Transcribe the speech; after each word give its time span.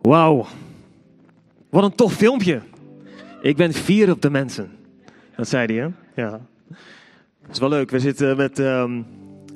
Wauw. 0.00 0.46
Wat 1.70 1.84
een 1.84 1.94
tof 1.94 2.12
filmpje. 2.12 2.60
Ik 3.42 3.56
ben 3.56 3.72
fier 3.72 4.10
op 4.10 4.22
de 4.22 4.30
mensen. 4.30 4.70
Dat 5.36 5.48
zei 5.48 5.66
hij, 5.66 5.76
hè? 5.76 6.22
Ja. 6.22 6.40
Dat 7.42 7.50
is 7.50 7.58
wel 7.58 7.68
leuk. 7.68 7.90
We 7.90 8.00
zitten 8.00 8.36
met 8.36 8.58
ehm, 8.58 9.02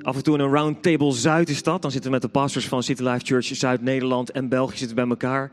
af 0.03 0.17
en 0.17 0.23
toe 0.23 0.35
in 0.35 0.41
een 0.41 0.55
roundtable 0.55 1.13
Zuid 1.13 1.49
is. 1.49 1.63
Dan 1.63 1.79
zitten 1.81 2.03
we 2.03 2.11
met 2.11 2.23
de 2.23 2.29
pastors 2.29 2.69
van 2.69 2.83
City 2.83 3.03
Life 3.03 3.25
Church 3.25 3.47
Zuid-Nederland 3.47 4.31
en 4.31 4.49
België 4.49 4.77
zitten 4.77 4.97
bij 4.97 5.09
elkaar. 5.09 5.51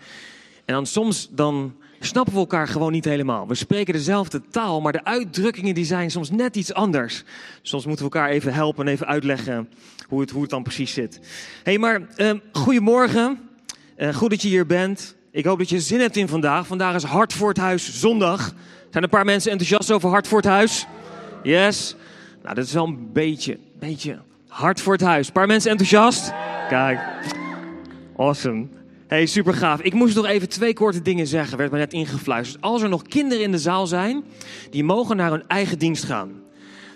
En 0.66 0.74
dan 0.74 0.86
soms 0.86 1.30
dan 1.32 1.76
snappen 2.00 2.34
we 2.34 2.40
elkaar 2.40 2.68
gewoon 2.68 2.92
niet 2.92 3.06
helemaal. 3.06 3.48
We 3.48 3.56
spreken 3.56 3.94
dezelfde 3.94 4.42
taal, 4.50 4.82
maar 4.82 4.92
de 4.92 5.04
uitdrukkingen 5.04 5.74
die 5.74 5.86
zijn 5.86 6.12
soms 6.12 6.32
net 6.32 6.56
iets 6.56 6.74
anders. 6.74 7.24
Soms 7.62 7.86
moeten 7.86 8.06
we 8.06 8.12
elkaar 8.12 8.30
even 8.30 8.54
helpen 8.54 8.86
en 8.86 8.92
even 8.92 9.08
uitleggen 9.08 9.70
hoe 10.08 10.22
het, 10.22 10.30
hoe 10.30 10.42
het 10.42 10.50
dan 10.50 10.64
precies 10.64 10.94
zit. 10.94 11.20
hey, 11.64 11.78
maar 11.78 12.02
uh, 12.18 12.34
goedemorgen. 12.52 13.51
Uh, 14.02 14.14
goed 14.14 14.30
dat 14.30 14.42
je 14.42 14.48
hier 14.48 14.66
bent. 14.66 15.16
Ik 15.32 15.46
hoop 15.46 15.58
dat 15.58 15.70
je 15.70 15.80
zin 15.80 16.00
hebt 16.00 16.16
in 16.16 16.28
vandaag. 16.28 16.68
Vandaag 16.68 16.96
is 16.96 17.04
Hart 17.04 17.34
voor 17.34 17.50
het 17.50 17.58
Huis 17.58 18.00
zondag. 18.00 18.54
Zijn 18.90 19.04
een 19.04 19.10
paar 19.10 19.26
mensen 19.26 19.52
enthousiast 19.52 19.92
over 19.92 20.10
Hart 20.10 20.28
voor 20.28 20.38
het 20.38 20.48
Huis? 20.48 20.88
Yes. 21.44 21.96
Nou, 22.44 22.56
dat 22.56 22.66
is 22.66 22.74
wel 22.74 22.86
een 22.86 23.10
beetje, 23.14 23.58
beetje 23.80 24.20
hard 24.48 24.82
voor 24.82 24.94
het 24.94 25.02
huis. 25.02 25.28
Een 25.28 25.34
paar 25.34 25.48
mensen 25.48 25.72
enthousiast? 25.72 26.34
Kijk. 26.70 27.00
Awesome. 28.18 28.68
Hey, 29.08 29.26
super 29.26 29.54
gaaf. 29.54 29.82
Ik 29.82 29.94
moest 29.94 30.16
nog 30.16 30.26
even 30.26 30.50
twee 30.50 30.74
korte 30.74 31.02
dingen 31.02 31.28
zeggen, 31.28 31.58
werd 31.58 31.72
me 31.72 31.78
net 31.78 31.94
ingefluisterd. 31.94 32.64
Als 32.64 32.82
er 32.82 32.90
nog 32.90 33.02
kinderen 33.02 33.44
in 33.44 33.52
de 33.52 33.60
zaal 33.60 33.88
zijn, 33.88 34.24
die 34.70 34.84
mogen 34.84 35.16
naar 35.16 35.32
hun 35.32 35.48
eigen 35.48 35.80
dienst 35.80 36.04
gaan. 36.04 36.42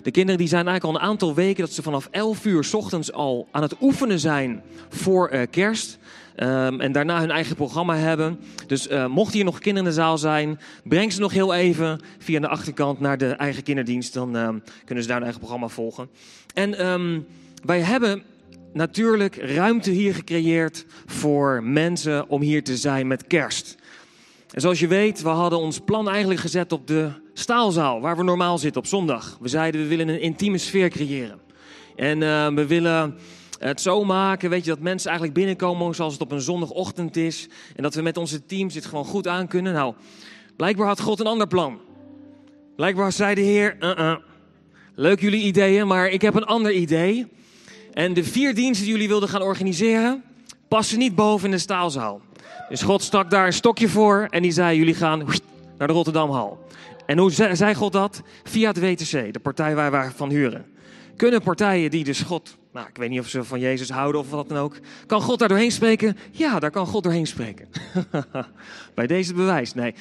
De 0.02 0.12
kinderen 0.12 0.40
die 0.40 0.48
zijn 0.48 0.67
eigenlijk 0.67 0.98
al 0.98 1.02
een 1.02 1.09
aantal 1.09 1.34
weken 1.34 1.64
dat 1.64 1.73
ze 1.73 1.81
vanaf 1.81 2.08
11 2.12 2.45
uur 2.45 2.70
ochtends 2.73 3.12
al 3.12 3.48
aan 3.52 3.62
het 3.62 3.76
oefenen 3.81 4.20
zijn 4.20 4.64
voor 4.90 5.34
uh, 5.34 5.42
kerst. 5.50 5.98
Um, 6.38 6.81
en 6.81 6.91
daarna 6.91 7.20
hun 7.20 7.31
eigen 7.31 7.55
programma 7.55 7.95
hebben. 7.95 8.39
Dus 8.67 8.88
uh, 8.88 9.07
mocht 9.07 9.34
hier 9.34 9.44
nog 9.44 9.59
kinderen 9.59 9.89
in 9.89 9.95
de 9.95 10.02
zaal 10.02 10.17
zijn, 10.17 10.59
breng 10.84 11.14
ze 11.14 11.19
nog 11.19 11.31
heel 11.31 11.53
even 11.53 12.00
via 12.19 12.39
de 12.39 12.47
achterkant 12.47 13.00
naar 13.00 13.17
de 13.17 13.30
eigen 13.30 13.64
kinderdienst. 13.64 14.14
Dan 14.14 14.36
uh, 14.36 14.50
kunnen 14.86 15.03
ze 15.03 15.09
daar 15.09 15.17
hun 15.17 15.23
eigen 15.23 15.39
programma 15.39 15.67
volgen. 15.67 16.09
En 16.53 16.88
um, 16.88 17.25
wij 17.64 17.80
hebben 17.80 18.23
natuurlijk 18.73 19.36
ruimte 19.36 19.92
hier 19.92 20.16
gecreëerd 20.16 20.86
voor 21.05 21.64
mensen 21.64 22.30
om 22.30 22.42
hier 22.42 22.64
te 22.64 22.77
zijn 22.77 23.08
met 23.08 23.27
kerst. 23.27 23.75
En 24.52 24.61
zoals 24.61 24.80
je 24.80 24.88
weet, 24.88 25.22
we 25.22 25.30
hadden 25.30 25.59
ons 25.59 25.80
plan 25.80 26.09
eigenlijk 26.09 26.39
gezet 26.39 26.72
op 26.72 26.88
de 26.88 27.09
staalzaal, 27.33 28.02
waar 28.02 28.17
we 28.17 28.23
normaal 28.23 28.58
zitten 28.58 28.81
op 28.81 28.88
zondag. 28.88 29.38
We 29.42 29.47
zeiden 29.47 29.81
we 29.81 29.88
willen 29.88 30.08
een 30.08 30.22
intieme 30.22 30.58
sfeer 30.58 30.89
creëren. 30.89 31.39
En 31.95 32.22
uh, 32.22 32.47
we 32.47 32.66
willen 32.66 33.16
het 33.59 33.81
zo 33.81 34.03
maken, 34.03 34.50
weet 34.50 34.64
je, 34.64 34.70
dat 34.70 34.80
mensen 34.80 35.09
eigenlijk 35.09 35.38
binnenkomen 35.38 35.95
zoals 35.95 36.14
het 36.14 36.22
op 36.22 36.31
een 36.31 36.42
zondagochtend 36.42 37.16
is. 37.17 37.48
En 37.75 37.84
dat 37.84 37.94
we 37.95 38.02
met 38.02 38.17
onze 38.17 38.45
teams 38.45 38.73
dit 38.73 38.86
gewoon 38.86 39.06
goed 39.06 39.28
aan 39.28 39.48
kunnen. 39.48 39.73
Nou, 39.73 39.94
blijkbaar 40.56 40.88
had 40.88 41.02
God 41.02 41.20
een 41.20 41.28
ander 41.28 41.48
plan. 41.48 41.80
Blijkbaar 42.76 43.11
zei 43.11 43.36
de 43.36 43.42
Heer, 43.42 43.76
uh 43.80 43.92
-uh. 43.95 44.16
leuk 44.95 45.22
jullie 45.22 45.44
ideeën, 45.44 45.88
maar 45.88 46.08
ik 46.09 46.22
heb 46.22 46.36
een 46.36 46.45
ander 46.45 46.72
idee. 46.72 47.28
En 47.94 48.14
de 48.14 48.23
vier 48.23 48.56
diensten 48.56 48.86
die 48.86 48.94
jullie 48.94 49.08
wilden 49.08 49.30
gaan 49.30 49.42
organiseren, 49.42 50.23
passen 50.67 50.98
niet 50.98 51.16
boven 51.16 51.45
in 51.45 51.52
de 51.52 51.58
staalzaal. 51.58 52.22
Dus 52.70 52.81
God 52.81 53.02
stak 53.02 53.30
daar 53.30 53.45
een 53.45 53.53
stokje 53.53 53.89
voor 53.89 54.28
en 54.30 54.42
die 54.42 54.52
zei, 54.52 54.78
jullie 54.78 54.95
gaan 54.95 55.26
naar 55.78 55.88
de 55.88 55.94
Rotterdamhal. 55.94 56.66
En 57.06 57.17
hoe 57.17 57.31
zei 57.31 57.76
God 57.76 57.94
dat? 57.94 58.22
Via 58.44 58.67
het 58.67 58.80
WTC, 58.80 59.33
de 59.33 59.39
partij 59.42 59.76
waar 59.76 59.92
wij 59.92 60.11
van 60.16 60.30
huren. 60.30 60.66
Kunnen 61.16 61.42
partijen 61.42 61.92
die 61.92 62.03
dus 62.03 62.22
God, 62.22 62.58
nou 62.76 62.88
ik 62.88 62.98
weet 62.98 63.09
niet 63.09 63.20
of 63.20 63.28
ze 63.28 63.44
van 63.44 63.59
Jezus 63.59 63.90
houden 63.90 64.22
of 64.22 64.30
wat 64.30 64.50
dan 64.50 64.58
ook, 64.58 64.76
kan 65.08 65.22
God 65.22 65.40
daar 65.40 65.48
doorheen 65.48 65.72
spreken? 65.72 66.18
Ja, 66.31 66.59
daar 66.59 66.72
kan 66.72 66.88
God 66.88 67.04
doorheen 67.04 67.28
spreken. 67.28 67.67
Bij 68.95 69.08
deze 69.08 69.34
bewijs, 69.34 69.73
nee. 69.73 69.92
Hé, 69.92 69.98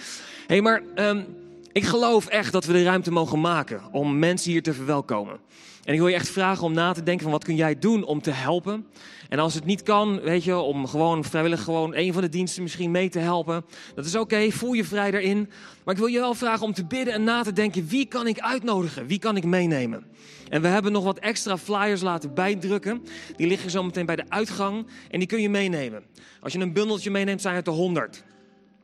hey, 0.47 0.61
maar 0.61 0.83
um, 0.97 1.27
ik 1.73 1.85
geloof 1.85 2.27
echt 2.27 2.53
dat 2.53 2.65
we 2.65 2.73
de 2.73 2.83
ruimte 2.83 3.11
mogen 3.11 3.41
maken 3.41 3.83
om 3.93 4.19
mensen 4.19 4.51
hier 4.51 4.63
te 4.63 4.73
verwelkomen. 4.73 5.39
En 5.85 5.93
ik 5.93 5.99
wil 5.99 6.09
je 6.09 6.15
echt 6.15 6.29
vragen 6.29 6.65
om 6.65 6.73
na 6.73 6.93
te 6.93 7.03
denken 7.03 7.23
van 7.23 7.33
wat 7.33 7.45
kun 7.45 7.57
jij 7.57 7.79
doen 7.79 8.05
om 8.05 8.23
te 8.23 8.31
helpen. 8.31 8.87
En 9.35 9.41
als 9.41 9.55
het 9.55 9.65
niet 9.65 9.83
kan, 9.83 10.21
weet 10.21 10.45
je, 10.45 10.57
om 10.57 10.87
gewoon 10.87 11.25
vrijwillig 11.25 11.63
gewoon 11.63 11.95
een 11.95 12.13
van 12.13 12.23
de 12.23 12.29
diensten 12.29 12.63
misschien 12.63 12.91
mee 12.91 13.09
te 13.09 13.19
helpen. 13.19 13.65
Dat 13.95 14.05
is 14.05 14.17
oké, 14.17 14.51
voel 14.51 14.73
je 14.73 14.85
vrij 14.85 15.11
daarin. 15.11 15.51
Maar 15.85 15.95
ik 15.95 16.01
wil 16.01 16.11
je 16.11 16.19
wel 16.19 16.35
vragen 16.35 16.67
om 16.67 16.73
te 16.73 16.85
bidden 16.85 17.15
en 17.15 17.25
na 17.25 17.43
te 17.43 17.53
denken, 17.53 17.87
wie 17.87 18.07
kan 18.07 18.27
ik 18.27 18.41
uitnodigen? 18.41 19.07
Wie 19.07 19.19
kan 19.19 19.37
ik 19.37 19.45
meenemen? 19.45 20.07
En 20.49 20.63
we 20.63 20.69
hebben 20.69 20.93
nog 20.93 21.05
wat 21.05 21.19
extra 21.19 21.59
flyers 21.59 22.01
laten 22.01 22.35
bijdrukken. 22.35 23.03
Die 23.37 23.47
liggen 23.47 23.71
zo 23.71 23.83
meteen 23.83 24.07
bij 24.07 24.17
de 24.17 24.25
uitgang 24.29 24.87
en 25.11 25.19
die 25.19 25.29
kun 25.29 25.43
je 25.43 25.49
meenemen. 25.49 26.03
Als 26.41 26.53
je 26.53 26.59
een 26.59 26.73
bundeltje 26.73 27.11
meeneemt, 27.11 27.41
zijn 27.41 27.55
het 27.55 27.67
er 27.67 27.73
100. 27.73 28.25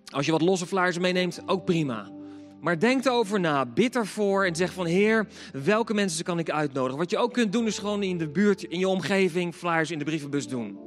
Als 0.05 0.27
je 0.27 0.33
wat 0.33 0.43
losse 0.43 0.67
flyers 0.67 0.99
meeneemt, 0.99 1.43
ook 1.47 1.65
prima. 1.65 2.20
Maar 2.61 2.79
denk 2.79 3.05
erover 3.05 3.41
na, 3.41 3.67
bid 3.67 3.97
ervoor 3.97 4.45
en 4.45 4.57
zeg 4.57 4.73
van 4.73 4.87
Heer, 4.87 5.27
welke 5.53 5.95
mensen 5.95 6.25
kan 6.25 6.39
ik 6.39 6.51
uitnodigen? 6.51 6.99
Wat 6.99 7.11
je 7.11 7.19
ook 7.19 7.33
kunt 7.33 7.53
doen 7.53 7.67
is 7.67 7.79
gewoon 7.79 8.03
in 8.03 8.19
de 8.19 8.29
buurt, 8.29 8.63
in 8.63 8.79
je 8.79 8.89
omgeving, 8.89 9.55
flyers 9.55 9.91
in 9.91 9.99
de 9.99 10.05
brievenbus 10.05 10.49
doen. 10.49 10.79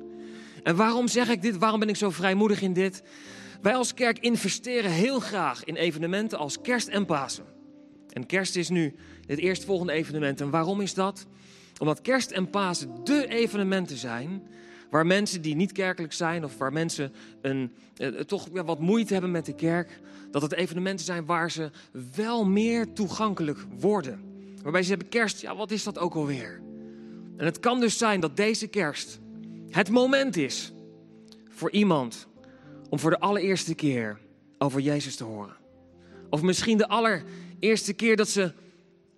En 0.64 0.76
waarom 0.76 1.08
zeg 1.08 1.30
ik 1.30 1.42
dit? 1.42 1.58
Waarom 1.58 1.80
ben 1.80 1.90
ik 1.90 1.96
zo 1.96 2.10
vrijmoedig 2.10 2.62
in 2.62 2.74
dit? 2.74 3.04
Wij 3.62 3.76
als 3.76 3.94
kerk 3.94 4.20
investeren 4.20 4.92
heel 4.92 5.20
graag 5.20 5.64
in 5.64 5.76
evenementen 5.76 6.38
als 6.38 6.62
kerst 6.62 6.88
en 6.88 7.06
Pasen. 7.06 7.46
En 8.10 8.26
kerst 8.26 8.56
is 8.56 8.70
nu 8.70 8.96
het 9.26 9.40
eerstvolgende 9.40 9.94
evenement. 9.94 10.42
En 10.42 10.50
waarom 10.50 10.82
is 10.82 10.94
dat? 10.94 11.26
Omdat 11.78 12.02
kerst 12.02 12.32
en 12.32 12.50
Pasen 12.50 12.90
de 13.04 13.28
evenementen 13.28 13.98
zijn 13.98 14.48
waar 14.94 15.06
mensen 15.06 15.42
die 15.42 15.56
niet 15.56 15.72
kerkelijk 15.72 16.14
zijn 16.14 16.44
of 16.44 16.58
waar 16.58 16.74
mensen 16.74 17.14
een, 17.42 17.72
eh, 17.98 18.08
toch 18.08 18.48
ja, 18.54 18.64
wat 18.64 18.80
moeite 18.80 19.14
hebben 19.14 19.32
met 19.32 19.46
de 19.46 19.56
kerk, 19.56 20.00
dat 20.32 20.42
het 20.42 20.54
evenementen 20.54 21.06
zijn 21.06 21.26
waar 21.26 21.52
ze 21.52 21.70
wel 22.16 22.46
meer 22.46 22.94
toegankelijk 22.94 23.60
worden. 23.80 24.22
Waarbij 24.62 24.84
ze 24.84 24.90
hebben 24.90 25.10
kerst, 25.10 25.42
ja 25.42 25.56
wat 25.56 25.72
is 25.72 25.84
dat 25.84 26.00
ook 26.00 26.14
alweer? 26.14 26.62
En 27.38 27.46
het 27.46 27.60
kan 27.60 27.80
dus 27.80 27.98
zijn 27.98 28.20
dat 28.20 28.38
deze 28.38 28.68
kerst 28.68 29.20
het 29.70 29.90
moment 29.90 30.38
is 30.38 30.74
voor 31.50 31.72
iemand 31.72 32.28
om 32.90 33.00
voor 33.00 33.10
de 33.10 33.20
allereerste 33.20 33.76
keer 33.76 34.20
over 34.58 34.82
Jezus 34.82 35.16
te 35.16 35.24
horen. 35.24 35.56
Of 36.30 36.42
misschien 36.42 36.78
de 36.78 36.88
allereerste 36.88 37.94
keer 37.94 38.16
dat 38.16 38.30
ze 38.30 38.52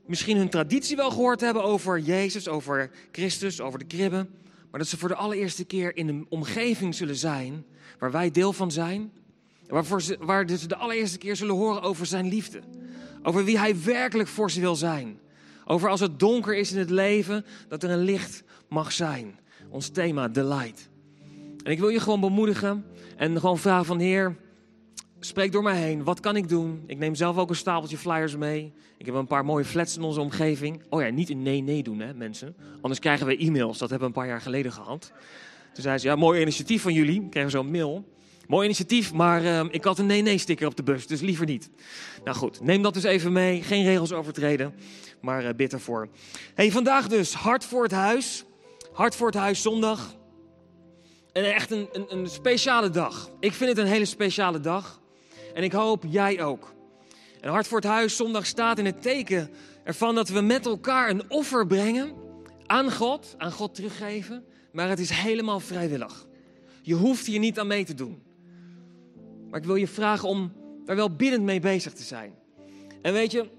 misschien 0.05 0.37
hun 0.37 0.49
traditie 0.49 0.95
wel 0.95 1.11
gehoord 1.11 1.41
hebben 1.41 1.63
over 1.63 1.99
Jezus, 1.99 2.47
over 2.47 2.91
Christus, 3.11 3.61
over 3.61 3.79
de 3.79 3.85
kribben. 3.85 4.43
Maar 4.75 4.83
dat 4.83 4.93
ze 4.93 4.99
voor 4.99 5.09
de 5.09 5.15
allereerste 5.15 5.65
keer 5.65 5.97
in 5.97 6.07
een 6.07 6.25
omgeving 6.29 6.95
zullen 6.95 7.15
zijn 7.15 7.65
waar 7.99 8.11
wij 8.11 8.31
deel 8.31 8.53
van 8.53 8.71
zijn. 8.71 9.11
Waarvoor 9.67 10.01
ze, 10.01 10.17
waar 10.19 10.49
ze 10.49 10.67
de 10.67 10.75
allereerste 10.75 11.17
keer 11.17 11.35
zullen 11.35 11.55
horen 11.55 11.81
over 11.81 12.05
zijn 12.05 12.27
liefde. 12.27 12.61
Over 13.23 13.43
wie 13.43 13.59
hij 13.59 13.83
werkelijk 13.83 14.29
voor 14.29 14.51
ze 14.51 14.59
wil 14.59 14.75
zijn. 14.75 15.19
Over 15.65 15.89
als 15.89 15.99
het 15.99 16.19
donker 16.19 16.55
is 16.55 16.71
in 16.71 16.79
het 16.79 16.89
leven, 16.89 17.45
dat 17.67 17.83
er 17.83 17.89
een 17.89 18.03
licht 18.03 18.43
mag 18.69 18.91
zijn. 18.91 19.39
Ons 19.69 19.89
thema, 19.89 20.29
the 20.29 20.43
light. 20.43 20.89
En 21.63 21.71
ik 21.71 21.79
wil 21.79 21.89
je 21.89 21.99
gewoon 21.99 22.19
bemoedigen 22.19 22.85
en 23.17 23.39
gewoon 23.39 23.57
vragen 23.57 23.85
van 23.85 23.99
Heer, 23.99 24.35
spreek 25.27 25.51
door 25.51 25.63
mij 25.63 25.77
heen. 25.77 26.03
Wat 26.03 26.19
kan 26.19 26.35
ik 26.35 26.49
doen? 26.49 26.83
Ik 26.87 26.97
neem 26.97 27.15
zelf 27.15 27.37
ook 27.37 27.49
een 27.49 27.55
stapeltje 27.55 27.97
flyers 27.97 28.35
mee. 28.35 28.73
Ik 28.97 29.05
heb 29.05 29.15
een 29.15 29.27
paar 29.27 29.45
mooie 29.45 29.65
flats 29.65 29.97
in 29.97 30.03
onze 30.03 30.21
omgeving. 30.21 30.83
Oh 30.89 31.01
ja, 31.01 31.09
niet 31.09 31.29
een 31.29 31.41
nee-nee 31.41 31.83
doen, 31.83 31.99
hè, 31.99 32.13
mensen. 32.13 32.55
Anders 32.81 32.99
krijgen 32.99 33.27
we 33.27 33.37
e-mails. 33.37 33.77
Dat 33.77 33.89
hebben 33.89 34.07
we 34.09 34.13
een 34.13 34.21
paar 34.21 34.31
jaar 34.31 34.41
geleden 34.41 34.71
gehad. 34.71 35.11
Toen 35.73 35.83
zei 35.83 35.97
ze, 35.97 36.07
ja, 36.07 36.15
mooi 36.15 36.41
initiatief 36.41 36.81
van 36.81 36.93
jullie. 36.93 37.27
Ik 37.29 37.49
zo'n 37.49 37.71
mail. 37.71 38.13
Mooi 38.47 38.65
initiatief, 38.65 39.13
maar 39.13 39.43
uh, 39.43 39.63
ik 39.69 39.83
had 39.83 39.99
een 39.99 40.05
nee-nee-sticker 40.05 40.67
op 40.67 40.75
de 40.75 40.83
bus, 40.83 41.07
dus 41.07 41.21
liever 41.21 41.45
niet. 41.45 41.69
Nou 42.23 42.37
goed, 42.37 42.61
neem 42.61 42.81
dat 42.81 42.93
dus 42.93 43.03
even 43.03 43.31
mee. 43.31 43.61
Geen 43.61 43.83
regels 43.83 44.13
overtreden, 44.13 44.73
maar 45.21 45.43
uh, 45.43 45.49
bid 45.55 45.73
ervoor. 45.73 46.07
Hey, 46.53 46.71
vandaag 46.71 47.07
dus 47.07 47.33
Hart 47.33 47.65
voor 47.65 47.83
het 47.83 47.91
Huis. 47.91 48.45
Hart 48.93 49.15
voor 49.15 49.27
het 49.27 49.35
Huis 49.35 49.61
zondag. 49.61 50.15
En 51.33 51.53
echt 51.53 51.71
een, 51.71 51.87
een, 51.91 52.05
een 52.09 52.27
speciale 52.27 52.89
dag. 52.89 53.29
Ik 53.39 53.53
vind 53.53 53.69
het 53.69 53.79
een 53.79 53.91
hele 53.91 54.05
speciale 54.05 54.59
dag. 54.59 55.01
En 55.55 55.63
ik 55.63 55.71
hoop 55.71 56.03
jij 56.07 56.43
ook. 56.43 56.73
En 57.41 57.49
Hart 57.49 57.67
voor 57.67 57.77
het 57.77 57.87
Huis 57.87 58.15
zondag 58.15 58.45
staat 58.45 58.79
in 58.79 58.85
het 58.85 59.01
teken 59.01 59.49
ervan 59.83 60.15
dat 60.15 60.29
we 60.29 60.41
met 60.41 60.65
elkaar 60.65 61.09
een 61.09 61.31
offer 61.31 61.67
brengen 61.67 62.13
aan 62.65 62.91
God, 62.91 63.35
aan 63.37 63.51
God 63.51 63.75
teruggeven. 63.75 64.45
Maar 64.71 64.89
het 64.89 64.99
is 64.99 65.09
helemaal 65.09 65.59
vrijwillig. 65.59 66.27
Je 66.81 66.93
hoeft 66.93 67.25
hier 67.25 67.39
niet 67.39 67.59
aan 67.59 67.67
mee 67.67 67.85
te 67.85 67.93
doen. 67.93 68.23
Maar 69.49 69.59
ik 69.59 69.65
wil 69.65 69.75
je 69.75 69.87
vragen 69.87 70.27
om 70.27 70.51
daar 70.85 70.95
wel 70.95 71.15
biddend 71.15 71.43
mee 71.43 71.59
bezig 71.59 71.93
te 71.93 72.03
zijn. 72.03 72.33
En 73.01 73.13
weet 73.13 73.31
je, 73.31 73.49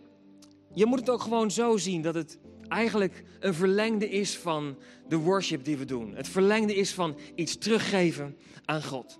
je 0.75 0.87
moet 0.87 0.99
het 0.99 1.11
ook 1.11 1.23
gewoon 1.23 1.51
zo 1.51 1.77
zien 1.77 2.03
dat 2.03 2.15
het 2.15 2.39
eigenlijk 2.69 3.25
een 3.41 3.55
verlengde 3.55 4.09
is 4.09 4.37
van 4.37 4.77
de 5.09 5.17
worship 5.17 5.65
die 5.65 5.77
we 5.77 5.85
doen. 5.85 6.15
Het 6.15 6.29
verlengde 6.29 6.75
is 6.75 6.93
van 6.93 7.17
iets 7.35 7.59
teruggeven 7.59 8.37
aan 8.65 8.83
God. 8.83 9.19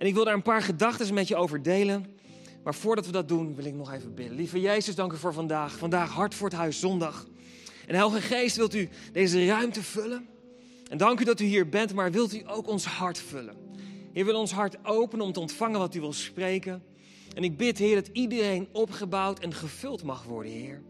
En 0.00 0.06
ik 0.06 0.14
wil 0.14 0.24
daar 0.24 0.34
een 0.34 0.42
paar 0.42 0.62
gedachten 0.62 1.14
met 1.14 1.28
je 1.28 1.36
over 1.36 1.62
delen. 1.62 2.06
Maar 2.64 2.74
voordat 2.74 3.06
we 3.06 3.12
dat 3.12 3.28
doen, 3.28 3.54
wil 3.54 3.64
ik 3.64 3.74
nog 3.74 3.92
even 3.92 4.14
bidden. 4.14 4.36
Lieve 4.36 4.60
Jezus, 4.60 4.94
dank 4.94 5.12
u 5.12 5.16
voor 5.16 5.32
vandaag. 5.32 5.78
Vandaag 5.78 6.10
hart 6.10 6.34
voor 6.34 6.48
het 6.48 6.56
huis, 6.56 6.80
zondag. 6.80 7.26
En 7.86 7.94
Heilige 7.94 8.20
Geest, 8.20 8.56
wilt 8.56 8.74
u 8.74 8.88
deze 9.12 9.46
ruimte 9.46 9.82
vullen? 9.82 10.28
En 10.88 10.98
dank 10.98 11.20
u 11.20 11.24
dat 11.24 11.40
u 11.40 11.44
hier 11.44 11.68
bent, 11.68 11.94
maar 11.94 12.10
wilt 12.10 12.34
u 12.34 12.42
ook 12.46 12.68
ons 12.68 12.84
hart 12.84 13.18
vullen? 13.18 13.56
Heer, 14.12 14.24
wil 14.24 14.38
ons 14.38 14.52
hart 14.52 14.84
openen 14.84 15.24
om 15.24 15.32
te 15.32 15.40
ontvangen 15.40 15.78
wat 15.78 15.94
u 15.94 16.00
wil 16.00 16.12
spreken. 16.12 16.82
En 17.34 17.44
ik 17.44 17.56
bid, 17.56 17.78
Heer, 17.78 17.94
dat 17.94 18.10
iedereen 18.12 18.68
opgebouwd 18.72 19.38
en 19.38 19.54
gevuld 19.54 20.02
mag 20.02 20.24
worden, 20.24 20.52
Heer. 20.52 20.82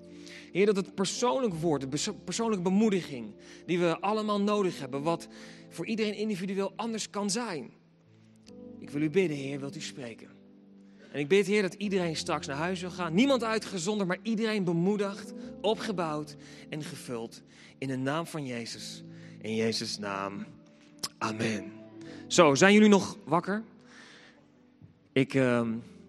Heer, 0.53 0.67
dat 0.67 0.77
het 0.77 0.95
persoonlijk 0.95 1.55
wordt, 1.55 1.91
de 1.91 2.15
persoonlijke 2.25 2.63
bemoediging 2.63 3.35
die 3.67 3.79
we 3.79 4.01
allemaal 4.01 4.41
nodig 4.41 4.79
hebben, 4.79 5.03
wat 5.03 5.29
voor 5.69 5.87
iedereen 5.87 6.15
individueel 6.15 6.73
anders 6.77 7.11
kan 7.11 7.31
zijn. 7.31 7.79
Ik 8.81 8.91
wil 8.91 9.03
u 9.03 9.11
bidden, 9.11 9.37
Heer, 9.37 9.61
wilt 9.61 9.77
u 9.77 9.81
spreken? 9.81 10.29
En 11.13 11.21
ik 11.21 11.29
bid, 11.29 11.47
Heer, 11.47 11.63
dat 11.63 11.75
iedereen 11.75 12.17
straks 12.17 12.47
naar 12.47 12.57
huis 12.57 12.81
wil 12.81 12.91
gaan. 12.91 13.15
Niemand 13.15 13.45
uitgezonderd, 13.45 14.09
maar 14.09 14.19
iedereen 14.23 14.65
bemoedigd, 14.65 15.33
opgebouwd 15.61 16.37
en 16.69 16.83
gevuld. 16.83 17.43
In 17.79 17.89
de 17.89 17.97
naam 17.97 18.27
van 18.27 18.47
Jezus. 18.47 19.03
In 19.41 19.55
Jezus' 19.55 19.99
naam. 19.99 20.47
Amen. 21.19 21.73
Zo, 22.27 22.55
zijn 22.55 22.73
jullie 22.73 22.89
nog 22.89 23.19
wakker? 23.25 23.63
Ik, 25.13 25.35
uh, 25.35 25.69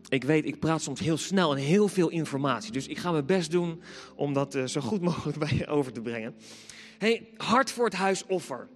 ik 0.09 0.23
weet, 0.23 0.45
ik 0.45 0.59
praat 0.59 0.81
soms 0.81 0.99
heel 0.99 1.17
snel 1.17 1.55
en 1.55 1.61
heel 1.61 1.87
veel 1.87 2.09
informatie. 2.09 2.71
Dus 2.71 2.87
ik 2.87 2.97
ga 2.97 3.11
mijn 3.11 3.25
best 3.25 3.51
doen 3.51 3.81
om 4.15 4.33
dat 4.33 4.55
uh, 4.55 4.65
zo 4.65 4.81
goed 4.81 5.01
mogelijk 5.01 5.37
bij 5.47 5.53
je 5.57 5.67
over 5.67 5.91
te 5.91 6.01
brengen. 6.01 6.35
hey, 6.97 7.27
hart 7.37 7.71
voor 7.71 7.85
het 7.85 7.93
huisoffer. 7.93 8.67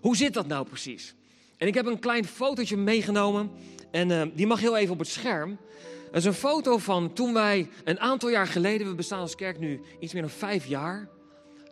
Hoe 0.00 0.16
zit 0.16 0.34
dat 0.34 0.46
nou 0.46 0.66
precies? 0.66 1.14
En 1.62 1.68
ik 1.68 1.74
heb 1.74 1.86
een 1.86 1.98
klein 1.98 2.24
fotootje 2.24 2.76
meegenomen. 2.76 3.50
En 3.90 4.10
uh, 4.10 4.22
die 4.34 4.46
mag 4.46 4.60
heel 4.60 4.76
even 4.76 4.92
op 4.92 4.98
het 4.98 5.08
scherm. 5.08 5.58
Dat 6.06 6.14
is 6.16 6.24
een 6.24 6.34
foto 6.34 6.78
van 6.78 7.12
toen 7.12 7.32
wij 7.32 7.68
een 7.84 8.00
aantal 8.00 8.28
jaar 8.28 8.46
geleden, 8.46 8.88
we 8.88 8.94
bestaan 8.94 9.20
als 9.20 9.34
kerk 9.34 9.58
nu 9.58 9.80
iets 9.98 10.12
meer 10.12 10.22
dan 10.22 10.30
vijf 10.30 10.66
jaar. 10.66 11.08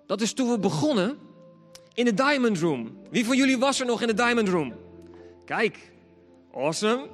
Dat 0.07 0.21
is 0.21 0.33
toen 0.33 0.51
we 0.51 0.59
begonnen 0.59 1.19
in 1.95 2.05
de 2.05 2.15
Diamond 2.15 2.59
Room. 2.59 2.99
Wie 3.11 3.25
van 3.25 3.37
jullie 3.37 3.59
was 3.59 3.81
er 3.81 3.87
nog 3.87 4.01
in 4.01 4.07
de 4.07 4.15
Diamond 4.15 4.49
Room? 4.49 4.75
Kijk, 5.45 5.79
awesome. 6.55 7.09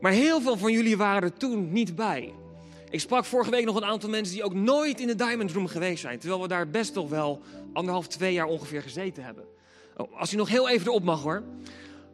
Maar 0.00 0.12
heel 0.12 0.40
veel 0.40 0.56
van 0.56 0.72
jullie 0.72 0.96
waren 0.96 1.22
er 1.22 1.32
toen 1.32 1.72
niet 1.72 1.96
bij. 1.96 2.32
Ik 2.90 3.00
sprak 3.00 3.24
vorige 3.24 3.50
week 3.50 3.64
nog 3.64 3.76
een 3.76 3.84
aantal 3.84 4.10
mensen 4.10 4.34
die 4.34 4.44
ook 4.44 4.54
nooit 4.54 5.00
in 5.00 5.06
de 5.06 5.14
Diamond 5.14 5.52
Room 5.52 5.66
geweest 5.66 6.00
zijn. 6.00 6.18
Terwijl 6.18 6.42
we 6.42 6.48
daar 6.48 6.70
best 6.70 6.92
toch 6.92 7.08
wel 7.08 7.40
anderhalf, 7.72 8.06
twee 8.06 8.32
jaar 8.32 8.46
ongeveer 8.46 8.82
gezeten 8.82 9.24
hebben. 9.24 9.53
Oh, 9.96 10.20
als 10.20 10.30
je 10.30 10.36
nog 10.36 10.48
heel 10.48 10.68
even 10.68 10.86
erop 10.86 11.04
mag 11.04 11.22
hoor. 11.22 11.42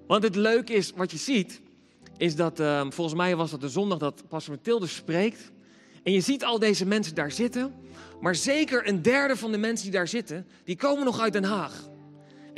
Want 0.07 0.23
het 0.23 0.37
leuke 0.37 0.73
is, 0.73 0.93
wat 0.97 1.11
je 1.11 1.17
ziet, 1.17 1.61
is 2.17 2.37
dat, 2.37 2.61
uh, 2.61 2.87
volgens 2.89 3.17
mij 3.17 3.37
was 3.37 3.51
dat 3.51 3.61
de 3.61 3.69
zondag 3.69 3.99
dat 3.99 4.29
Pastor 4.29 4.55
Mathilde 4.55 4.87
spreekt. 4.87 5.51
En 6.03 6.13
je 6.13 6.21
ziet 6.21 6.45
al 6.45 6.59
deze 6.59 6.87
mensen 6.87 7.15
daar 7.15 7.33
zitten. 7.33 7.75
Maar 8.21 8.35
zeker 8.35 8.89
een 8.89 9.03
derde 9.03 9.37
van 9.37 9.53
de 9.53 9.59
mensen 9.59 9.85
die 9.85 9.95
daar 9.95 10.09
zitten, 10.09 10.47
die 10.65 10.77
komen 10.77 11.05
nog 11.05 11.21
uit 11.21 11.33
Den 11.33 11.45
Haag. 11.45 11.90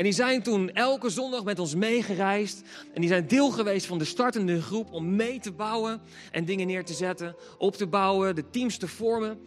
En 0.02 0.08
die 0.08 0.16
zijn 0.16 0.42
toen 0.42 0.70
elke 0.70 1.10
zondag 1.10 1.44
met 1.44 1.58
ons 1.58 1.74
meegereisd. 1.74 2.62
En 2.94 3.00
die 3.00 3.10
zijn 3.10 3.26
deel 3.26 3.50
geweest 3.50 3.86
van 3.86 3.98
de 3.98 4.04
startende 4.04 4.62
groep 4.62 4.92
om 4.92 5.16
mee 5.16 5.40
te 5.40 5.52
bouwen 5.52 6.00
en 6.30 6.44
dingen 6.44 6.66
neer 6.66 6.84
te 6.84 6.92
zetten, 6.92 7.36
op 7.58 7.76
te 7.76 7.86
bouwen, 7.86 8.34
de 8.34 8.50
teams 8.50 8.76
te 8.76 8.88
vormen. 8.88 9.38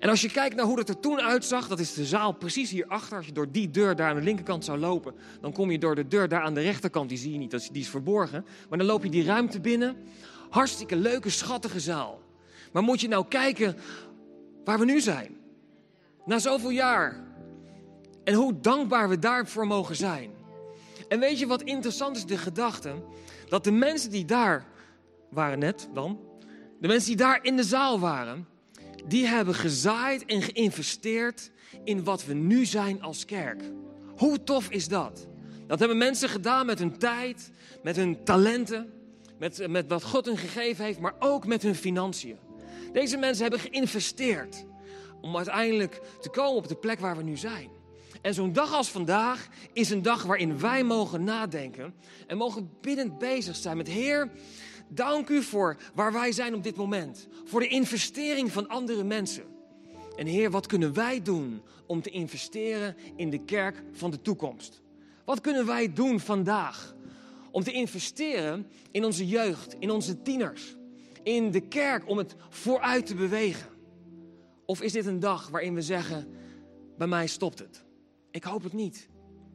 En 0.00 0.08
als 0.08 0.20
je 0.20 0.30
kijkt 0.30 0.56
naar 0.56 0.64
hoe 0.64 0.76
dat 0.76 0.88
er 0.88 1.00
toen 1.00 1.20
uitzag, 1.20 1.68
dat 1.68 1.80
is 1.80 1.94
de 1.94 2.04
zaal 2.04 2.32
precies 2.32 2.70
hierachter. 2.70 3.16
Als 3.16 3.26
je 3.26 3.32
door 3.32 3.50
die 3.50 3.70
deur 3.70 3.96
daar 3.96 4.08
aan 4.08 4.16
de 4.16 4.22
linkerkant 4.22 4.64
zou 4.64 4.78
lopen, 4.78 5.14
dan 5.40 5.52
kom 5.52 5.70
je 5.70 5.78
door 5.78 5.94
de 5.94 6.08
deur 6.08 6.28
daar 6.28 6.42
aan 6.42 6.54
de 6.54 6.60
rechterkant. 6.60 7.08
Die 7.08 7.18
zie 7.18 7.32
je 7.32 7.38
niet, 7.38 7.72
die 7.72 7.82
is 7.82 7.88
verborgen. 7.88 8.44
Maar 8.68 8.78
dan 8.78 8.86
loop 8.86 9.02
je 9.02 9.10
die 9.10 9.24
ruimte 9.24 9.60
binnen. 9.60 9.96
Hartstikke 10.50 10.96
leuke, 10.96 11.30
schattige 11.30 11.80
zaal. 11.80 12.20
Maar 12.72 12.82
moet 12.82 13.00
je 13.00 13.08
nou 13.08 13.24
kijken 13.28 13.76
waar 14.64 14.78
we 14.78 14.84
nu 14.84 15.00
zijn? 15.00 15.36
Na 16.24 16.38
zoveel 16.38 16.70
jaar. 16.70 17.33
En 18.24 18.34
hoe 18.34 18.60
dankbaar 18.60 19.08
we 19.08 19.18
daarvoor 19.18 19.66
mogen 19.66 19.96
zijn. 19.96 20.30
En 21.08 21.20
weet 21.20 21.38
je 21.38 21.46
wat 21.46 21.62
interessant 21.62 22.16
is? 22.16 22.26
De 22.26 22.38
gedachte 22.38 22.94
dat 23.48 23.64
de 23.64 23.72
mensen 23.72 24.10
die 24.10 24.24
daar 24.24 24.66
waren 25.30 25.58
net 25.58 25.88
dan, 25.92 26.20
de 26.80 26.86
mensen 26.86 27.08
die 27.08 27.16
daar 27.16 27.38
in 27.42 27.56
de 27.56 27.62
zaal 27.62 27.98
waren, 27.98 28.48
die 29.06 29.26
hebben 29.26 29.54
gezaaid 29.54 30.24
en 30.24 30.42
geïnvesteerd 30.42 31.50
in 31.84 32.04
wat 32.04 32.24
we 32.24 32.34
nu 32.34 32.64
zijn 32.64 33.02
als 33.02 33.24
kerk. 33.24 33.62
Hoe 34.16 34.44
tof 34.44 34.70
is 34.70 34.88
dat? 34.88 35.26
Dat 35.66 35.78
hebben 35.78 35.98
mensen 35.98 36.28
gedaan 36.28 36.66
met 36.66 36.78
hun 36.78 36.98
tijd, 36.98 37.50
met 37.82 37.96
hun 37.96 38.24
talenten, 38.24 38.92
met, 39.38 39.68
met 39.68 39.88
wat 39.88 40.02
God 40.02 40.26
hun 40.26 40.38
gegeven 40.38 40.84
heeft, 40.84 41.00
maar 41.00 41.14
ook 41.18 41.46
met 41.46 41.62
hun 41.62 41.74
financiën. 41.74 42.38
Deze 42.92 43.16
mensen 43.16 43.42
hebben 43.42 43.60
geïnvesteerd 43.60 44.64
om 45.20 45.36
uiteindelijk 45.36 46.00
te 46.20 46.30
komen 46.30 46.56
op 46.56 46.68
de 46.68 46.76
plek 46.76 47.00
waar 47.00 47.16
we 47.16 47.22
nu 47.22 47.36
zijn. 47.36 47.70
En 48.24 48.34
zo'n 48.34 48.52
dag 48.52 48.72
als 48.72 48.90
vandaag 48.90 49.48
is 49.72 49.90
een 49.90 50.02
dag 50.02 50.22
waarin 50.22 50.58
wij 50.58 50.84
mogen 50.84 51.24
nadenken 51.24 51.94
en 52.26 52.36
mogen 52.36 52.70
biddend 52.80 53.18
bezig 53.18 53.56
zijn 53.56 53.76
met 53.76 53.88
Heer, 53.88 54.30
dank 54.88 55.28
u 55.28 55.42
voor 55.42 55.76
waar 55.94 56.12
wij 56.12 56.32
zijn 56.32 56.54
op 56.54 56.62
dit 56.62 56.76
moment. 56.76 57.28
Voor 57.44 57.60
de 57.60 57.68
investering 57.68 58.52
van 58.52 58.68
andere 58.68 59.04
mensen. 59.04 59.44
En 60.16 60.26
Heer, 60.26 60.50
wat 60.50 60.66
kunnen 60.66 60.94
wij 60.94 61.22
doen 61.22 61.62
om 61.86 62.02
te 62.02 62.10
investeren 62.10 62.96
in 63.16 63.30
de 63.30 63.44
kerk 63.44 63.82
van 63.92 64.10
de 64.10 64.20
toekomst? 64.20 64.80
Wat 65.24 65.40
kunnen 65.40 65.66
wij 65.66 65.92
doen 65.92 66.20
vandaag 66.20 66.94
om 67.50 67.62
te 67.62 67.72
investeren 67.72 68.66
in 68.90 69.04
onze 69.04 69.26
jeugd, 69.26 69.76
in 69.78 69.90
onze 69.90 70.22
tieners, 70.22 70.76
in 71.22 71.50
de 71.50 71.60
kerk 71.60 72.08
om 72.08 72.18
het 72.18 72.34
vooruit 72.48 73.06
te 73.06 73.14
bewegen? 73.14 73.68
Of 74.66 74.82
is 74.82 74.92
dit 74.92 75.06
een 75.06 75.20
dag 75.20 75.48
waarin 75.48 75.74
we 75.74 75.82
zeggen: 75.82 76.28
bij 76.96 77.06
mij 77.06 77.26
stopt 77.26 77.58
het? 77.58 77.83
Ik 78.34 78.44
hoop 78.44 78.62
het 78.62 78.72
niet. 78.72 79.08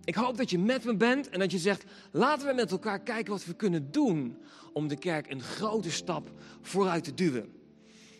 Ik 0.03 0.15
hoop 0.15 0.37
dat 0.37 0.49
je 0.49 0.59
met 0.59 0.83
me 0.83 0.95
bent 0.95 1.29
en 1.29 1.39
dat 1.39 1.51
je 1.51 1.57
zegt: 1.57 1.83
laten 2.11 2.47
we 2.47 2.53
met 2.53 2.71
elkaar 2.71 2.99
kijken 2.99 3.31
wat 3.31 3.45
we 3.45 3.53
kunnen 3.53 3.91
doen 3.91 4.37
om 4.73 4.87
de 4.87 4.97
kerk 4.97 5.31
een 5.31 5.41
grote 5.41 5.91
stap 5.91 6.31
vooruit 6.61 7.03
te 7.03 7.13
duwen. 7.13 7.53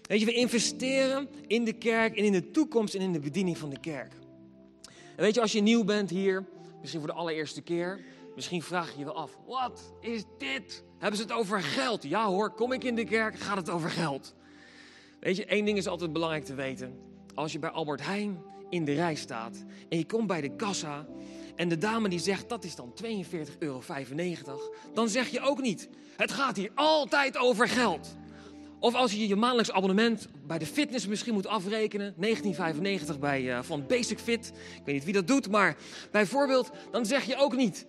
Weet 0.02 0.20
je, 0.20 0.26
we 0.26 0.34
investeren 0.34 1.30
in 1.48 1.64
de 1.64 1.74
kerk 1.74 2.18
en 2.18 2.24
in 2.24 2.32
de 2.32 2.52
toekomst 2.52 2.96
en 2.96 3.02
in 3.02 3.14
de 3.14 3.20
bediening 3.20 3.58
van 3.58 3.70
de 3.70 3.80
kerk. 3.80 4.14
En 5.16 5.24
weet 5.24 5.36
je, 5.36 5.42
als 5.42 5.52
je 5.52 5.62
nieuw 5.62 5.84
bent 5.84 6.10
hier, 6.10 6.46
misschien 6.80 7.02
voor 7.02 7.10
de 7.10 7.16
allereerste 7.16 7.62
keer, 7.62 8.06
misschien 8.36 8.62
vraag 8.62 8.92
je 8.92 9.00
je 9.00 9.06
wel 9.06 9.16
af: 9.16 9.38
wat 9.46 9.94
is 10.02 10.24
dit? 10.38 10.84
Hebben 10.98 11.18
ze 11.18 11.24
het 11.24 11.34
over 11.34 11.62
geld? 11.62 12.04
Ja 12.04 12.26
hoor, 12.26 12.52
kom 12.52 12.72
ik 12.72 12.84
in 12.84 12.96
de 12.96 13.06
kerk, 13.06 13.40
gaat 13.40 13.58
het 13.58 13.70
over 13.70 13.90
geld. 13.90 14.36
Weet 15.20 15.38
je, 15.38 15.46
één 15.46 15.66
ding 15.66 15.78
is 15.78 15.88
altijd 15.88 16.14
belangrijk 16.14 16.46
te 16.46 16.56
weten. 16.56 17.00
Als 17.34 17.52
je 17.52 17.60
bij 17.60 17.70
Albert 17.70 18.06
Heijn 18.06 18.49
in 18.70 18.86
de 18.86 18.94
rij 18.94 19.16
staat 19.16 19.64
en 19.90 19.98
je 19.98 20.06
komt 20.06 20.28
bij 20.28 20.42
de 20.42 20.56
kassa 20.56 21.06
en 21.56 21.70
de 21.70 21.78
dame 21.78 22.10
die 22.10 22.20
zegt 22.20 22.50
dat 22.50 22.64
is 22.64 22.76
dan 22.76 22.94
42,95 23.04 23.10
euro, 23.60 23.82
dan 24.94 25.10
zeg 25.10 25.28
je 25.28 25.40
ook 25.40 25.62
niet, 25.62 25.90
het 26.16 26.32
gaat 26.32 26.56
hier 26.56 26.72
altijd 26.76 27.38
over 27.38 27.68
geld. 27.68 28.18
Of 28.80 28.94
als 28.94 29.12
je 29.12 29.28
je 29.28 29.36
maandelijks 29.36 29.72
abonnement 29.72 30.28
bij 30.48 30.58
de 30.58 30.66
fitness 30.66 31.08
misschien 31.08 31.34
moet 31.34 31.48
afrekenen, 31.48 32.16
19,95 33.14 33.20
bij 33.20 33.42
uh, 33.44 33.60
van 33.62 33.88
Basic 33.88 34.20
Fit, 34.20 34.48
ik 34.48 34.82
weet 34.86 34.96
niet 34.96 35.04
wie 35.04 35.14
dat 35.14 35.28
doet, 35.28 35.50
maar 35.50 35.78
bijvoorbeeld, 36.12 36.72
dan 36.92 37.06
zeg 37.06 37.24
je 37.24 37.38
ook 37.38 37.56
niet, 37.56 37.86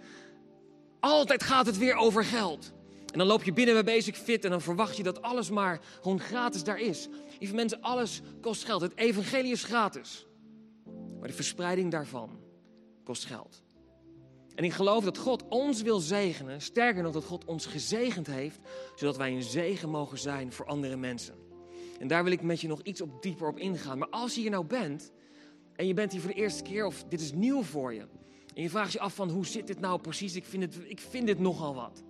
altijd 1.00 1.42
gaat 1.42 1.66
het 1.66 1.78
weer 1.78 1.94
over 1.94 2.24
geld. 2.24 2.72
En 3.12 3.18
dan 3.18 3.26
loop 3.26 3.44
je 3.44 3.52
binnen 3.52 3.74
bij 3.74 3.94
Basic 3.94 4.16
Fit 4.16 4.44
en 4.44 4.50
dan 4.50 4.60
verwacht 4.60 4.96
je 4.96 5.02
dat 5.02 5.22
alles 5.22 5.50
maar 5.50 5.80
gewoon 6.00 6.20
gratis 6.20 6.64
daar 6.64 6.80
is. 6.80 7.08
Lieve 7.38 7.54
mensen, 7.54 7.80
alles 7.80 8.20
kost 8.40 8.64
geld. 8.64 8.80
Het 8.80 8.96
evangelie 8.96 9.52
is 9.52 9.64
gratis. 9.64 10.26
Maar 11.20 11.28
de 11.28 11.34
verspreiding 11.34 11.90
daarvan 11.90 12.30
kost 13.04 13.24
geld. 13.24 13.62
En 14.54 14.64
ik 14.64 14.72
geloof 14.72 15.04
dat 15.04 15.18
God 15.18 15.48
ons 15.48 15.82
wil 15.82 15.98
zegenen, 15.98 16.60
sterker 16.60 17.02
nog 17.02 17.12
dat 17.12 17.24
God 17.24 17.44
ons 17.44 17.66
gezegend 17.66 18.26
heeft, 18.26 18.58
zodat 18.94 19.16
wij 19.16 19.32
een 19.32 19.42
zegen 19.42 19.88
mogen 19.88 20.18
zijn 20.18 20.52
voor 20.52 20.66
andere 20.66 20.96
mensen. 20.96 21.34
En 21.98 22.08
daar 22.08 22.24
wil 22.24 22.32
ik 22.32 22.42
met 22.42 22.60
je 22.60 22.68
nog 22.68 22.82
iets 22.82 23.00
op 23.00 23.22
dieper 23.22 23.48
op 23.48 23.58
ingaan. 23.58 23.98
Maar 23.98 24.08
als 24.08 24.34
je 24.34 24.40
hier 24.40 24.50
nou 24.50 24.64
bent 24.64 25.12
en 25.76 25.86
je 25.86 25.94
bent 25.94 26.12
hier 26.12 26.20
voor 26.20 26.30
de 26.30 26.36
eerste 26.36 26.62
keer 26.62 26.86
of 26.86 27.04
dit 27.04 27.20
is 27.20 27.32
nieuw 27.32 27.62
voor 27.62 27.94
je. 27.94 28.06
En 28.54 28.62
je 28.62 28.70
vraagt 28.70 28.92
je 28.92 29.00
af 29.00 29.14
van 29.14 29.30
hoe 29.30 29.46
zit 29.46 29.66
dit 29.66 29.80
nou 29.80 30.00
precies? 30.00 30.36
Ik 30.36 30.44
vind, 30.44 30.62
het, 30.62 30.78
ik 30.86 31.00
vind 31.00 31.26
dit 31.26 31.38
nogal 31.38 31.74
wat. 31.74 32.02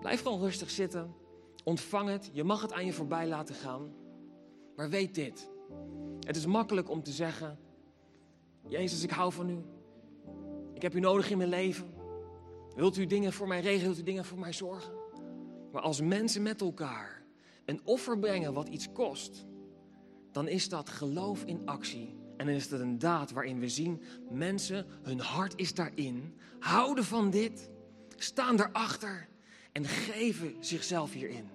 Blijf 0.00 0.22
gewoon 0.22 0.40
rustig 0.40 0.70
zitten. 0.70 1.14
Ontvang 1.64 2.08
het. 2.08 2.30
Je 2.32 2.44
mag 2.44 2.62
het 2.62 2.72
aan 2.72 2.86
je 2.86 2.92
voorbij 2.92 3.26
laten 3.26 3.54
gaan. 3.54 3.92
Maar 4.76 4.90
weet 4.90 5.14
dit. 5.14 5.50
Het 6.20 6.36
is 6.36 6.46
makkelijk 6.46 6.90
om 6.90 7.02
te 7.02 7.12
zeggen: 7.12 7.58
Jezus, 8.68 9.02
ik 9.02 9.10
hou 9.10 9.32
van 9.32 9.50
u. 9.50 9.58
Ik 10.74 10.82
heb 10.82 10.94
u 10.94 11.00
nodig 11.00 11.30
in 11.30 11.36
mijn 11.36 11.48
leven. 11.48 11.94
Wilt 12.74 12.96
u 12.96 13.06
dingen 13.06 13.32
voor 13.32 13.48
mij 13.48 13.60
regelen? 13.60 13.86
Wilt 13.86 13.98
u 13.98 14.02
dingen 14.02 14.24
voor 14.24 14.38
mij 14.38 14.52
zorgen? 14.52 14.92
Maar 15.72 15.82
als 15.82 16.00
mensen 16.00 16.42
met 16.42 16.60
elkaar 16.60 17.22
een 17.64 17.80
offer 17.84 18.18
brengen 18.18 18.52
wat 18.52 18.68
iets 18.68 18.92
kost, 18.92 19.46
dan 20.32 20.48
is 20.48 20.68
dat 20.68 20.88
geloof 20.88 21.44
in 21.44 21.62
actie. 21.64 22.14
En 22.36 22.46
dan 22.46 22.54
is 22.54 22.68
dat 22.68 22.80
een 22.80 22.98
daad 22.98 23.30
waarin 23.30 23.58
we 23.58 23.68
zien, 23.68 24.02
mensen, 24.30 24.86
hun 25.02 25.20
hart 25.20 25.52
is 25.56 25.74
daarin, 25.74 26.34
houden 26.58 27.04
van 27.04 27.30
dit, 27.30 27.70
staan 28.16 28.60
erachter 28.60 29.28
en 29.72 29.84
geven 29.84 30.56
zichzelf 30.60 31.12
hierin. 31.12 31.48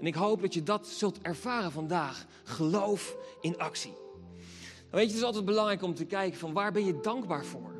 En 0.00 0.06
ik 0.06 0.14
hoop 0.14 0.40
dat 0.40 0.54
je 0.54 0.62
dat 0.62 0.86
zult 0.86 1.20
ervaren 1.20 1.72
vandaag. 1.72 2.26
Geloof 2.44 3.16
in 3.40 3.58
actie. 3.58 3.92
Weet 4.92 5.02
je, 5.02 5.08
het 5.08 5.16
is 5.16 5.22
altijd 5.22 5.44
belangrijk 5.44 5.82
om 5.82 5.94
te 5.94 6.04
kijken 6.04 6.38
van 6.38 6.52
waar 6.52 6.72
ben 6.72 6.84
je 6.84 7.00
dankbaar 7.00 7.44
voor? 7.44 7.72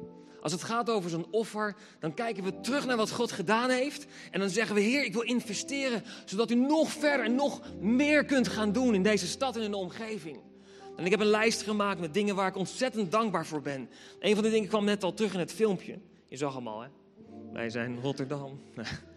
Als 0.43 0.53
het 0.53 0.63
gaat 0.63 0.91
over 0.91 1.11
zo'n 1.11 1.27
offer, 1.31 1.77
dan 1.99 2.15
kijken 2.15 2.45
we 2.45 2.61
terug 2.61 2.87
naar 2.87 2.97
wat 2.97 3.11
God 3.11 3.33
gedaan 3.33 3.71
heeft. 3.71 4.07
En 4.31 4.41
dan 4.41 4.49
zeggen 4.49 4.75
we, 4.75 4.81
Heer, 4.81 5.05
ik 5.05 5.13
wil 5.13 5.23
investeren, 5.23 6.03
zodat 6.25 6.51
u 6.51 6.55
nog 6.55 6.91
verder 6.91 7.27
en 7.27 7.35
nog 7.35 7.61
meer 7.81 8.25
kunt 8.25 8.49
gaan 8.49 8.73
doen 8.73 8.95
in 8.95 9.03
deze 9.03 9.27
stad 9.27 9.57
en 9.57 9.63
in 9.63 9.71
de 9.71 9.77
omgeving. 9.77 10.41
En 10.97 11.05
ik 11.05 11.11
heb 11.11 11.21
een 11.21 11.27
lijst 11.27 11.63
gemaakt 11.63 12.01
met 12.01 12.15
dingen 12.15 12.35
waar 12.35 12.49
ik 12.49 12.57
ontzettend 12.57 13.13
dankbaar 13.13 13.47
voor 13.47 13.61
ben. 13.61 13.89
Een 14.21 14.35
van 14.35 14.43
die 14.43 14.53
dingen 14.53 14.69
kwam 14.69 14.85
net 14.85 15.05
al 15.05 15.15
terug 15.15 15.33
in 15.33 15.39
het 15.39 15.53
filmpje. 15.53 15.99
Je 16.29 16.37
zag 16.37 16.55
hem 16.55 16.69
al, 16.69 16.81
hè? 16.81 16.89
Wij 17.53 17.71
zijn 17.71 18.01
Rotterdam. 18.01 18.61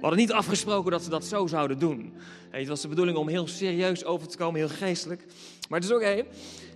We 0.00 0.06
hadden 0.06 0.18
niet 0.18 0.32
afgesproken 0.32 0.90
dat 0.90 1.02
ze 1.02 1.10
dat 1.10 1.24
zo 1.24 1.46
zouden 1.46 1.78
doen. 1.78 2.14
Het 2.50 2.68
was 2.68 2.80
de 2.80 2.88
bedoeling 2.88 3.18
om 3.18 3.28
heel 3.28 3.46
serieus 3.46 4.04
over 4.04 4.28
te 4.28 4.36
komen, 4.36 4.60
heel 4.60 4.68
geestelijk. 4.68 5.24
Maar 5.68 5.80
het 5.80 5.88
is 5.88 5.94
ook 5.94 6.00
Okay. 6.00 6.26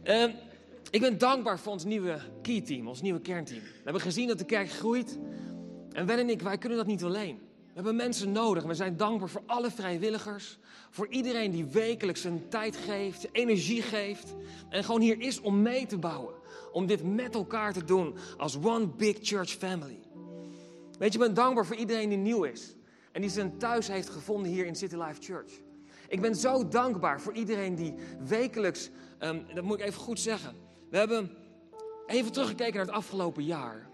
Ehm, 0.04 0.30
ik 0.90 1.00
ben 1.00 1.18
dankbaar 1.18 1.58
voor 1.58 1.72
ons 1.72 1.84
nieuwe 1.84 2.18
key 2.42 2.60
team, 2.60 2.88
ons 2.88 3.02
nieuwe 3.02 3.20
kernteam. 3.20 3.60
We 3.60 3.80
hebben 3.84 4.02
gezien 4.02 4.28
dat 4.28 4.38
de 4.38 4.44
kerk 4.44 4.70
groeit. 4.70 5.18
En 5.92 6.06
Wen 6.06 6.18
en 6.18 6.30
ik, 6.30 6.42
wij 6.42 6.58
kunnen 6.58 6.78
dat 6.78 6.86
niet 6.86 7.04
alleen. 7.04 7.38
We 7.66 7.72
hebben 7.74 7.96
mensen 7.96 8.32
nodig. 8.32 8.64
We 8.64 8.74
zijn 8.74 8.96
dankbaar 8.96 9.28
voor 9.28 9.42
alle 9.46 9.70
vrijwilligers. 9.70 10.58
Voor 10.90 11.08
iedereen 11.08 11.50
die 11.50 11.64
wekelijks 11.64 12.20
zijn 12.20 12.48
tijd 12.48 12.76
geeft, 12.76 13.28
energie 13.32 13.82
geeft. 13.82 14.34
En 14.68 14.84
gewoon 14.84 15.00
hier 15.00 15.20
is 15.20 15.40
om 15.40 15.62
mee 15.62 15.86
te 15.86 15.98
bouwen. 15.98 16.34
Om 16.72 16.86
dit 16.86 17.02
met 17.02 17.34
elkaar 17.34 17.72
te 17.72 17.84
doen 17.84 18.14
als 18.36 18.58
one 18.62 18.86
big 18.86 19.16
church 19.22 19.50
family. 19.50 20.00
Weet 20.98 21.12
je, 21.12 21.18
ik 21.18 21.24
ben 21.24 21.34
dankbaar 21.34 21.66
voor 21.66 21.76
iedereen 21.76 22.08
die 22.08 22.18
nieuw 22.18 22.42
is. 22.42 22.74
En 23.12 23.20
die 23.20 23.30
zijn 23.30 23.58
thuis 23.58 23.88
heeft 23.88 24.08
gevonden 24.08 24.52
hier 24.52 24.66
in 24.66 24.76
City 24.76 24.96
Life 24.96 25.22
Church. 25.22 25.52
Ik 26.08 26.20
ben 26.20 26.34
zo 26.34 26.68
dankbaar 26.68 27.20
voor 27.20 27.32
iedereen 27.32 27.74
die 27.74 27.94
wekelijks, 28.26 28.90
um, 29.20 29.46
dat 29.54 29.64
moet 29.64 29.78
ik 29.80 29.86
even 29.86 30.00
goed 30.00 30.20
zeggen. 30.20 30.54
We 30.90 30.96
hebben 30.96 31.30
even 32.06 32.32
teruggekeken 32.32 32.74
naar 32.74 32.84
het 32.84 32.94
afgelopen 32.94 33.44
jaar. 33.44 33.88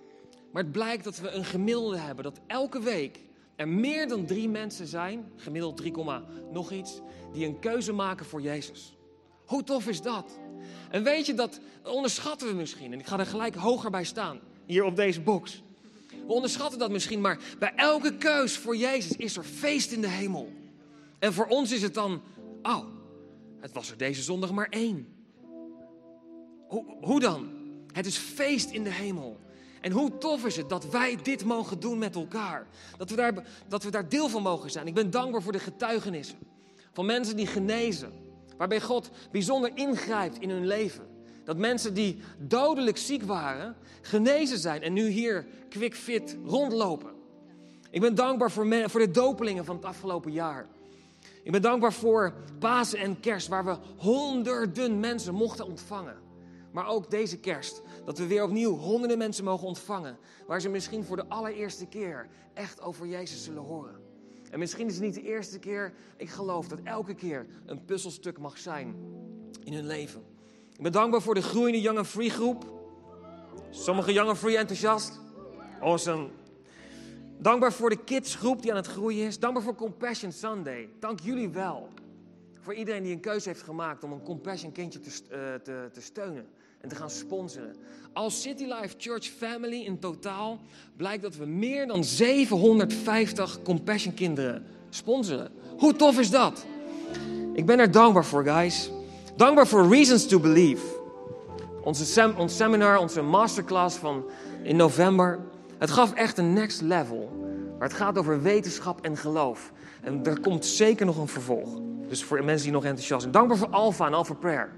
Maar 0.52 0.62
het 0.62 0.72
blijkt 0.72 1.04
dat 1.04 1.18
we 1.18 1.30
een 1.30 1.44
gemiddelde 1.44 1.98
hebben. 1.98 2.24
Dat 2.24 2.40
elke 2.46 2.80
week 2.80 3.18
er 3.56 3.68
meer 3.68 4.08
dan 4.08 4.26
drie 4.26 4.48
mensen 4.48 4.86
zijn, 4.86 5.32
gemiddeld 5.36 5.76
3, 5.76 5.92
nog 6.52 6.72
iets, 6.72 7.00
die 7.32 7.46
een 7.46 7.58
keuze 7.58 7.92
maken 7.92 8.26
voor 8.26 8.40
Jezus. 8.40 8.96
Hoe 9.44 9.64
tof 9.64 9.88
is 9.88 10.02
dat? 10.02 10.38
En 10.90 11.02
weet 11.02 11.26
je, 11.26 11.34
dat 11.34 11.60
onderschatten 11.84 12.48
we 12.48 12.54
misschien. 12.54 12.92
En 12.92 12.98
ik 12.98 13.06
ga 13.06 13.18
er 13.18 13.26
gelijk 13.26 13.54
hoger 13.54 13.90
bij 13.90 14.04
staan, 14.04 14.40
hier 14.66 14.84
op 14.84 14.96
deze 14.96 15.20
box. 15.20 15.62
We 16.26 16.32
onderschatten 16.32 16.78
dat 16.78 16.90
misschien, 16.90 17.20
maar 17.20 17.38
bij 17.58 17.72
elke 17.76 18.16
keus 18.16 18.56
voor 18.56 18.76
Jezus 18.76 19.16
is 19.16 19.36
er 19.36 19.44
feest 19.44 19.92
in 19.92 20.00
de 20.00 20.08
hemel. 20.08 20.52
En 21.20 21.32
voor 21.32 21.46
ons 21.46 21.72
is 21.72 21.82
het 21.82 21.94
dan, 21.94 22.22
oh, 22.62 22.84
het 23.58 23.72
was 23.72 23.90
er 23.90 23.96
deze 23.96 24.22
zondag 24.22 24.52
maar 24.52 24.68
één. 24.68 25.08
Hoe, 26.68 26.84
hoe 27.00 27.20
dan? 27.20 27.48
Het 27.92 28.06
is 28.06 28.16
feest 28.16 28.70
in 28.70 28.84
de 28.84 28.92
hemel. 28.92 29.38
En 29.80 29.92
hoe 29.92 30.18
tof 30.18 30.44
is 30.44 30.56
het 30.56 30.68
dat 30.68 30.90
wij 30.90 31.18
dit 31.22 31.44
mogen 31.44 31.80
doen 31.80 31.98
met 31.98 32.14
elkaar? 32.14 32.66
Dat 32.96 33.10
we, 33.10 33.16
daar, 33.16 33.46
dat 33.68 33.82
we 33.82 33.90
daar 33.90 34.08
deel 34.08 34.28
van 34.28 34.42
mogen 34.42 34.70
zijn. 34.70 34.86
Ik 34.86 34.94
ben 34.94 35.10
dankbaar 35.10 35.42
voor 35.42 35.52
de 35.52 35.58
getuigenissen 35.58 36.38
van 36.92 37.06
mensen 37.06 37.36
die 37.36 37.46
genezen. 37.46 38.12
Waarbij 38.56 38.80
God 38.80 39.10
bijzonder 39.30 39.70
ingrijpt 39.74 40.38
in 40.38 40.50
hun 40.50 40.66
leven. 40.66 41.08
Dat 41.44 41.56
mensen 41.56 41.94
die 41.94 42.18
dodelijk 42.38 42.96
ziek 42.96 43.22
waren, 43.22 43.76
genezen 44.02 44.58
zijn 44.58 44.82
en 44.82 44.92
nu 44.92 45.08
hier 45.08 45.46
quick 45.68 45.94
fit 45.94 46.36
rondlopen. 46.44 47.10
Ik 47.90 48.00
ben 48.00 48.14
dankbaar 48.14 48.50
voor, 48.50 48.90
voor 48.90 49.00
de 49.00 49.10
dopelingen 49.10 49.64
van 49.64 49.76
het 49.76 49.84
afgelopen 49.84 50.32
jaar. 50.32 50.68
Ik 51.42 51.52
ben 51.52 51.62
dankbaar 51.62 51.92
voor 51.92 52.34
Pasen 52.58 52.98
en 52.98 53.20
Kerst, 53.20 53.48
waar 53.48 53.64
we 53.64 53.76
honderden 53.96 55.00
mensen 55.00 55.34
mochten 55.34 55.66
ontvangen. 55.66 56.16
Maar 56.72 56.86
ook 56.86 57.10
deze 57.10 57.38
kerst, 57.38 57.82
dat 58.04 58.18
we 58.18 58.26
weer 58.26 58.42
opnieuw 58.42 58.76
honderden 58.76 59.18
mensen 59.18 59.44
mogen 59.44 59.66
ontvangen. 59.66 60.18
Waar 60.46 60.60
ze 60.60 60.68
misschien 60.68 61.04
voor 61.04 61.16
de 61.16 61.28
allereerste 61.28 61.86
keer 61.86 62.28
echt 62.54 62.80
over 62.80 63.06
Jezus 63.06 63.44
zullen 63.44 63.62
horen. 63.62 64.00
En 64.50 64.58
misschien 64.58 64.86
is 64.86 64.94
het 64.94 65.02
niet 65.02 65.14
de 65.14 65.22
eerste 65.22 65.58
keer. 65.58 65.92
Ik 66.16 66.28
geloof 66.28 66.68
dat 66.68 66.78
elke 66.84 67.14
keer 67.14 67.46
een 67.66 67.84
puzzelstuk 67.84 68.38
mag 68.38 68.58
zijn 68.58 68.94
in 69.64 69.72
hun 69.72 69.86
leven. 69.86 70.22
Ik 70.76 70.82
ben 70.82 70.92
dankbaar 70.92 71.22
voor 71.22 71.34
de 71.34 71.42
groeiende 71.42 71.80
Young 71.80 71.98
and 71.98 72.06
Free 72.06 72.30
groep. 72.30 72.64
Sommige 73.70 74.12
Young 74.12 74.28
and 74.28 74.38
Free 74.38 74.56
enthousiast. 74.56 75.20
Awesome. 75.80 76.28
Dankbaar 77.42 77.72
voor 77.72 77.90
de 77.90 78.04
kids 78.04 78.34
groep 78.34 78.62
die 78.62 78.70
aan 78.70 78.76
het 78.76 78.86
groeien 78.86 79.26
is. 79.26 79.38
Dankbaar 79.38 79.62
voor 79.62 79.74
Compassion 79.74 80.32
Sunday. 80.32 80.88
Dank 80.98 81.20
jullie 81.20 81.48
wel. 81.48 81.88
Voor 82.60 82.74
iedereen 82.74 83.02
die 83.02 83.12
een 83.12 83.20
keuze 83.20 83.48
heeft 83.48 83.62
gemaakt 83.62 84.04
om 84.04 84.12
een 84.12 84.22
Compassion 84.22 84.72
kindje 84.72 85.00
te, 85.00 85.10
uh, 85.10 85.38
te, 85.62 85.88
te 85.92 86.00
steunen 86.00 86.46
en 86.80 86.88
te 86.88 86.94
gaan 86.94 87.10
sponsoren. 87.10 87.76
Als 88.12 88.42
City 88.42 88.64
Life 88.64 88.94
Church 88.98 89.24
Family 89.24 89.84
in 89.84 89.98
totaal 89.98 90.58
blijkt 90.96 91.22
dat 91.22 91.36
we 91.36 91.46
meer 91.46 91.86
dan 91.86 92.04
750 92.04 93.62
Compassion 93.62 94.14
kinderen 94.14 94.64
sponsoren. 94.90 95.52
Hoe 95.78 95.96
tof 95.96 96.18
is 96.18 96.30
dat? 96.30 96.66
Ik 97.54 97.66
ben 97.66 97.78
er 97.78 97.90
dankbaar 97.90 98.24
voor, 98.24 98.44
guys. 98.44 98.90
Dankbaar 99.36 99.66
voor 99.66 99.88
Reasons 99.88 100.26
to 100.26 100.40
Believe. 100.40 100.86
Onze 101.82 102.04
sem 102.04 102.34
ons 102.36 102.56
seminar, 102.56 102.98
onze 102.98 103.22
masterclass 103.22 103.96
van 103.96 104.24
in 104.62 104.76
november. 104.76 105.38
Het 105.80 105.90
gaf 105.90 106.14
echt 106.14 106.38
een 106.38 106.52
next 106.52 106.80
level. 106.80 107.30
Maar 107.78 107.88
het 107.88 107.96
gaat 107.96 108.18
over 108.18 108.42
wetenschap 108.42 109.00
en 109.00 109.16
geloof. 109.16 109.72
En 110.02 110.24
er 110.24 110.40
komt 110.40 110.66
zeker 110.66 111.06
nog 111.06 111.18
een 111.18 111.28
vervolg. 111.28 111.80
Dus 112.08 112.24
voor 112.24 112.44
mensen 112.44 112.64
die 112.64 112.72
nog 112.72 112.84
enthousiast 112.84 113.20
zijn. 113.20 113.32
Dankbaar 113.32 113.56
voor 113.56 113.68
Alpha 113.68 114.06
en 114.06 114.14
Alpha 114.14 114.34
Prayer. 114.34 114.68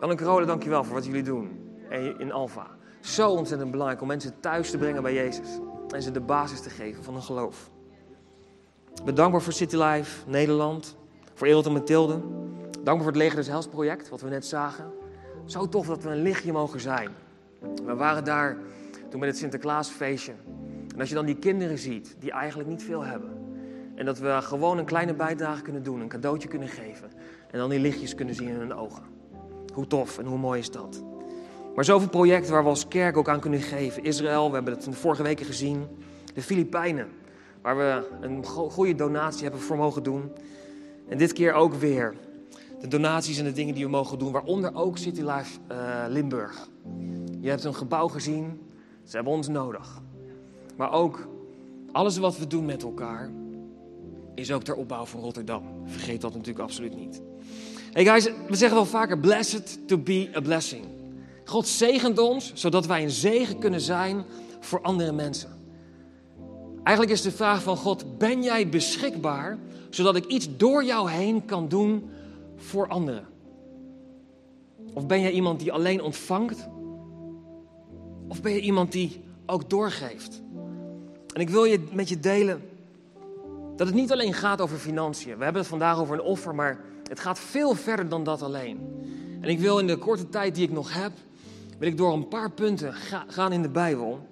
Dan 0.00 0.10
een 0.10 0.18
Rode, 0.18 0.46
dankjewel 0.46 0.84
voor 0.84 0.94
wat 0.94 1.04
jullie 1.04 1.22
doen 1.22 1.60
in 2.18 2.32
Alpha. 2.32 2.66
Zo 3.00 3.30
ontzettend 3.30 3.70
belangrijk 3.70 4.00
om 4.00 4.08
mensen 4.08 4.40
thuis 4.40 4.70
te 4.70 4.78
brengen 4.78 5.02
bij 5.02 5.14
Jezus. 5.14 5.48
En 5.88 6.02
ze 6.02 6.10
de 6.10 6.20
basis 6.20 6.60
te 6.60 6.70
geven 6.70 7.04
van 7.04 7.14
hun 7.14 7.22
geloof. 7.22 7.70
Bedankbaar 9.04 9.42
voor 9.42 9.52
City 9.52 9.76
Life 9.76 10.28
Nederland. 10.30 10.96
Voor 11.34 11.46
Ereld 11.46 11.66
en 11.66 11.72
Mathilde. 11.72 12.20
Dankbaar 12.70 12.96
voor 12.96 13.06
het 13.06 13.16
Leger 13.16 13.36
des 13.36 13.48
Hels 13.48 13.66
project, 13.66 14.08
wat 14.08 14.20
we 14.20 14.28
net 14.28 14.46
zagen. 14.46 14.92
Zo 15.44 15.68
tof 15.68 15.86
dat 15.86 16.02
we 16.02 16.10
een 16.10 16.22
lichtje 16.22 16.52
mogen 16.52 16.80
zijn. 16.80 17.10
We 17.84 17.94
waren 17.94 18.24
daar 18.24 18.56
toen 19.12 19.20
met 19.20 19.30
het 19.30 19.38
Sinterklaasfeestje. 19.38 20.32
En 20.94 21.00
als 21.00 21.08
je 21.08 21.14
dan 21.14 21.26
die 21.26 21.36
kinderen 21.36 21.78
ziet, 21.78 22.16
die 22.18 22.30
eigenlijk 22.30 22.68
niet 22.68 22.82
veel 22.82 23.04
hebben. 23.04 23.30
En 23.94 24.04
dat 24.04 24.18
we 24.18 24.38
gewoon 24.40 24.78
een 24.78 24.84
kleine 24.84 25.14
bijdrage 25.14 25.62
kunnen 25.62 25.82
doen, 25.82 26.00
een 26.00 26.08
cadeautje 26.08 26.48
kunnen 26.48 26.68
geven. 26.68 27.10
En 27.50 27.58
dan 27.58 27.70
die 27.70 27.78
lichtjes 27.78 28.14
kunnen 28.14 28.34
zien 28.34 28.48
in 28.48 28.54
hun 28.54 28.74
ogen. 28.74 29.02
Hoe 29.74 29.86
tof 29.86 30.18
en 30.18 30.26
hoe 30.26 30.38
mooi 30.38 30.60
is 30.60 30.70
dat? 30.70 31.02
Maar 31.74 31.84
zoveel 31.84 32.08
projecten 32.08 32.52
waar 32.52 32.62
we 32.62 32.68
als 32.68 32.88
kerk 32.88 33.16
ook 33.16 33.28
aan 33.28 33.40
kunnen 33.40 33.60
geven. 33.60 34.04
Israël, 34.04 34.48
we 34.48 34.54
hebben 34.54 34.74
het 34.74 34.84
de 34.84 34.92
vorige 34.92 35.22
weken 35.22 35.46
gezien. 35.46 35.86
De 36.34 36.42
Filipijnen, 36.42 37.08
waar 37.62 37.76
we 37.76 38.08
een 38.20 38.44
goede 38.46 38.94
donatie 38.94 39.42
hebben 39.42 39.60
voor 39.60 39.76
mogen 39.76 40.02
doen. 40.02 40.32
En 41.08 41.18
dit 41.18 41.32
keer 41.32 41.52
ook 41.52 41.74
weer 41.74 42.14
de 42.80 42.88
donaties 42.88 43.38
en 43.38 43.44
de 43.44 43.52
dingen 43.52 43.74
die 43.74 43.84
we 43.84 43.90
mogen 43.90 44.18
doen, 44.18 44.32
waaronder 44.32 44.74
ook 44.74 44.98
City 44.98 45.20
Life 45.20 45.58
uh, 45.70 46.04
Limburg. 46.08 46.68
Je 47.40 47.48
hebt 47.48 47.64
een 47.64 47.74
gebouw 47.74 48.08
gezien, 48.08 48.60
ze 49.04 49.16
hebben 49.16 49.32
ons 49.32 49.48
nodig. 49.48 50.00
Maar 50.76 50.92
ook 50.92 51.28
alles 51.92 52.16
wat 52.16 52.38
we 52.38 52.46
doen 52.46 52.64
met 52.64 52.82
elkaar 52.82 53.30
is 54.34 54.52
ook 54.52 54.62
ter 54.62 54.74
opbouw 54.74 55.04
van 55.04 55.20
Rotterdam. 55.20 55.62
Vergeet 55.84 56.20
dat 56.20 56.32
natuurlijk 56.32 56.64
absoluut 56.64 56.96
niet. 56.96 57.22
Hey 57.92 58.04
guys, 58.04 58.24
we 58.24 58.56
zeggen 58.56 58.76
wel 58.76 58.86
vaker 58.86 59.18
blessed 59.18 59.78
to 59.88 59.98
be 59.98 60.30
a 60.36 60.40
blessing. 60.40 60.84
God 61.44 61.68
zegent 61.68 62.18
ons 62.18 62.52
zodat 62.54 62.86
wij 62.86 63.02
een 63.02 63.10
zegen 63.10 63.58
kunnen 63.58 63.80
zijn 63.80 64.24
voor 64.60 64.82
andere 64.82 65.12
mensen. 65.12 65.60
Eigenlijk 66.82 67.16
is 67.16 67.22
de 67.22 67.30
vraag 67.30 67.62
van 67.62 67.76
God: 67.76 68.18
ben 68.18 68.42
jij 68.42 68.68
beschikbaar 68.68 69.58
zodat 69.90 70.16
ik 70.16 70.24
iets 70.24 70.56
door 70.56 70.84
jou 70.84 71.10
heen 71.10 71.44
kan 71.44 71.68
doen 71.68 72.10
voor 72.56 72.88
anderen? 72.88 73.26
Of 74.94 75.06
ben 75.06 75.20
jij 75.20 75.30
iemand 75.30 75.60
die 75.60 75.72
alleen 75.72 76.02
ontvangt? 76.02 76.68
Of 78.32 78.42
ben 78.42 78.52
je 78.52 78.60
iemand 78.60 78.92
die 78.92 79.20
ook 79.46 79.70
doorgeeft? 79.70 80.42
En 81.34 81.40
ik 81.40 81.50
wil 81.50 81.64
je 81.64 81.80
met 81.92 82.08
je 82.08 82.20
delen 82.20 82.62
dat 83.76 83.86
het 83.86 83.96
niet 83.96 84.12
alleen 84.12 84.34
gaat 84.34 84.60
over 84.60 84.78
financiën. 84.78 85.36
We 85.36 85.44
hebben 85.44 85.62
het 85.62 85.70
vandaag 85.70 85.98
over 85.98 86.14
een 86.14 86.22
offer, 86.22 86.54
maar 86.54 86.80
het 87.08 87.20
gaat 87.20 87.38
veel 87.38 87.74
verder 87.74 88.08
dan 88.08 88.24
dat 88.24 88.42
alleen. 88.42 88.78
En 89.40 89.48
ik 89.48 89.58
wil 89.58 89.78
in 89.78 89.86
de 89.86 89.96
korte 89.96 90.28
tijd 90.28 90.54
die 90.54 90.64
ik 90.64 90.72
nog 90.72 90.94
heb, 90.94 91.12
wil 91.78 91.88
ik 91.88 91.96
door 91.96 92.12
een 92.12 92.28
paar 92.28 92.50
punten 92.50 92.94
gaan 93.26 93.52
in 93.52 93.62
de 93.62 93.68
Bijbel, 93.68 94.28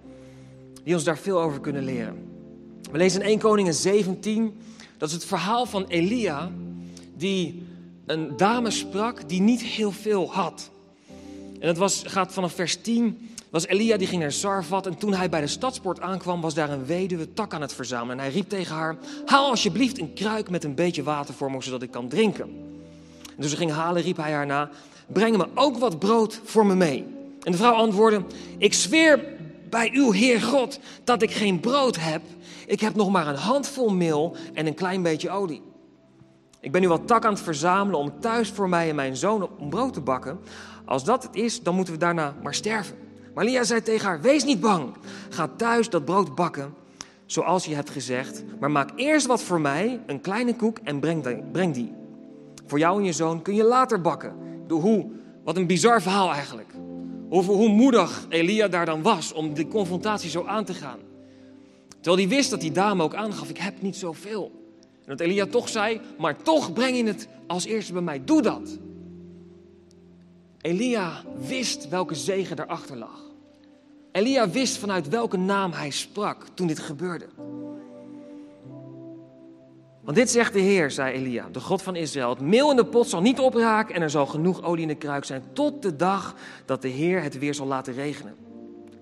die 0.85 0.95
ons 0.95 1.05
daar 1.05 1.19
veel 1.19 1.41
over 1.41 1.61
kunnen 1.61 1.85
leren. 1.85 2.29
We 2.91 2.99
lezen 2.99 3.21
in 3.21 3.27
1 3.27 3.39
Koningen 3.39 3.75
17, 3.75 4.61
dat 4.99 5.09
is 5.09 5.15
het 5.15 5.25
verhaal 5.25 5.67
van 5.67 5.85
Elia, 5.87 6.51
die 7.17 7.67
een 8.07 8.37
dame 8.37 8.71
sprak 8.71 9.29
die 9.29 9.41
niet 9.41 9.63
heel 9.63 9.93
veel 9.93 10.33
had. 10.33 10.71
En 11.59 11.69
het 11.69 11.79
was, 11.79 12.03
gaat 12.07 12.33
vanaf 12.33 12.53
vers 12.53 12.77
10 12.77 13.29
was 13.51 13.67
Elia 13.67 13.97
die 13.97 14.07
ging 14.07 14.21
naar 14.21 14.33
Sarfat 14.33 14.87
en 14.87 14.99
toen 14.99 15.15
hij 15.15 15.29
bij 15.29 15.41
de 15.41 15.47
stadspoort 15.47 16.01
aankwam 16.01 16.41
was 16.41 16.55
daar 16.55 16.71
een 16.71 16.87
weduwe 16.87 17.33
tak 17.33 17.55
aan 17.55 17.61
het 17.61 17.75
verzamelen. 17.75 18.17
En 18.17 18.25
hij 18.25 18.33
riep 18.33 18.49
tegen 18.49 18.75
haar, 18.75 18.97
haal 19.27 19.51
alsjeblieft 19.51 19.99
een 19.99 20.13
kruik 20.13 20.51
met 20.51 20.65
een 20.65 20.75
beetje 20.75 21.03
water 21.03 21.35
voor 21.35 21.51
me 21.51 21.63
zodat 21.63 21.83
ik 21.83 21.91
kan 21.91 22.09
drinken. 22.09 22.45
En 23.29 23.37
toen 23.41 23.49
ze 23.49 23.57
ging 23.57 23.73
halen 23.73 24.03
riep 24.03 24.17
hij 24.17 24.33
haar 24.33 24.47
na, 24.47 24.71
breng 25.07 25.37
me 25.37 25.47
ook 25.55 25.79
wat 25.79 25.99
brood 25.99 26.41
voor 26.45 26.67
me 26.67 26.75
mee. 26.75 27.07
En 27.43 27.53
de 27.53 27.59
vrouw 27.59 27.73
antwoordde, 27.73 28.25
ik 28.59 28.75
zweer 28.75 29.25
bij 29.71 29.91
uw 29.93 30.11
Heer 30.13 30.41
God 30.41 30.79
dat 31.05 31.23
ik 31.23 31.31
geen 31.31 31.61
brood 31.61 31.97
heb. 31.97 32.23
Ik 32.67 32.81
heb 32.81 32.95
nog 32.95 33.11
maar 33.11 33.27
een 33.27 33.37
handvol 33.37 33.91
meel 33.91 34.37
en 34.55 34.67
een 34.67 34.75
klein 34.75 35.03
beetje 35.03 35.31
olie. 35.31 35.63
Ik 36.61 36.73
ben 36.73 36.81
nu 36.81 36.89
wat 36.89 37.07
tak 37.07 37.25
aan 37.25 37.33
het 37.33 37.43
verzamelen 37.43 38.01
om 38.01 38.21
thuis 38.21 38.49
voor 38.49 38.69
mij 38.69 38.89
en 38.89 38.95
mijn 38.95 39.17
zoon 39.17 39.49
om 39.59 39.71
brood 39.71 39.93
te 39.93 40.01
bakken. 40.01 40.41
Als 40.85 41.05
dat 41.05 41.23
het 41.23 41.37
is, 41.37 41.63
dan 41.63 41.75
moeten 41.75 41.95
we 41.95 42.01
daarna 42.01 42.35
maar 42.43 42.55
sterven. 42.55 43.10
Maar 43.41 43.49
Lia 43.49 43.65
zei 43.65 43.83
tegen 43.83 44.07
haar: 44.07 44.21
Wees 44.21 44.45
niet 44.45 44.61
bang. 44.61 44.95
Ga 45.31 45.49
thuis 45.57 45.91
dat 45.91 46.05
brood 46.05 46.35
bakken, 46.35 46.75
zoals 47.27 47.65
je 47.65 47.75
hebt 47.75 47.91
gezegd. 47.91 48.45
Maar 48.59 48.71
maak 48.71 48.91
eerst 48.97 49.27
wat 49.27 49.43
voor 49.43 49.61
mij, 49.61 50.01
een 50.07 50.21
kleine 50.21 50.57
koek, 50.57 50.79
en 50.79 51.01
breng 51.53 51.75
die. 51.75 51.93
Voor 52.67 52.79
jou 52.79 52.99
en 52.99 53.05
je 53.05 53.13
zoon 53.13 53.43
kun 53.43 53.55
je 53.55 53.65
later 53.65 54.01
bakken. 54.01 54.35
Hoe, 54.69 55.07
wat 55.45 55.57
een 55.57 55.67
bizar 55.67 56.03
verhaal 56.03 56.33
eigenlijk. 56.33 56.69
Hoe 57.29 57.69
moedig 57.69 58.27
Elia 58.29 58.69
daar 58.69 58.87
dan 58.87 59.03
was 59.03 59.33
om 59.33 59.55
die 59.55 59.69
confrontatie 59.69 60.31
zo 60.31 60.45
aan 60.45 60.65
te 60.65 60.75
gaan. 60.75 60.99
Terwijl 62.01 62.17
hij 62.17 62.37
wist 62.37 62.51
dat 62.51 62.61
die 62.61 62.73
dame 62.73 63.03
ook 63.03 63.15
aangaf: 63.15 63.49
Ik 63.49 63.59
heb 63.59 63.83
niet 63.83 63.97
zoveel. 63.97 64.53
En 64.81 65.17
dat 65.17 65.21
Elia 65.21 65.47
toch 65.47 65.69
zei: 65.69 66.01
Maar 66.19 66.43
toch 66.43 66.73
breng 66.73 66.97
je 66.97 67.05
het 67.05 67.29
als 67.47 67.65
eerste 67.65 67.93
bij 67.93 68.03
mij. 68.03 68.25
Doe 68.25 68.43
dat. 68.43 68.79
Elia 70.61 71.25
wist 71.47 71.89
welke 71.89 72.15
zegen 72.15 72.59
erachter 72.61 72.97
lag. 72.97 73.29
Elia 74.13 74.49
wist 74.49 74.79
vanuit 74.79 75.09
welke 75.09 75.37
naam 75.37 75.73
hij 75.73 75.91
sprak 75.91 76.47
toen 76.55 76.67
dit 76.67 76.79
gebeurde. 76.79 77.27
Want 80.01 80.17
dit 80.17 80.31
zegt 80.31 80.53
de 80.53 80.61
Heer, 80.61 80.91
zei 80.91 81.13
Elia, 81.15 81.49
de 81.53 81.61
God 81.61 81.83
van 81.83 81.97
Israël. 81.97 82.31
Het 82.31 82.41
meel 82.41 82.71
in 82.71 82.77
de 82.77 82.85
pot 82.85 83.09
zal 83.09 83.21
niet 83.21 83.39
opraken 83.39 83.95
en 83.95 84.03
er 84.03 84.11
zal 84.11 84.27
genoeg 84.27 84.63
olie 84.63 84.83
in 84.83 84.89
de 84.89 84.95
kruik 84.95 85.25
zijn 85.25 85.43
tot 85.53 85.83
de 85.83 85.97
dag 85.97 86.35
dat 86.65 86.83
de 86.83 86.89
Heer 86.89 87.23
het 87.23 87.39
weer 87.39 87.55
zal 87.55 87.67
laten 87.67 87.95
regenen. 87.95 88.35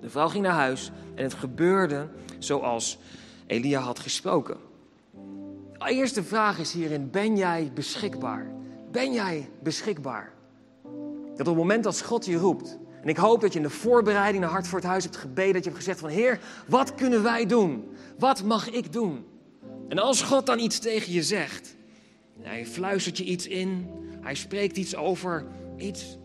De 0.01 0.11
vrouw 0.11 0.29
ging 0.29 0.45
naar 0.45 0.53
huis 0.53 0.91
en 1.15 1.23
het 1.23 1.35
gebeurde 1.35 2.09
zoals 2.39 2.99
Elia 3.47 3.81
had 3.81 3.99
gesproken. 3.99 4.57
De 5.79 5.91
eerste 5.91 6.23
vraag 6.23 6.59
is 6.59 6.73
hierin, 6.73 7.11
ben 7.11 7.37
jij 7.37 7.71
beschikbaar? 7.75 8.47
Ben 8.91 9.13
jij 9.13 9.49
beschikbaar? 9.63 10.33
Dat 11.31 11.41
op 11.41 11.47
het 11.47 11.57
moment 11.57 11.85
dat 11.85 12.03
God 12.03 12.27
je 12.27 12.37
roept, 12.37 12.79
en 13.03 13.09
ik 13.09 13.17
hoop 13.17 13.41
dat 13.41 13.53
je 13.53 13.59
in 13.59 13.65
de 13.65 13.71
voorbereiding 13.71 14.43
naar 14.43 14.53
Hart 14.53 14.69
voor 14.69 14.79
het 14.79 14.89
Huis 14.89 15.05
hebt 15.05 15.17
gebeden, 15.17 15.53
dat 15.53 15.65
je 15.65 15.71
hebt 15.71 15.83
gezegd 15.83 16.01
van 16.01 16.09
Heer, 16.09 16.39
wat 16.67 16.95
kunnen 16.95 17.23
wij 17.23 17.47
doen? 17.47 17.85
Wat 18.19 18.43
mag 18.43 18.71
ik 18.71 18.93
doen? 18.93 19.25
En 19.89 19.99
als 19.99 20.23
God 20.23 20.47
dan 20.47 20.59
iets 20.59 20.79
tegen 20.79 21.13
je 21.13 21.23
zegt, 21.23 21.75
hij 22.41 22.67
fluistert 22.67 23.19
je 23.19 23.25
iets 23.25 23.47
in, 23.47 23.91
hij 24.21 24.35
spreekt 24.35 24.77
iets 24.77 24.97
over 24.97 25.45
iets, 25.77 26.19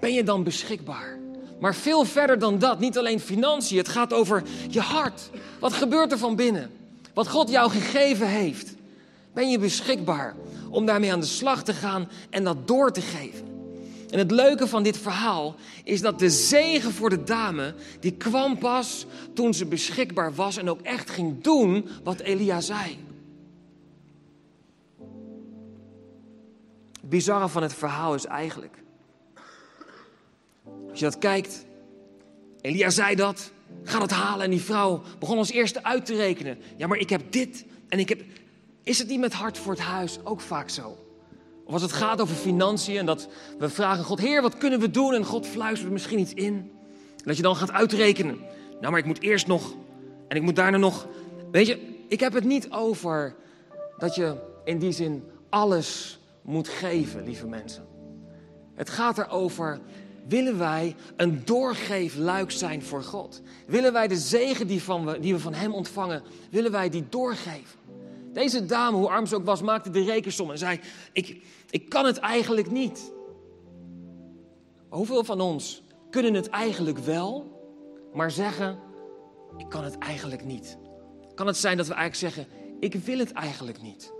ben 0.00 0.12
je 0.12 0.22
dan 0.22 0.42
beschikbaar? 0.42 1.18
Maar 1.60 1.74
veel 1.74 2.04
verder 2.04 2.38
dan 2.38 2.58
dat, 2.58 2.80
niet 2.80 2.98
alleen 2.98 3.20
financiën, 3.20 3.78
het 3.78 3.88
gaat 3.88 4.12
over 4.12 4.42
je 4.70 4.80
hart. 4.80 5.30
Wat 5.60 5.72
gebeurt 5.72 6.12
er 6.12 6.18
van 6.18 6.36
binnen? 6.36 6.70
Wat 7.14 7.28
God 7.28 7.50
jou 7.50 7.70
gegeven 7.70 8.28
heeft. 8.28 8.74
Ben 9.32 9.50
je 9.50 9.58
beschikbaar 9.58 10.34
om 10.70 10.86
daarmee 10.86 11.12
aan 11.12 11.20
de 11.20 11.26
slag 11.26 11.62
te 11.62 11.72
gaan 11.72 12.08
en 12.30 12.44
dat 12.44 12.68
door 12.68 12.92
te 12.92 13.00
geven? 13.00 13.55
En 14.10 14.18
het 14.18 14.30
leuke 14.30 14.66
van 14.66 14.82
dit 14.82 14.98
verhaal 14.98 15.54
is 15.84 16.00
dat 16.00 16.18
de 16.18 16.30
zegen 16.30 16.92
voor 16.92 17.10
de 17.10 17.22
dame, 17.22 17.74
die 18.00 18.12
kwam 18.12 18.58
pas 18.58 19.06
toen 19.34 19.54
ze 19.54 19.66
beschikbaar 19.66 20.34
was 20.34 20.56
en 20.56 20.70
ook 20.70 20.80
echt 20.80 21.10
ging 21.10 21.42
doen 21.42 21.88
wat 22.04 22.20
Elia 22.20 22.60
zei. 22.60 22.98
Het 26.92 27.10
bizarre 27.10 27.48
van 27.48 27.62
het 27.62 27.74
verhaal 27.74 28.14
is 28.14 28.24
eigenlijk, 28.24 28.82
als 30.90 30.98
je 30.98 31.04
dat 31.04 31.18
kijkt, 31.18 31.66
Elia 32.60 32.90
zei 32.90 33.14
dat, 33.14 33.50
ga 33.82 33.98
dat 33.98 34.10
halen 34.10 34.44
en 34.44 34.50
die 34.50 34.60
vrouw 34.60 35.02
begon 35.18 35.38
als 35.38 35.50
eerste 35.50 35.82
uit 35.82 36.06
te 36.06 36.14
rekenen. 36.14 36.58
Ja, 36.76 36.86
maar 36.86 36.98
ik 36.98 37.10
heb 37.10 37.32
dit 37.32 37.64
en 37.88 37.98
ik 37.98 38.08
heb... 38.08 38.22
Is 38.82 38.98
het 38.98 39.08
niet 39.08 39.20
met 39.20 39.32
hart 39.32 39.58
voor 39.58 39.72
het 39.72 39.82
huis 39.82 40.18
ook 40.24 40.40
vaak 40.40 40.68
zo? 40.68 41.05
Of 41.66 41.72
als 41.72 41.82
het 41.82 41.92
gaat 41.92 42.20
over 42.20 42.36
financiën 42.36 42.96
en 42.96 43.06
dat 43.06 43.28
we 43.58 43.68
vragen 43.68 44.04
God, 44.04 44.20
Heer, 44.20 44.42
wat 44.42 44.58
kunnen 44.58 44.80
we 44.80 44.90
doen? 44.90 45.14
En 45.14 45.24
God 45.24 45.46
fluistert 45.46 45.92
misschien 45.92 46.18
iets 46.18 46.34
in. 46.34 46.54
En 47.16 47.24
dat 47.24 47.36
je 47.36 47.42
dan 47.42 47.56
gaat 47.56 47.70
uitrekenen. 47.70 48.38
Nou, 48.80 48.90
maar 48.90 48.98
ik 49.00 49.06
moet 49.06 49.22
eerst 49.22 49.46
nog 49.46 49.74
en 50.28 50.36
ik 50.36 50.42
moet 50.42 50.56
daarna 50.56 50.76
nog. 50.76 51.06
Weet 51.50 51.66
je, 51.66 51.96
ik 52.08 52.20
heb 52.20 52.32
het 52.32 52.44
niet 52.44 52.70
over 52.70 53.34
dat 53.98 54.14
je 54.14 54.36
in 54.64 54.78
die 54.78 54.92
zin 54.92 55.24
alles 55.48 56.18
moet 56.42 56.68
geven, 56.68 57.24
lieve 57.24 57.46
mensen. 57.46 57.86
Het 58.74 58.90
gaat 58.90 59.18
erover, 59.18 59.80
willen 60.28 60.58
wij 60.58 60.94
een 61.16 61.42
doorgeefluik 61.44 62.50
zijn 62.50 62.82
voor 62.82 63.02
God? 63.02 63.42
Willen 63.66 63.92
wij 63.92 64.08
de 64.08 64.16
zegen 64.16 64.66
die, 64.66 64.82
van 64.82 65.06
we, 65.06 65.20
die 65.20 65.34
we 65.34 65.40
van 65.40 65.54
Hem 65.54 65.72
ontvangen, 65.72 66.22
willen 66.50 66.70
wij 66.70 66.88
die 66.88 67.04
doorgeven? 67.08 67.78
Deze 68.32 68.66
dame, 68.66 68.96
hoe 68.96 69.08
arm 69.08 69.26
ze 69.26 69.34
ook 69.34 69.44
was, 69.44 69.62
maakte 69.62 69.90
de 69.90 70.04
rekensom 70.04 70.50
en 70.50 70.58
zei: 70.58 70.80
ik, 71.12 71.42
ik 71.70 71.88
kan 71.88 72.04
het 72.04 72.16
eigenlijk 72.16 72.70
niet. 72.70 73.12
Hoeveel 74.88 75.24
van 75.24 75.40
ons 75.40 75.82
kunnen 76.10 76.34
het 76.34 76.48
eigenlijk 76.48 76.98
wel, 76.98 77.60
maar 78.12 78.30
zeggen: 78.30 78.78
Ik 79.56 79.68
kan 79.68 79.84
het 79.84 79.98
eigenlijk 79.98 80.44
niet? 80.44 80.78
Kan 81.34 81.46
het 81.46 81.56
zijn 81.56 81.76
dat 81.76 81.86
we 81.86 81.94
eigenlijk 81.94 82.34
zeggen: 82.34 82.52
Ik 82.80 82.94
wil 82.94 83.18
het 83.18 83.32
eigenlijk 83.32 83.82
niet? 83.82 84.12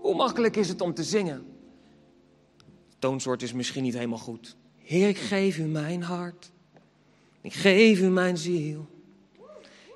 Hoe 0.00 0.14
makkelijk 0.14 0.56
is 0.56 0.68
het 0.68 0.80
om 0.80 0.94
te 0.94 1.04
zingen? 1.04 1.46
Toonsoort 2.98 3.42
is 3.42 3.52
misschien 3.52 3.82
niet 3.82 3.94
helemaal 3.94 4.18
goed. 4.18 4.56
Heer, 4.76 5.08
ik 5.08 5.18
geef 5.18 5.58
u 5.58 5.64
mijn 5.64 6.02
hart. 6.02 6.50
Ik 7.40 7.52
geef 7.52 8.00
u 8.00 8.08
mijn 8.08 8.38
ziel. 8.38 8.86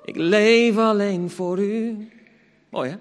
Ik 0.05 0.15
leef 0.15 0.77
alleen 0.77 1.29
voor 1.29 1.59
u. 1.59 2.09
Mooi 2.69 2.89
hè? 2.89 2.97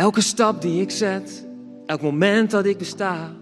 Elke 0.00 0.20
stap 0.20 0.62
die 0.62 0.80
ik 0.80 0.90
zet, 0.90 1.46
elk 1.86 2.00
moment 2.00 2.50
dat 2.50 2.66
ik 2.66 2.78
besta. 2.78 3.32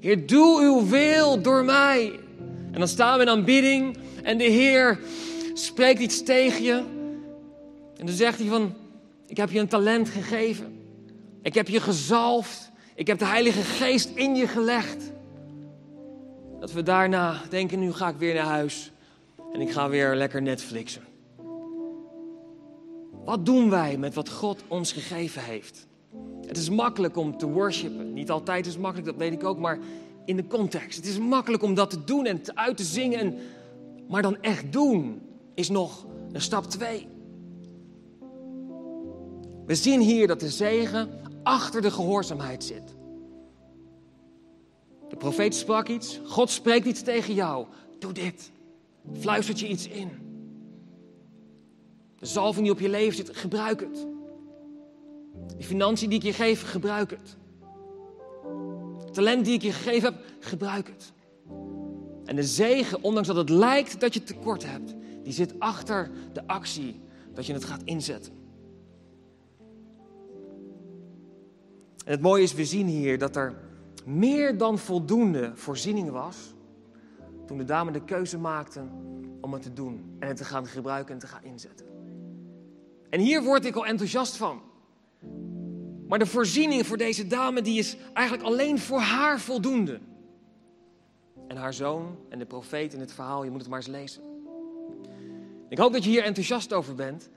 Heer, 0.00 0.26
doe 0.26 0.62
uw 0.62 0.88
wil 0.88 1.42
door 1.42 1.64
mij. 1.64 2.12
En 2.72 2.78
dan 2.78 2.88
staan 2.88 3.16
we 3.16 3.22
in 3.22 3.30
aanbidding 3.30 3.98
en 4.22 4.38
de 4.38 4.44
Heer 4.44 4.98
spreekt 5.54 6.00
iets 6.00 6.22
tegen 6.22 6.62
je. 6.62 6.82
En 7.96 8.06
dan 8.06 8.14
zegt 8.14 8.38
hij 8.38 8.48
van, 8.48 8.74
ik 9.26 9.36
heb 9.36 9.50
je 9.50 9.58
een 9.58 9.68
talent 9.68 10.08
gegeven. 10.08 10.78
Ik 11.42 11.54
heb 11.54 11.68
je 11.68 11.80
gezalfd. 11.80 12.70
Ik 12.94 13.06
heb 13.06 13.18
de 13.18 13.26
Heilige 13.26 13.62
Geest 13.62 14.10
in 14.14 14.34
je 14.34 14.46
gelegd. 14.46 15.12
Dat 16.60 16.72
we 16.72 16.82
daarna 16.82 17.40
denken, 17.48 17.78
nu 17.78 17.92
ga 17.92 18.08
ik 18.08 18.16
weer 18.16 18.34
naar 18.34 18.44
huis. 18.44 18.92
En 19.52 19.60
ik 19.60 19.70
ga 19.70 19.88
weer 19.88 20.14
lekker 20.14 20.42
Netflixen. 20.42 21.07
Wat 23.28 23.46
doen 23.46 23.70
wij 23.70 23.98
met 23.98 24.14
wat 24.14 24.28
God 24.28 24.62
ons 24.68 24.92
gegeven 24.92 25.42
heeft? 25.42 25.86
Het 26.46 26.56
is 26.56 26.70
makkelijk 26.70 27.16
om 27.16 27.36
te 27.36 27.46
worshipen. 27.46 28.12
Niet 28.12 28.30
altijd 28.30 28.66
is 28.66 28.72
het 28.72 28.82
makkelijk, 28.82 29.08
dat 29.08 29.18
weet 29.18 29.32
ik 29.32 29.44
ook, 29.44 29.58
maar 29.58 29.78
in 30.24 30.36
de 30.36 30.46
context. 30.46 30.96
Het 30.96 31.06
is 31.06 31.18
makkelijk 31.18 31.62
om 31.62 31.74
dat 31.74 31.90
te 31.90 32.04
doen 32.04 32.26
en 32.26 32.42
te 32.42 32.54
uit 32.56 32.76
te 32.76 32.82
zingen. 32.82 33.18
En, 33.18 33.38
maar 34.08 34.22
dan 34.22 34.42
echt 34.42 34.72
doen 34.72 35.20
is 35.54 35.68
nog 35.68 36.06
een 36.32 36.40
stap 36.40 36.64
twee. 36.64 37.06
We 39.66 39.74
zien 39.74 40.00
hier 40.00 40.26
dat 40.26 40.40
de 40.40 40.50
zegen 40.50 41.08
achter 41.42 41.82
de 41.82 41.90
gehoorzaamheid 41.90 42.64
zit. 42.64 42.96
De 45.08 45.16
profeet 45.16 45.54
sprak 45.54 45.88
iets, 45.88 46.20
God 46.24 46.50
spreekt 46.50 46.86
iets 46.86 47.02
tegen 47.02 47.34
jou. 47.34 47.66
Doe 47.98 48.12
dit. 48.12 48.50
Fluistert 49.20 49.60
je 49.60 49.68
iets 49.68 49.88
in. 49.88 50.27
De 52.18 52.26
zalving 52.26 52.64
die 52.64 52.74
op 52.74 52.80
je 52.80 52.88
leven 52.88 53.16
zit, 53.16 53.36
gebruik 53.36 53.80
het. 53.80 54.06
Die 55.56 55.66
financiën 55.66 56.08
die 56.08 56.18
ik 56.18 56.24
je 56.24 56.32
geef, 56.32 56.70
gebruik 56.70 57.10
het. 57.10 57.36
het 59.04 59.14
talent 59.14 59.44
die 59.44 59.54
ik 59.54 59.62
je 59.62 59.72
gegeven 59.72 60.12
heb, 60.12 60.24
gebruik 60.40 60.88
het. 60.88 61.12
En 62.24 62.36
de 62.36 62.42
zegen, 62.42 63.02
ondanks 63.02 63.28
dat 63.28 63.36
het 63.36 63.48
lijkt 63.48 64.00
dat 64.00 64.14
je 64.14 64.22
tekort 64.22 64.64
hebt, 64.66 64.94
die 65.22 65.32
zit 65.32 65.54
achter 65.58 66.10
de 66.32 66.46
actie 66.46 67.00
dat 67.34 67.46
je 67.46 67.52
het 67.52 67.64
gaat 67.64 67.82
inzetten. 67.84 68.32
En 72.04 72.14
het 72.14 72.20
mooie 72.20 72.42
is, 72.42 72.54
we 72.54 72.64
zien 72.64 72.86
hier 72.86 73.18
dat 73.18 73.36
er 73.36 73.54
meer 74.04 74.58
dan 74.58 74.78
voldoende 74.78 75.52
voorziening 75.54 76.10
was 76.10 76.36
toen 77.46 77.58
de 77.58 77.64
dame 77.64 77.90
de 77.90 78.04
keuze 78.04 78.38
maakte 78.38 78.80
om 79.40 79.52
het 79.52 79.62
te 79.62 79.72
doen 79.72 80.16
en 80.18 80.28
het 80.28 80.36
te 80.36 80.44
gaan 80.44 80.66
gebruiken 80.66 81.14
en 81.14 81.20
te 81.20 81.26
gaan 81.26 81.42
inzetten. 81.42 81.97
En 83.10 83.20
hier 83.20 83.42
word 83.42 83.64
ik 83.64 83.74
al 83.74 83.86
enthousiast 83.86 84.36
van. 84.36 84.60
Maar 86.08 86.18
de 86.18 86.26
voorziening 86.26 86.86
voor 86.86 86.96
deze 86.96 87.26
dame 87.26 87.62
die 87.62 87.78
is 87.78 87.96
eigenlijk 88.12 88.46
alleen 88.48 88.78
voor 88.78 89.00
haar 89.00 89.40
voldoende. 89.40 90.00
En 91.48 91.56
haar 91.56 91.74
zoon 91.74 92.16
en 92.28 92.38
de 92.38 92.46
profeet 92.46 92.94
in 92.94 93.00
het 93.00 93.12
verhaal, 93.12 93.44
je 93.44 93.50
moet 93.50 93.60
het 93.60 93.68
maar 93.68 93.78
eens 93.78 93.88
lezen. 93.88 94.22
Ik 95.68 95.78
hoop 95.78 95.92
dat 95.92 96.04
je 96.04 96.10
hier 96.10 96.22
enthousiast 96.22 96.72
over 96.72 96.94
bent. 96.94 97.28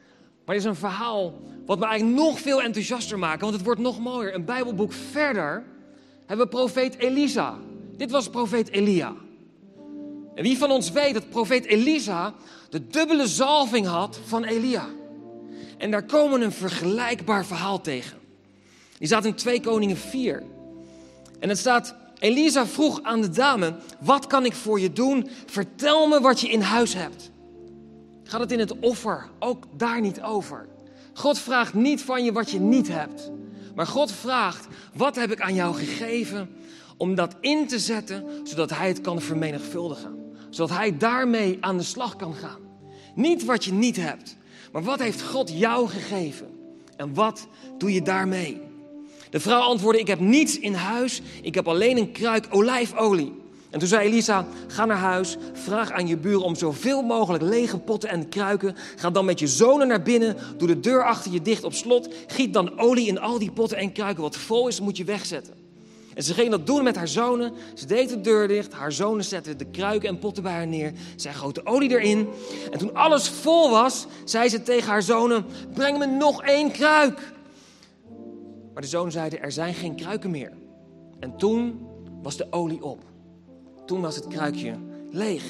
Maar 0.46 0.56
het 0.56 0.64
is 0.64 0.70
een 0.70 0.76
verhaal 0.76 1.34
wat 1.66 1.80
me 1.80 1.86
eigenlijk 1.86 2.20
nog 2.20 2.40
veel 2.40 2.62
enthousiaster 2.62 3.20
maakt, 3.20 3.42
want 3.42 3.54
het 3.54 3.64
wordt 3.64 3.80
nog 3.80 4.00
mooier. 4.00 4.36
Een 4.36 4.46
Bijbelboek 4.46 4.94
verder 4.94 5.64
hebben 6.26 6.46
we 6.46 6.52
profeet 6.52 6.98
Elisa. 6.98 7.58
Dit 7.96 8.12
was 8.12 8.30
profeet 8.30 8.70
Elia. 8.70 9.16
En 10.36 10.44
wie 10.44 10.58
van 10.58 10.72
ons 10.72 10.92
weet 10.92 11.14
dat 11.14 11.30
profeet 11.30 11.66
Elisa 11.66 12.34
de 12.70 12.88
dubbele 12.88 13.28
zalving 13.28 13.86
had 13.86 14.20
van 14.26 14.44
Elia? 14.44 14.86
En 15.82 15.92
daar 15.92 16.04
komen 16.04 16.42
een 16.42 16.52
vergelijkbaar 16.52 17.46
verhaal 17.46 17.82
tegen. 17.82 18.18
Die 18.98 19.08
staat 19.08 19.26
in 19.26 19.36
2 19.36 19.62
Koningen 19.62 19.98
4. 19.98 20.44
En 21.40 21.50
het 21.50 21.58
staat, 21.58 21.96
Elisa 22.20 22.66
vroeg 22.66 23.04
aan 23.04 23.22
de 23.22 23.30
dame, 23.30 23.76
wat 24.00 24.28
kan 24.28 24.46
ik 24.46 24.54
voor 24.54 24.80
je 24.80 24.94
doen? 24.94 25.30
Vertel 25.46 26.08
me 26.08 26.20
wat 26.20 26.42
je 26.42 26.50
in 26.50 26.62
huis 26.62 26.94
hebt. 26.94 27.32
Gaat 28.24 28.40
het 28.40 28.52
in 28.52 28.60
het 28.60 28.80
offer 28.80 29.30
ook 29.40 29.66
daar 29.78 30.02
niet 30.02 30.22
over? 30.22 30.68
God 31.14 31.40
vraagt 31.40 31.74
niet 31.74 32.02
van 32.02 32.24
je 32.24 32.32
wat 32.32 32.52
je 32.52 32.60
niet 32.60 32.88
hebt. 32.88 33.32
Maar 33.76 33.88
God 33.88 34.12
vraagt, 34.12 34.68
wat 34.94 35.16
heb 35.16 35.32
ik 35.32 35.42
aan 35.42 35.56
jou 35.56 35.76
gegeven 35.76 36.50
om 36.98 37.16
dat 37.16 37.36
in 37.40 37.68
te 37.68 37.80
zetten, 37.80 38.26
zodat 38.44 38.70
Hij 38.70 38.88
het 38.88 39.02
kan 39.02 39.22
vermenigvuldigen. 39.22 40.34
Zodat 40.50 40.78
Hij 40.78 40.98
daarmee 40.98 41.58
aan 41.62 41.78
de 41.78 41.84
slag 41.84 42.16
kan 42.16 42.34
gaan. 42.34 42.60
Niet 43.16 43.46
wat 43.46 43.66
je 43.66 43.74
niet 43.74 43.96
hebt, 43.96 44.36
maar 44.72 44.84
wat 44.84 45.00
heeft 45.00 45.22
God 45.22 45.52
jou 45.60 45.88
gegeven? 45.88 46.48
En 46.96 47.14
wat 47.14 47.48
doe 47.78 47.94
je 47.94 48.02
daarmee? 48.02 48.62
De 49.30 49.40
vrouw 49.40 49.62
antwoordde, 49.62 50.02
ik 50.02 50.08
heb 50.08 50.20
niets 50.20 50.60
in 50.60 50.74
huis, 50.74 51.22
ik 51.42 51.56
heb 51.56 51.68
alleen 51.68 51.98
een 51.98 52.12
kruik 52.12 52.48
olijfolie. 52.50 53.40
En 53.70 53.80
toen 53.80 53.88
zei 53.88 54.08
Elisa, 54.08 54.48
ga 54.68 54.86
naar 54.86 54.98
huis, 54.98 55.38
vraag 55.54 55.92
aan 55.92 56.08
je 56.08 56.18
buren 56.18 56.44
om 56.44 56.56
zoveel 56.56 57.02
mogelijk 57.02 57.44
lege 57.44 57.78
potten 57.78 58.10
en 58.10 58.30
kruiken. 58.30 58.76
Ga 58.96 59.10
dan 59.10 59.26
met 59.26 59.40
je 59.40 59.48
zonen 59.48 59.88
naar 59.88 60.02
binnen, 60.02 60.38
doe 60.58 60.68
de 60.68 60.80
deur 60.80 61.04
achter 61.06 61.32
je 61.32 61.42
dicht 61.42 61.64
op 61.64 61.74
slot. 61.74 62.10
Giet 62.28 62.54
dan 62.54 62.80
olie 62.80 63.08
in 63.08 63.20
al 63.20 63.40
die 63.40 63.52
potten 63.52 63.78
en 63.78 63.92
kruiken. 63.92 64.24
Wat 64.24 64.38
vol 64.38 64.68
is, 64.68 64.80
moet 64.80 64.98
je 64.98 65.04
wegzetten. 65.04 65.61
En 66.14 66.24
ze 66.24 66.34
ging 66.34 66.50
dat 66.50 66.66
doen 66.66 66.84
met 66.84 66.96
haar 66.96 67.08
zonen. 67.08 67.54
Ze 67.74 67.86
deed 67.86 68.10
de 68.10 68.22
deur 68.22 68.48
dicht. 68.48 68.74
Haar 68.74 68.92
zonen 68.92 69.24
zetten 69.24 69.58
de 69.58 69.66
kruiken 69.66 70.10
en 70.10 70.20
potten 70.20 70.44
bij 70.44 70.52
haar 70.54 70.68
neer. 70.68 70.94
Zij 71.16 71.34
goot 71.34 71.56
de 71.56 71.66
olie 71.66 71.90
erin. 71.90 72.30
En 72.72 72.80
toen 72.80 72.94
alles 72.94 73.30
vol 73.30 73.70
was, 73.70 74.06
zei 74.26 74.50
ze 74.50 74.64
tegen 74.64 74.90
haar 74.90 75.04
zonen: 75.04 75.46
Breng 75.74 75.98
me 75.98 76.06
nog 76.06 76.44
één 76.44 76.72
kruik. 76.72 77.34
Maar 78.74 78.82
de 78.82 78.88
zonen 78.88 79.12
zeiden: 79.12 79.42
Er 79.42 79.52
zijn 79.52 79.74
geen 79.74 79.96
kruiken 79.96 80.32
meer. 80.32 80.52
En 81.20 81.38
toen 81.38 81.88
was 82.22 82.38
de 82.38 82.48
olie 82.50 82.84
op. 82.84 83.04
Toen 83.86 84.02
was 84.02 84.16
het 84.16 84.28
kruikje 84.28 84.76
leeg. 85.10 85.44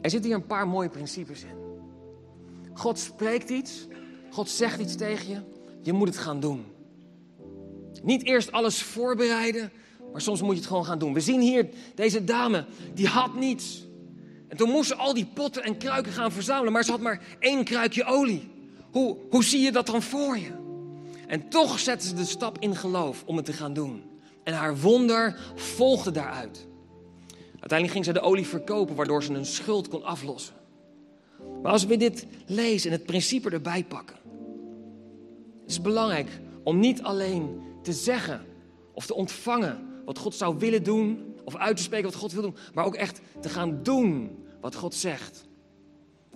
Er 0.00 0.10
zitten 0.10 0.30
hier 0.30 0.38
een 0.38 0.46
paar 0.46 0.68
mooie 0.68 0.88
principes 0.88 1.42
in. 1.42 1.64
God 2.74 2.98
spreekt 2.98 3.50
iets, 3.50 3.86
God 4.34 4.50
zegt 4.50 4.80
iets 4.80 4.96
tegen 4.96 5.28
je, 5.28 5.40
je 5.82 5.92
moet 5.92 6.08
het 6.08 6.16
gaan 6.16 6.40
doen. 6.40 6.64
Niet 8.02 8.24
eerst 8.24 8.52
alles 8.52 8.82
voorbereiden, 8.82 9.72
maar 10.12 10.20
soms 10.20 10.42
moet 10.42 10.52
je 10.52 10.58
het 10.58 10.66
gewoon 10.66 10.84
gaan 10.84 10.98
doen. 10.98 11.12
We 11.12 11.20
zien 11.20 11.40
hier 11.40 11.68
deze 11.94 12.24
dame, 12.24 12.64
die 12.94 13.06
had 13.06 13.34
niets. 13.34 13.86
En 14.48 14.56
toen 14.56 14.70
moest 14.70 14.88
ze 14.88 14.94
al 14.94 15.14
die 15.14 15.26
potten 15.34 15.62
en 15.62 15.76
kruiken 15.76 16.12
gaan 16.12 16.32
verzamelen, 16.32 16.72
maar 16.72 16.84
ze 16.84 16.90
had 16.90 17.00
maar 17.00 17.22
één 17.38 17.64
kruikje 17.64 18.04
olie. 18.04 18.50
Hoe, 18.90 19.16
hoe 19.30 19.44
zie 19.44 19.60
je 19.60 19.72
dat 19.72 19.86
dan 19.86 20.02
voor 20.02 20.38
je? 20.38 20.50
En 21.26 21.48
toch 21.48 21.78
zette 21.78 22.06
ze 22.06 22.14
de 22.14 22.24
stap 22.24 22.58
in 22.58 22.76
geloof 22.76 23.22
om 23.26 23.36
het 23.36 23.44
te 23.44 23.52
gaan 23.52 23.74
doen. 23.74 24.02
En 24.44 24.54
haar 24.54 24.78
wonder 24.78 25.40
volgde 25.54 26.10
daaruit. 26.10 26.66
Uiteindelijk 27.50 27.92
ging 27.92 28.04
ze 28.04 28.12
de 28.12 28.20
olie 28.20 28.46
verkopen, 28.46 28.94
waardoor 28.94 29.22
ze 29.22 29.32
een 29.32 29.46
schuld 29.46 29.88
kon 29.88 30.04
aflossen. 30.04 30.54
Maar 31.62 31.72
als 31.72 31.86
we 31.86 31.96
dit 31.96 32.26
lezen 32.46 32.90
en 32.90 32.96
het 32.96 33.06
principe 33.06 33.50
erbij 33.50 33.84
pakken, 33.84 34.22
het 35.64 35.72
is 35.72 35.80
belangrijk 35.80 36.40
om 36.62 36.78
niet 36.78 37.02
alleen 37.02 37.62
te 37.82 37.92
zeggen 37.92 38.46
of 38.92 39.06
te 39.06 39.14
ontvangen 39.14 40.02
wat 40.04 40.18
God 40.18 40.34
zou 40.34 40.58
willen 40.58 40.82
doen, 40.82 41.34
of 41.44 41.56
uit 41.56 41.76
te 41.76 41.82
spreken 41.82 42.10
wat 42.10 42.20
God 42.20 42.32
wil 42.32 42.42
doen, 42.42 42.56
maar 42.74 42.84
ook 42.84 42.94
echt 42.94 43.20
te 43.40 43.48
gaan 43.48 43.82
doen 43.82 44.36
wat 44.60 44.74
God 44.74 44.94
zegt. 44.94 45.46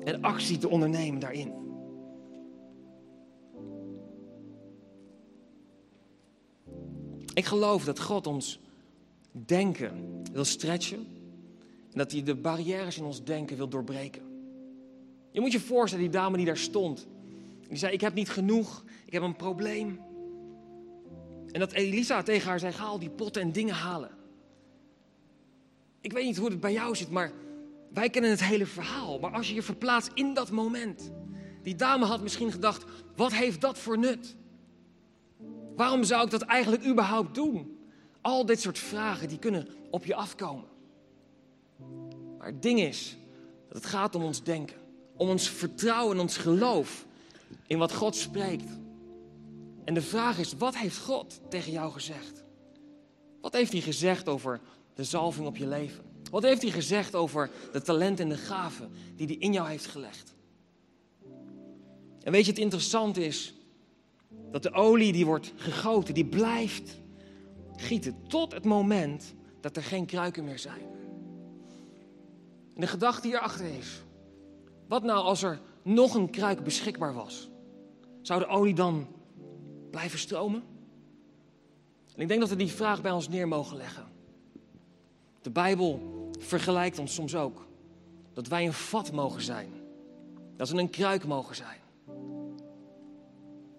En 0.04 0.22
actie 0.22 0.58
te 0.58 0.68
ondernemen 0.68 1.20
daarin. 1.20 1.52
Ik 7.34 7.44
geloof 7.44 7.84
dat 7.84 8.00
God 8.00 8.26
ons 8.26 8.60
denken 9.30 10.22
wil 10.32 10.44
stretchen 10.44 11.06
en 11.92 11.98
dat 11.98 12.12
hij 12.12 12.22
de 12.22 12.34
barrières 12.34 12.98
in 12.98 13.04
ons 13.04 13.24
denken 13.24 13.56
wil 13.56 13.68
doorbreken. 13.68 14.22
Je 15.30 15.40
moet 15.40 15.52
je 15.52 15.60
voorstellen, 15.60 16.04
die 16.04 16.12
dame 16.12 16.36
die 16.36 16.46
daar 16.46 16.56
stond. 16.56 17.06
Die 17.68 17.78
zei, 17.78 17.92
ik 17.92 18.00
heb 18.00 18.14
niet 18.14 18.31
genoeg, 18.31 18.85
ik 19.07 19.12
heb 19.12 19.22
een 19.22 19.37
probleem. 19.37 20.00
En 21.50 21.61
dat 21.61 21.72
Elisa 21.72 22.22
tegen 22.22 22.48
haar 22.48 22.59
zei, 22.59 22.72
ga 22.72 22.85
al 22.85 22.98
die 22.98 23.11
potten 23.11 23.42
en 23.42 23.52
dingen 23.52 23.74
halen. 23.74 24.11
Ik 26.00 26.12
weet 26.12 26.24
niet 26.24 26.37
hoe 26.37 26.50
het 26.50 26.61
bij 26.61 26.72
jou 26.72 26.96
zit, 26.96 27.11
maar 27.11 27.33
wij 27.92 28.11
kennen 28.11 28.31
het 28.31 28.44
hele 28.44 28.66
verhaal. 28.66 29.18
Maar 29.18 29.31
als 29.31 29.48
je 29.48 29.54
je 29.54 29.62
verplaatst 29.62 30.11
in 30.14 30.35
dat 30.35 30.50
moment. 30.50 31.11
Die 31.62 31.76
dame 31.76 32.04
had 32.04 32.22
misschien 32.22 32.52
gedacht, 32.52 32.85
wat 33.16 33.33
heeft 33.33 33.61
dat 33.61 33.78
voor 33.78 33.98
nut? 33.98 34.37
Waarom 35.76 36.04
zou 36.04 36.24
ik 36.24 36.31
dat 36.31 36.42
eigenlijk 36.42 36.85
überhaupt 36.87 37.35
doen? 37.35 37.78
Al 38.20 38.46
dit 38.46 38.61
soort 38.61 38.78
vragen 38.78 39.28
die 39.28 39.38
kunnen 39.38 39.68
op 39.90 40.04
je 40.04 40.14
afkomen. 40.14 40.68
Maar 42.38 42.46
het 42.46 42.62
ding 42.62 42.81
is 42.81 43.16
dat 43.68 43.76
het 43.76 43.87
gaat 43.87 44.14
om 44.14 44.22
ons 44.22 44.42
denken. 44.42 44.76
Om 45.16 45.28
ons 45.28 45.48
vertrouwen 45.48 46.16
en 46.16 46.22
ons 46.22 46.37
geloof 46.37 47.07
in 47.66 47.78
wat 47.78 47.94
God 47.94 48.16
spreekt. 48.16 48.70
En 49.84 49.94
de 49.94 50.02
vraag 50.02 50.38
is, 50.38 50.52
wat 50.52 50.76
heeft 50.76 50.98
God 50.98 51.40
tegen 51.48 51.72
jou 51.72 51.92
gezegd? 51.92 52.44
Wat 53.40 53.52
heeft 53.52 53.72
hij 53.72 53.80
gezegd 53.80 54.28
over 54.28 54.61
de 54.94 55.04
zalving 55.04 55.46
op 55.46 55.56
je 55.56 55.66
leven? 55.66 56.04
Wat 56.30 56.42
heeft 56.42 56.62
hij 56.62 56.70
gezegd 56.70 57.14
over 57.14 57.50
de 57.72 57.82
talent 57.82 58.20
en 58.20 58.28
de 58.28 58.37
gaven 58.37 58.90
die 59.16 59.26
hij 59.26 59.37
in 59.37 59.52
jou 59.52 59.68
heeft 59.68 59.87
gelegd? 59.87 60.34
En 62.22 62.32
weet 62.32 62.44
je, 62.44 62.50
het 62.50 62.61
interessante 62.61 63.24
is 63.24 63.54
dat 64.50 64.62
de 64.62 64.72
olie 64.72 65.12
die 65.12 65.26
wordt 65.26 65.52
gegoten, 65.56 66.14
die 66.14 66.26
blijft 66.26 67.00
gieten 67.76 68.16
tot 68.28 68.52
het 68.52 68.64
moment 68.64 69.34
dat 69.61 69.76
er 69.76 69.82
geen 69.82 70.06
kruiken 70.06 70.44
meer 70.44 70.58
zijn. 70.58 70.82
En 72.74 72.80
de 72.80 72.87
gedachte 72.87 73.26
hierachter 73.26 73.66
is, 73.78 74.02
wat 74.88 75.02
nou 75.02 75.24
als 75.24 75.42
er 75.42 75.61
nog 75.82 76.14
een 76.14 76.30
kruik 76.30 76.64
beschikbaar 76.64 77.14
was? 77.14 77.48
Zou 78.22 78.40
de 78.40 78.46
olie 78.46 78.74
dan 78.74 79.06
blijven 79.90 80.18
stromen? 80.18 80.62
En 82.14 82.22
ik 82.22 82.28
denk 82.28 82.40
dat 82.40 82.48
we 82.48 82.56
die 82.56 82.72
vraag 82.72 83.02
bij 83.02 83.10
ons 83.10 83.28
neer 83.28 83.48
mogen 83.48 83.76
leggen. 83.76 84.06
De 85.42 85.50
Bijbel 85.50 86.00
vergelijkt 86.38 86.98
ons 86.98 87.14
soms 87.14 87.34
ook 87.34 87.66
dat 88.32 88.46
wij 88.46 88.66
een 88.66 88.72
vat 88.72 89.12
mogen 89.12 89.42
zijn. 89.42 89.70
Dat 90.56 90.68
we 90.68 90.78
een 90.78 90.90
kruik 90.90 91.24
mogen 91.24 91.56
zijn. 91.56 91.78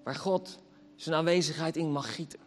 Waar 0.04 0.16
God 0.16 0.60
zijn 0.96 1.16
aanwezigheid 1.16 1.78
in 1.78 1.92
mag 1.92 2.16
gieten. 2.16 2.40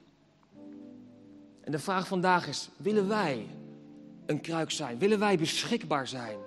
En 1.61 1.73
de 1.73 1.79
vraag 1.79 2.07
vandaag 2.07 2.49
is: 2.49 2.69
willen 2.77 3.09
wij 3.09 3.47
een 4.27 4.41
kruik 4.41 4.71
zijn? 4.71 4.99
Willen 4.99 5.19
wij 5.19 5.39
beschikbaar 5.39 6.09
zijn 6.09 6.39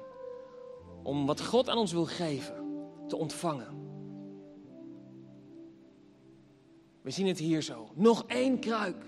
om 1.03 1.25
wat 1.25 1.41
God 1.41 1.69
aan 1.69 1.77
ons 1.77 1.91
wil 1.91 2.05
geven 2.05 2.64
te 3.07 3.15
ontvangen? 3.15 3.83
We 7.01 7.11
zien 7.11 7.27
het 7.27 7.39
hier 7.39 7.61
zo. 7.61 7.89
Nog 7.93 8.23
één 8.27 8.59
kruik. 8.59 9.05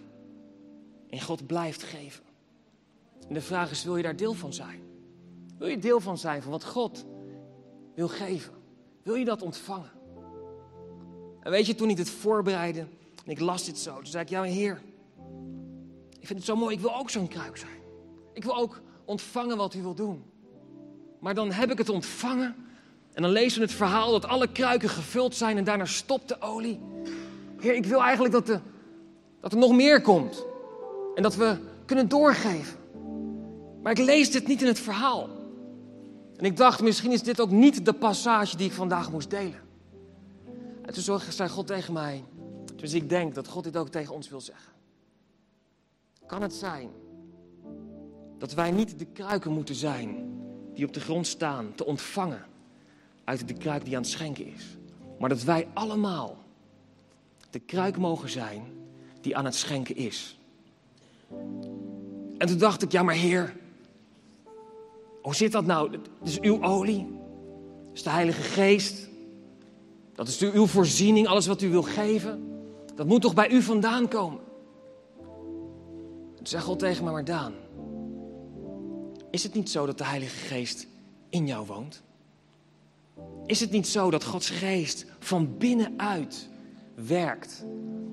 En 1.09 1.21
God 1.21 1.47
blijft 1.47 1.83
geven. 1.83 2.23
En 3.27 3.33
de 3.33 3.41
vraag 3.41 3.71
is: 3.71 3.83
wil 3.83 3.97
je 3.97 4.03
daar 4.03 4.15
deel 4.15 4.33
van 4.33 4.53
zijn? 4.53 4.81
Wil 5.57 5.67
je 5.67 5.79
deel 5.79 5.99
van 5.99 6.17
zijn 6.17 6.41
van 6.41 6.51
wat 6.51 6.65
God 6.65 7.05
wil 7.95 8.07
geven? 8.07 8.53
Wil 9.03 9.15
je 9.15 9.25
dat 9.25 9.41
ontvangen? 9.41 9.91
En 11.39 11.51
weet 11.51 11.65
je, 11.65 11.75
toen 11.75 11.89
ik 11.89 11.97
het 11.97 12.09
voorbereidde 12.09 12.79
en 13.25 13.31
ik 13.31 13.39
las 13.39 13.65
dit 13.65 13.77
zo, 13.77 13.95
toen 13.95 14.05
zei 14.05 14.23
ik: 14.23 14.29
Ja, 14.29 14.43
Heer, 14.43 14.81
ik 16.19 16.27
vind 16.27 16.39
het 16.39 16.47
zo 16.47 16.55
mooi, 16.55 16.75
ik 16.75 16.81
wil 16.81 16.95
ook 16.95 17.09
zo'n 17.09 17.27
kruik 17.27 17.57
zijn. 17.57 17.81
Ik 18.33 18.43
wil 18.43 18.57
ook 18.57 18.81
ontvangen 19.05 19.57
wat 19.57 19.73
u 19.73 19.81
wil 19.81 19.95
doen. 19.95 20.23
Maar 21.19 21.33
dan 21.33 21.51
heb 21.51 21.71
ik 21.71 21.77
het 21.77 21.89
ontvangen 21.89 22.55
en 23.17 23.23
dan 23.23 23.31
lezen 23.31 23.59
we 23.59 23.65
het 23.65 23.75
verhaal 23.75 24.11
dat 24.11 24.25
alle 24.25 24.51
kruiken 24.51 24.89
gevuld 24.89 25.35
zijn 25.35 25.57
en 25.57 25.63
daarna 25.63 25.85
stopt 25.85 26.27
de 26.27 26.41
olie. 26.41 26.79
Heer, 27.59 27.75
ik 27.75 27.85
wil 27.85 28.01
eigenlijk 28.01 28.33
dat, 28.33 28.45
de, 28.45 28.59
dat 29.41 29.51
er 29.51 29.57
nog 29.57 29.75
meer 29.75 30.01
komt 30.01 30.45
en 31.15 31.23
dat 31.23 31.35
we 31.35 31.57
kunnen 31.85 32.07
doorgeven. 32.07 32.79
Maar 33.81 33.91
ik 33.91 34.05
lees 34.05 34.31
dit 34.31 34.47
niet 34.47 34.61
in 34.61 34.67
het 34.67 34.79
verhaal. 34.79 35.29
En 36.35 36.45
ik 36.45 36.57
dacht, 36.57 36.81
misschien 36.81 37.11
is 37.11 37.23
dit 37.23 37.41
ook 37.41 37.49
niet 37.49 37.85
de 37.85 37.93
passage 37.93 38.57
die 38.57 38.67
ik 38.67 38.73
vandaag 38.73 39.11
moest 39.11 39.29
delen. 39.29 39.61
En 40.81 40.93
toen 40.93 41.19
zei 41.29 41.49
God 41.49 41.67
tegen 41.67 41.93
mij, 41.93 42.23
dus 42.75 42.93
ik 42.93 43.09
denk 43.09 43.35
dat 43.35 43.47
God 43.47 43.63
dit 43.63 43.77
ook 43.77 43.89
tegen 43.89 44.13
ons 44.13 44.29
wil 44.29 44.41
zeggen. 44.41 44.71
Kan 46.27 46.41
het 46.41 46.53
zijn 46.53 46.89
dat 48.37 48.53
wij 48.53 48.71
niet 48.71 48.99
de 48.99 49.05
kruiken 49.05 49.51
moeten 49.51 49.75
zijn 49.75 50.35
die 50.73 50.85
op 50.85 50.93
de 50.93 50.99
grond 50.99 51.27
staan 51.27 51.71
te 51.75 51.85
ontvangen 51.85 52.55
uit 53.27 53.47
de 53.47 53.53
kruik 53.53 53.85
die 53.85 53.95
aan 53.95 54.01
het 54.01 54.11
schenken 54.11 54.53
is, 54.53 54.77
maar 55.19 55.29
dat 55.29 55.43
wij 55.43 55.67
allemaal 55.73 56.37
de 57.49 57.59
kruik 57.59 57.97
mogen 57.97 58.29
zijn 58.29 58.63
die 59.21 59.37
aan 59.37 59.45
het 59.45 59.55
schenken 59.55 59.95
is. 59.95 60.37
En 62.37 62.47
toen 62.47 62.57
dacht 62.57 62.81
ik, 62.81 62.91
ja 62.91 63.03
maar 63.03 63.15
Heer, 63.15 63.55
hoe 65.21 65.35
zit 65.35 65.51
dat 65.51 65.65
nou? 65.65 65.91
Het 65.91 66.09
is 66.23 66.39
uw 66.39 66.63
olie, 66.63 67.07
het 67.87 67.93
is 67.93 68.03
de 68.03 68.09
Heilige 68.09 68.41
Geest, 68.41 69.09
dat 70.15 70.27
is 70.27 70.41
uw 70.41 70.65
voorziening, 70.65 71.27
alles 71.27 71.47
wat 71.47 71.61
u 71.61 71.69
wil 71.69 71.83
geven. 71.83 72.61
Dat 72.95 73.07
moet 73.07 73.21
toch 73.21 73.33
bij 73.33 73.49
u 73.49 73.61
vandaan 73.61 74.07
komen? 74.07 74.39
Zei 76.43 76.61
God 76.61 76.79
tegen 76.79 77.03
me, 77.03 77.11
maar 77.11 77.25
Daan, 77.25 77.53
is 79.31 79.43
het 79.43 79.53
niet 79.53 79.69
zo 79.69 79.85
dat 79.85 79.97
de 79.97 80.05
Heilige 80.05 80.37
Geest 80.37 80.87
in 81.29 81.47
jou 81.47 81.65
woont? 81.65 82.05
Is 83.45 83.59
het 83.59 83.71
niet 83.71 83.87
zo 83.87 84.11
dat 84.11 84.23
Gods 84.23 84.49
geest 84.49 85.05
van 85.19 85.57
binnenuit 85.57 86.49
werkt? 86.95 87.65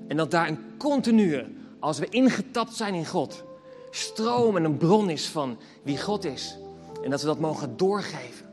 En 0.07 0.17
dat 0.17 0.31
daar 0.31 0.47
een 0.47 0.77
continue, 0.77 1.45
als 1.79 1.99
we 1.99 2.09
ingetapt 2.09 2.75
zijn 2.75 2.93
in 2.93 3.05
God, 3.05 3.43
stroom 3.91 4.57
en 4.57 4.63
een 4.63 4.77
bron 4.77 5.09
is 5.09 5.27
van 5.27 5.57
wie 5.83 6.01
God 6.01 6.25
is. 6.25 6.57
En 7.03 7.09
dat 7.09 7.21
we 7.21 7.27
dat 7.27 7.39
mogen 7.39 7.77
doorgeven. 7.77 8.45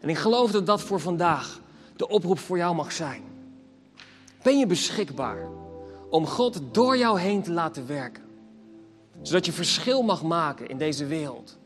En 0.00 0.08
ik 0.08 0.18
geloof 0.18 0.50
dat 0.50 0.66
dat 0.66 0.80
voor 0.80 1.00
vandaag 1.00 1.60
de 1.96 2.08
oproep 2.08 2.38
voor 2.38 2.56
jou 2.56 2.74
mag 2.74 2.92
zijn. 2.92 3.22
Ben 4.42 4.58
je 4.58 4.66
beschikbaar 4.66 5.48
om 6.10 6.26
God 6.26 6.60
door 6.72 6.96
jou 6.96 7.20
heen 7.20 7.42
te 7.42 7.52
laten 7.52 7.86
werken? 7.86 8.22
Zodat 9.22 9.46
je 9.46 9.52
verschil 9.52 10.02
mag 10.02 10.22
maken 10.22 10.68
in 10.68 10.78
deze 10.78 11.06
wereld. 11.06 11.58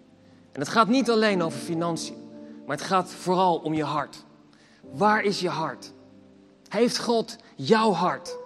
En 0.52 0.60
het 0.60 0.68
gaat 0.68 0.88
niet 0.88 1.10
alleen 1.10 1.42
over 1.42 1.58
financiën, 1.58 2.23
maar 2.66 2.76
het 2.76 2.86
gaat 2.86 3.10
vooral 3.10 3.56
om 3.56 3.74
je 3.74 3.84
hart. 3.84 4.24
Waar 4.92 5.22
is 5.22 5.40
je 5.40 5.48
hart? 5.48 5.92
Heeft 6.68 6.98
God 6.98 7.36
jouw 7.56 7.92
hart? 7.92 8.36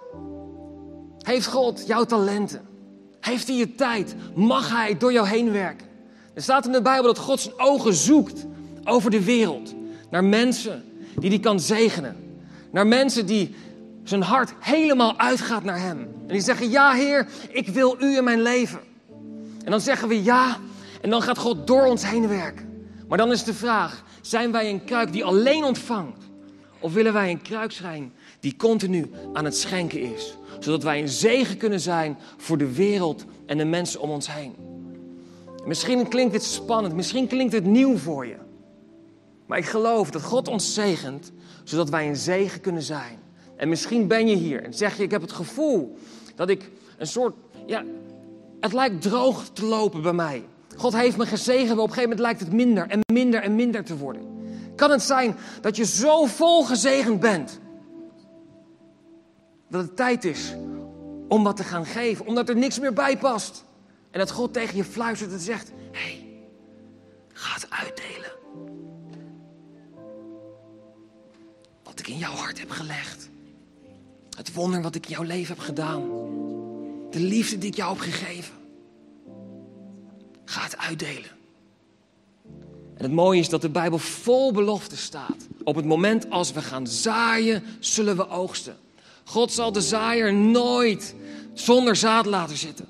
Heeft 1.17 1.47
God 1.47 1.83
jouw 1.87 2.03
talenten? 2.03 2.67
Heeft 3.19 3.47
hij 3.47 3.55
je 3.55 3.75
tijd? 3.75 4.15
Mag 4.35 4.69
hij 4.69 4.97
door 4.97 5.13
jou 5.13 5.27
heen 5.27 5.51
werken? 5.51 5.87
Er 6.33 6.41
staat 6.41 6.65
in 6.65 6.71
de 6.71 6.81
Bijbel 6.81 7.13
dat 7.13 7.23
God 7.23 7.39
zijn 7.39 7.59
ogen 7.59 7.93
zoekt 7.93 8.45
over 8.83 9.11
de 9.11 9.23
wereld. 9.23 9.73
Naar 10.09 10.23
mensen 10.23 10.83
die 11.15 11.29
hij 11.29 11.39
kan 11.39 11.59
zegenen. 11.59 12.15
Naar 12.71 12.87
mensen 12.87 13.25
die 13.25 13.55
zijn 14.03 14.21
hart 14.21 14.53
helemaal 14.59 15.17
uitgaat 15.17 15.63
naar 15.63 15.79
hem. 15.79 15.99
En 15.99 16.33
die 16.33 16.41
zeggen, 16.41 16.69
ja 16.69 16.93
Heer, 16.93 17.27
ik 17.49 17.67
wil 17.67 17.95
u 17.99 18.17
in 18.17 18.23
mijn 18.23 18.41
leven. 18.41 18.79
En 19.63 19.71
dan 19.71 19.81
zeggen 19.81 20.07
we 20.07 20.23
ja 20.23 20.57
en 21.01 21.09
dan 21.09 21.21
gaat 21.21 21.37
God 21.37 21.67
door 21.67 21.85
ons 21.85 22.09
heen 22.09 22.27
werken. 22.27 22.87
Maar 23.07 23.17
dan 23.17 23.31
is 23.31 23.43
de 23.43 23.53
vraag, 23.53 24.03
zijn 24.21 24.51
wij 24.51 24.69
een 24.69 24.83
kruik 24.83 25.11
die 25.11 25.23
alleen 25.23 25.63
ontvangt? 25.63 26.23
Of 26.79 26.93
willen 26.93 27.13
wij 27.13 27.29
een 27.29 27.41
kruik 27.41 27.71
zijn 27.71 28.13
die 28.39 28.55
continu 28.55 29.11
aan 29.33 29.45
het 29.45 29.57
schenken 29.57 30.01
is? 30.13 30.37
Zodat 30.59 30.83
wij 30.83 31.01
een 31.01 31.09
zegen 31.09 31.57
kunnen 31.57 31.79
zijn 31.79 32.17
voor 32.37 32.57
de 32.57 32.73
wereld 32.73 33.25
en 33.45 33.57
de 33.57 33.65
mensen 33.65 34.01
om 34.01 34.09
ons 34.09 34.33
heen. 34.33 34.55
Misschien 35.65 36.07
klinkt 36.07 36.31
dit 36.31 36.43
spannend, 36.43 36.95
misschien 36.95 37.27
klinkt 37.27 37.53
het 37.53 37.65
nieuw 37.65 37.97
voor 37.97 38.25
je. 38.25 38.35
Maar 39.45 39.57
ik 39.57 39.65
geloof 39.65 40.11
dat 40.11 40.21
God 40.21 40.47
ons 40.47 40.73
zegent, 40.73 41.31
zodat 41.63 41.89
wij 41.89 42.07
een 42.07 42.15
zegen 42.15 42.61
kunnen 42.61 42.83
zijn. 42.83 43.19
En 43.55 43.69
misschien 43.69 44.07
ben 44.07 44.27
je 44.27 44.35
hier 44.35 44.63
en 44.63 44.73
zeg 44.73 44.97
je, 44.97 45.03
ik 45.03 45.11
heb 45.11 45.21
het 45.21 45.31
gevoel 45.31 45.97
dat 46.35 46.49
ik 46.49 46.69
een 46.97 47.07
soort, 47.07 47.35
ja, 47.65 47.83
het 48.59 48.73
lijkt 48.73 49.01
droog 49.01 49.49
te 49.53 49.65
lopen 49.65 50.01
bij 50.01 50.13
mij. 50.13 50.43
God 50.79 50.93
heeft 50.93 51.17
me 51.17 51.25
gezegend, 51.25 51.67
maar 51.67 51.77
op 51.77 51.89
een 51.89 51.93
gegeven 51.93 52.09
moment 52.09 52.19
lijkt 52.19 52.39
het 52.39 52.51
minder 52.51 52.87
en 52.87 52.99
minder 53.13 53.41
en 53.41 53.55
minder 53.55 53.83
te 53.83 53.97
worden. 53.97 54.21
Kan 54.75 54.91
het 54.91 55.01
zijn 55.01 55.35
dat 55.61 55.75
je 55.75 55.85
zo 55.85 56.25
vol 56.25 56.65
gezegend 56.65 57.19
bent, 57.19 57.59
dat 59.69 59.81
het 59.81 59.95
tijd 59.95 60.25
is 60.25 60.55
om 61.27 61.43
wat 61.43 61.57
te 61.57 61.63
gaan 61.63 61.85
geven, 61.85 62.25
omdat 62.25 62.49
er 62.49 62.55
niks 62.55 62.79
meer 62.79 62.93
bij 62.93 63.17
past. 63.17 63.63
En 64.11 64.19
dat 64.19 64.31
God 64.31 64.53
tegen 64.53 64.77
je 64.77 64.83
fluistert 64.83 65.31
en 65.31 65.39
zegt, 65.39 65.71
hé, 65.91 65.99
hey, 65.99 66.25
ga 67.33 67.53
het 67.53 67.69
uitdelen. 67.69 68.31
Wat 71.83 71.99
ik 71.99 72.07
in 72.07 72.17
jouw 72.17 72.33
hart 72.33 72.59
heb 72.59 72.69
gelegd. 72.69 73.29
Het 74.37 74.53
wonder 74.53 74.81
wat 74.81 74.95
ik 74.95 75.05
in 75.05 75.11
jouw 75.11 75.23
leven 75.23 75.55
heb 75.55 75.63
gedaan. 75.63 76.01
De 77.09 77.19
liefde 77.19 77.57
die 77.57 77.69
ik 77.69 77.75
jou 77.75 77.89
heb 77.89 78.01
gegeven. 78.01 78.58
Ga 80.49 80.61
het 80.61 80.77
uitdelen. 80.77 81.29
En 82.95 83.03
het 83.03 83.11
mooie 83.11 83.39
is 83.39 83.49
dat 83.49 83.61
de 83.61 83.69
Bijbel 83.69 83.97
vol 83.97 84.51
belofte 84.51 84.97
staat. 84.97 85.47
Op 85.63 85.75
het 85.75 85.85
moment 85.85 86.29
als 86.29 86.51
we 86.51 86.61
gaan 86.61 86.87
zaaien, 86.87 87.63
zullen 87.79 88.15
we 88.15 88.29
oogsten. 88.29 88.77
God 89.23 89.51
zal 89.51 89.71
de 89.71 89.81
zaaier 89.81 90.33
nooit 90.33 91.15
zonder 91.53 91.95
zaad 91.95 92.25
laten 92.25 92.57
zitten. 92.57 92.87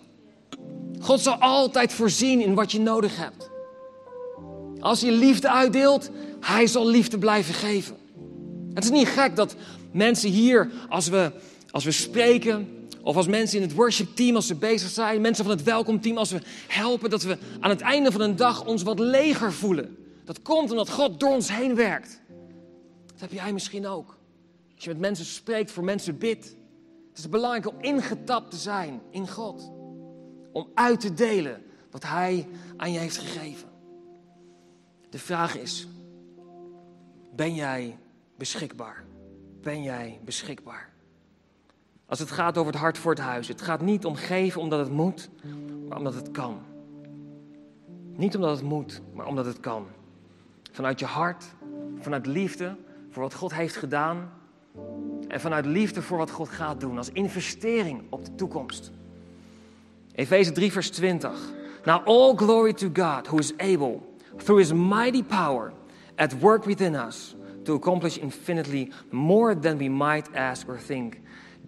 God 0.99 1.19
zal 1.19 1.35
altijd 1.35 1.93
voorzien 1.93 2.41
in 2.41 2.53
wat 2.53 2.71
je 2.71 2.79
nodig 2.79 3.17
hebt. 3.17 3.49
Als 4.79 4.99
je 4.99 5.11
liefde 5.11 5.49
uitdeelt, 5.49 6.09
hij 6.39 6.67
zal 6.67 6.87
liefde 6.87 7.17
blijven 7.17 7.53
geven. 7.53 7.97
Het 8.73 8.83
is 8.83 8.89
niet 8.91 9.07
gek 9.07 9.35
dat 9.35 9.55
mensen 9.91 10.29
hier, 10.29 10.71
als 10.89 11.07
we, 11.07 11.31
als 11.71 11.83
we 11.83 11.91
spreken, 11.91 12.78
of 13.01 13.15
als 13.15 13.27
mensen 13.27 13.57
in 13.57 13.63
het 13.63 13.73
worship-team, 13.73 14.35
als 14.35 14.47
ze 14.47 14.55
bezig 14.55 14.89
zijn, 14.89 15.21
mensen 15.21 15.45
van 15.45 15.53
het 15.53 15.63
welkomteam, 15.63 16.17
als 16.17 16.31
we 16.31 16.41
helpen, 16.67 17.09
dat 17.09 17.23
we 17.23 17.37
aan 17.59 17.69
het 17.69 17.81
einde 17.81 18.11
van 18.11 18.21
een 18.21 18.35
dag 18.35 18.65
ons 18.65 18.83
wat 18.83 18.99
leger 18.99 19.53
voelen. 19.53 19.97
Dat 20.25 20.41
komt 20.41 20.71
omdat 20.71 20.89
God 20.89 21.19
door 21.19 21.33
ons 21.33 21.51
heen 21.51 21.75
werkt. 21.75 22.21
Dat 23.05 23.19
heb 23.19 23.31
jij 23.31 23.53
misschien 23.53 23.87
ook. 23.87 24.17
Als 24.75 24.83
je 24.83 24.89
met 24.89 24.99
mensen 24.99 25.25
spreekt, 25.25 25.71
voor 25.71 25.83
mensen 25.83 26.17
bidt. 26.17 26.55
Het 27.13 27.29
belangrijk 27.29 27.67
om 27.67 27.75
ingetapt 27.81 28.51
te 28.51 28.57
zijn 28.57 29.01
in 29.11 29.29
God. 29.29 29.71
Om 30.51 30.67
uit 30.73 30.99
te 30.99 31.13
delen 31.13 31.63
wat 31.91 32.03
Hij 32.03 32.47
aan 32.77 32.91
je 32.91 32.99
heeft 32.99 33.17
gegeven. 33.17 33.69
De 35.09 35.19
vraag 35.19 35.57
is, 35.57 35.87
ben 37.35 37.55
jij 37.55 37.97
beschikbaar? 38.37 39.05
Ben 39.61 39.83
jij 39.83 40.19
beschikbaar? 40.25 40.88
Als 42.09 42.19
het 42.19 42.31
gaat 42.31 42.57
over 42.57 42.71
het 42.71 42.81
hart 42.81 42.97
voor 42.97 43.11
het 43.11 43.21
huis. 43.21 43.47
Het 43.47 43.61
gaat 43.61 43.81
niet 43.81 44.05
om 44.05 44.15
geven 44.15 44.61
omdat 44.61 44.79
het 44.79 44.91
moet, 44.91 45.29
maar 45.87 45.97
omdat 45.97 46.13
het 46.13 46.31
kan. 46.31 46.59
Niet 48.15 48.35
omdat 48.35 48.51
het 48.51 48.65
moet, 48.65 49.01
maar 49.13 49.25
omdat 49.25 49.45
het 49.45 49.59
kan. 49.59 49.85
Vanuit 50.71 50.99
je 50.99 51.05
hart, 51.05 51.45
vanuit 51.99 52.25
liefde 52.25 52.75
voor 53.09 53.23
wat 53.23 53.33
God 53.33 53.53
heeft 53.53 53.75
gedaan. 53.75 54.31
En 55.27 55.39
vanuit 55.39 55.65
liefde 55.65 56.01
voor 56.01 56.17
wat 56.17 56.31
God 56.31 56.49
gaat 56.49 56.79
doen 56.79 56.97
als 56.97 57.09
investering 57.11 58.01
op 58.09 58.25
de 58.25 58.35
toekomst. 58.35 58.91
Efeze 60.11 60.51
3, 60.51 60.71
vers 60.71 60.89
20. 60.89 61.31
Now 61.85 62.07
all 62.07 62.35
glory 62.35 62.73
to 62.73 62.89
God, 62.93 63.27
who 63.27 63.37
is 63.37 63.57
able, 63.57 63.99
through 64.37 64.59
his 64.59 64.73
mighty 64.73 65.23
power, 65.23 65.73
at 66.15 66.39
work 66.39 66.65
within 66.65 66.95
us, 66.95 67.35
to 67.63 67.75
accomplish 67.75 68.17
infinitely 68.17 68.91
more 69.09 69.59
than 69.59 69.77
we 69.77 69.89
might 69.89 70.35
ask 70.35 70.69
or 70.69 70.79
think. 70.85 71.19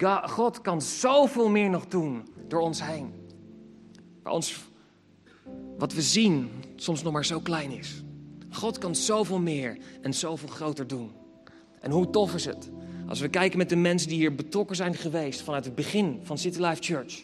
God 0.10 0.62
kan 0.62 0.82
zoveel 0.82 1.50
meer 1.50 1.70
nog 1.70 1.88
doen 1.88 2.28
door 2.48 2.62
ons 2.62 2.84
heen. 2.84 3.14
Waar 4.24 4.34
ons, 4.34 4.60
wat 5.78 5.94
we 5.94 6.02
zien 6.02 6.50
soms 6.76 7.04
nog 7.04 7.14
maar 7.14 7.26
zo 7.26 7.40
klein 7.40 7.72
is. 7.72 8.04
God 8.50 8.78
kan 8.78 8.96
zoveel 8.96 9.40
meer 9.40 9.78
en 10.02 10.14
zoveel 10.14 10.50
groter 10.50 10.88
doen. 10.88 11.12
En 11.80 11.92
hoe 11.92 12.10
tof 12.10 12.34
is 12.34 12.46
het 12.46 12.70
als 13.08 13.20
we 13.20 13.28
kijken 13.28 13.58
met 13.58 13.70
de 13.70 13.76
mensen 13.76 14.10
die 14.10 14.18
hier 14.18 14.36
betrokken 14.36 14.76
zijn 14.76 14.96
geweest 14.96 15.42
vanuit 15.42 15.66
het 15.66 15.76
begin 15.76 16.20
van 16.24 16.38
City 16.38 16.60
Life 16.60 16.82
Church. 16.84 17.24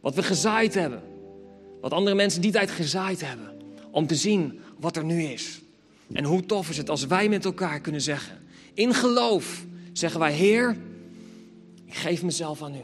Wat 0.00 0.14
we 0.14 0.22
gezaaid 0.22 0.74
hebben. 0.74 1.02
Wat 1.80 1.92
andere 1.92 2.16
mensen 2.16 2.40
die 2.40 2.52
tijd 2.52 2.70
gezaaid 2.70 3.20
hebben. 3.20 3.50
Om 3.90 4.06
te 4.06 4.14
zien 4.14 4.60
wat 4.78 4.96
er 4.96 5.04
nu 5.04 5.22
is. 5.22 5.60
En 6.12 6.24
hoe 6.24 6.46
tof 6.46 6.68
is 6.68 6.76
het 6.76 6.90
als 6.90 7.06
wij 7.06 7.28
met 7.28 7.44
elkaar 7.44 7.80
kunnen 7.80 8.00
zeggen. 8.00 8.38
In 8.74 8.94
geloof 8.94 9.64
zeggen 9.92 10.20
wij, 10.20 10.32
Heer, 10.32 10.76
ik 11.92 11.98
geef 11.98 12.22
mezelf 12.22 12.62
aan 12.62 12.74
u. 12.74 12.82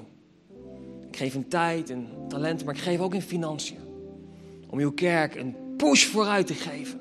Ik 1.09 1.17
geef 1.17 1.35
in 1.35 1.49
tijd 1.49 1.91
en 1.91 2.09
talenten, 2.29 2.67
maar 2.67 2.75
ik 2.75 2.81
geef 2.81 3.01
ook 3.01 3.15
in 3.15 3.23
financiën. 3.23 3.79
Om 4.71 4.79
uw 4.79 4.93
kerk 4.93 5.35
een 5.35 5.57
push 5.77 6.05
vooruit 6.05 6.47
te 6.47 6.55
geven. 6.55 7.01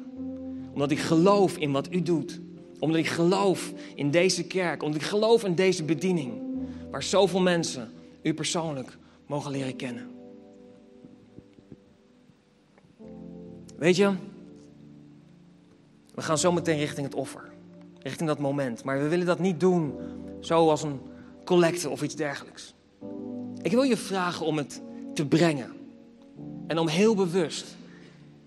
Omdat 0.74 0.92
ik 0.92 1.00
geloof 1.00 1.58
in 1.58 1.72
wat 1.72 1.94
u 1.94 2.02
doet. 2.02 2.40
Omdat 2.80 2.98
ik 2.98 3.08
geloof 3.08 3.74
in 3.96 4.12
deze 4.12 4.44
kerk. 4.44 4.84
Omdat 4.84 5.02
ik 5.02 5.08
geloof 5.08 5.44
in 5.44 5.56
deze 5.56 5.84
bediening. 5.84 6.34
Waar 6.92 7.04
zoveel 7.04 7.42
mensen 7.42 7.92
u 8.22 8.34
persoonlijk 8.34 8.98
mogen 9.26 9.52
leren 9.52 9.76
kennen. 9.76 10.08
Weet 13.78 13.96
je, 13.96 14.14
we 16.16 16.22
gaan 16.22 16.38
zo 16.38 16.52
meteen 16.52 16.78
richting 16.78 17.06
het 17.06 17.16
offer. 17.16 17.52
Richting 18.00 18.30
dat 18.30 18.40
moment. 18.40 18.84
Maar 18.84 19.00
we 19.02 19.08
willen 19.08 19.26
dat 19.26 19.40
niet 19.40 19.60
doen 19.60 19.94
zoals 20.40 20.84
een 20.84 21.00
collecte 21.48 21.90
of 21.90 22.02
iets 22.02 22.16
dergelijks. 22.16 22.74
Ik 23.62 23.72
wil 23.72 23.84
je 23.84 23.98
vragen 23.98 24.46
om 24.46 24.58
het 24.58 24.82
te 25.14 25.26
brengen. 25.26 25.72
En 26.68 26.78
om 26.78 26.88
heel 26.88 27.16
bewust 27.16 27.66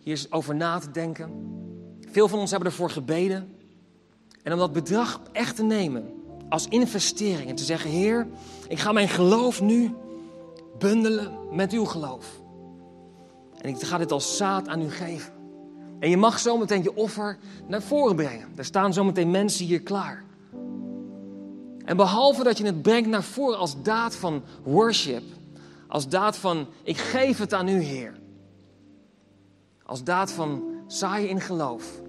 hier 0.00 0.26
over 0.30 0.54
na 0.54 0.78
te 0.78 0.90
denken. 0.90 1.30
Veel 2.10 2.28
van 2.28 2.38
ons 2.38 2.50
hebben 2.50 2.68
ervoor 2.68 2.90
gebeden. 2.90 3.54
En 4.42 4.52
om 4.52 4.58
dat 4.58 4.72
bedrag 4.72 5.20
echt 5.32 5.56
te 5.56 5.62
nemen 5.62 6.04
als 6.48 6.68
investering. 6.68 7.48
En 7.48 7.54
te 7.54 7.64
zeggen, 7.64 7.90
Heer, 7.90 8.26
ik 8.68 8.78
ga 8.78 8.92
mijn 8.92 9.08
geloof 9.08 9.60
nu 9.60 9.94
bundelen 10.78 11.38
met 11.52 11.72
uw 11.72 11.84
geloof. 11.84 12.26
En 13.60 13.68
ik 13.68 13.82
ga 13.82 13.98
dit 13.98 14.12
als 14.12 14.36
zaad 14.36 14.68
aan 14.68 14.82
u 14.82 14.90
geven. 14.90 15.32
En 15.98 16.10
je 16.10 16.16
mag 16.16 16.38
zometeen 16.38 16.82
je 16.82 16.96
offer 16.96 17.38
naar 17.66 17.82
voren 17.82 18.16
brengen. 18.16 18.48
Er 18.56 18.64
staan 18.64 18.92
zometeen 18.92 19.30
mensen 19.30 19.66
hier 19.66 19.82
klaar. 19.82 20.24
En 21.90 21.96
behalve 21.96 22.42
dat 22.44 22.58
je 22.58 22.64
het 22.64 22.82
brengt 22.82 23.08
naar 23.08 23.22
voren 23.22 23.58
als 23.58 23.82
daad 23.82 24.16
van 24.16 24.42
worship, 24.62 25.22
als 25.88 26.08
daad 26.08 26.36
van 26.36 26.66
ik 26.82 26.96
geef 26.96 27.38
het 27.38 27.54
aan 27.54 27.68
u, 27.68 27.82
Heer. 27.82 28.18
Als 29.82 30.04
daad 30.04 30.32
van 30.32 30.62
zaaien 30.86 31.28
in 31.28 31.40
geloof. 31.40 32.02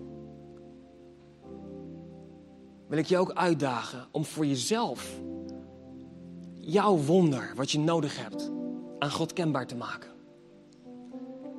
Wil 2.87 2.97
ik 2.97 3.05
je 3.05 3.17
ook 3.17 3.31
uitdagen 3.33 4.07
om 4.11 4.25
voor 4.25 4.45
jezelf 4.45 5.19
jouw 6.59 6.97
wonder, 6.97 7.53
wat 7.55 7.71
je 7.71 7.79
nodig 7.79 8.17
hebt, 8.17 8.51
aan 8.99 9.11
God 9.11 9.33
kenbaar 9.33 9.67
te 9.67 9.75
maken. 9.75 10.09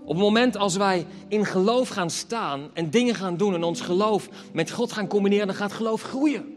Op 0.02 0.08
het 0.08 0.18
moment 0.18 0.56
als 0.56 0.76
wij 0.76 1.06
in 1.28 1.44
geloof 1.44 1.88
gaan 1.88 2.10
staan 2.10 2.70
en 2.74 2.90
dingen 2.90 3.14
gaan 3.14 3.36
doen 3.36 3.54
en 3.54 3.62
ons 3.62 3.80
geloof 3.80 4.28
met 4.52 4.70
God 4.70 4.92
gaan 4.92 5.06
combineren, 5.08 5.46
dan 5.46 5.56
gaat 5.56 5.72
geloof 5.72 6.02
groeien. 6.02 6.51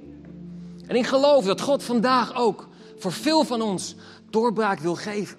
En 0.87 0.95
ik 0.95 1.05
geloof 1.05 1.45
dat 1.45 1.61
God 1.61 1.83
vandaag 1.83 2.35
ook 2.35 2.67
voor 2.97 3.11
veel 3.11 3.43
van 3.43 3.61
ons 3.61 3.95
doorbraak 4.29 4.79
wil 4.79 4.95
geven. 4.95 5.37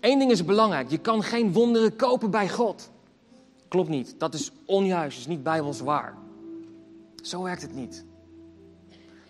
Eén 0.00 0.18
ding 0.18 0.30
is 0.30 0.44
belangrijk: 0.44 0.90
je 0.90 0.98
kan 0.98 1.22
geen 1.22 1.52
wonderen 1.52 1.96
kopen 1.96 2.30
bij 2.30 2.48
God. 2.48 2.90
Klopt 3.68 3.88
niet, 3.88 4.14
dat 4.18 4.34
is 4.34 4.50
onjuist, 4.64 5.18
is 5.18 5.26
niet 5.26 5.42
bijbels 5.42 5.80
waar. 5.80 6.14
Zo 7.22 7.42
werkt 7.42 7.62
het 7.62 7.74
niet. 7.74 8.04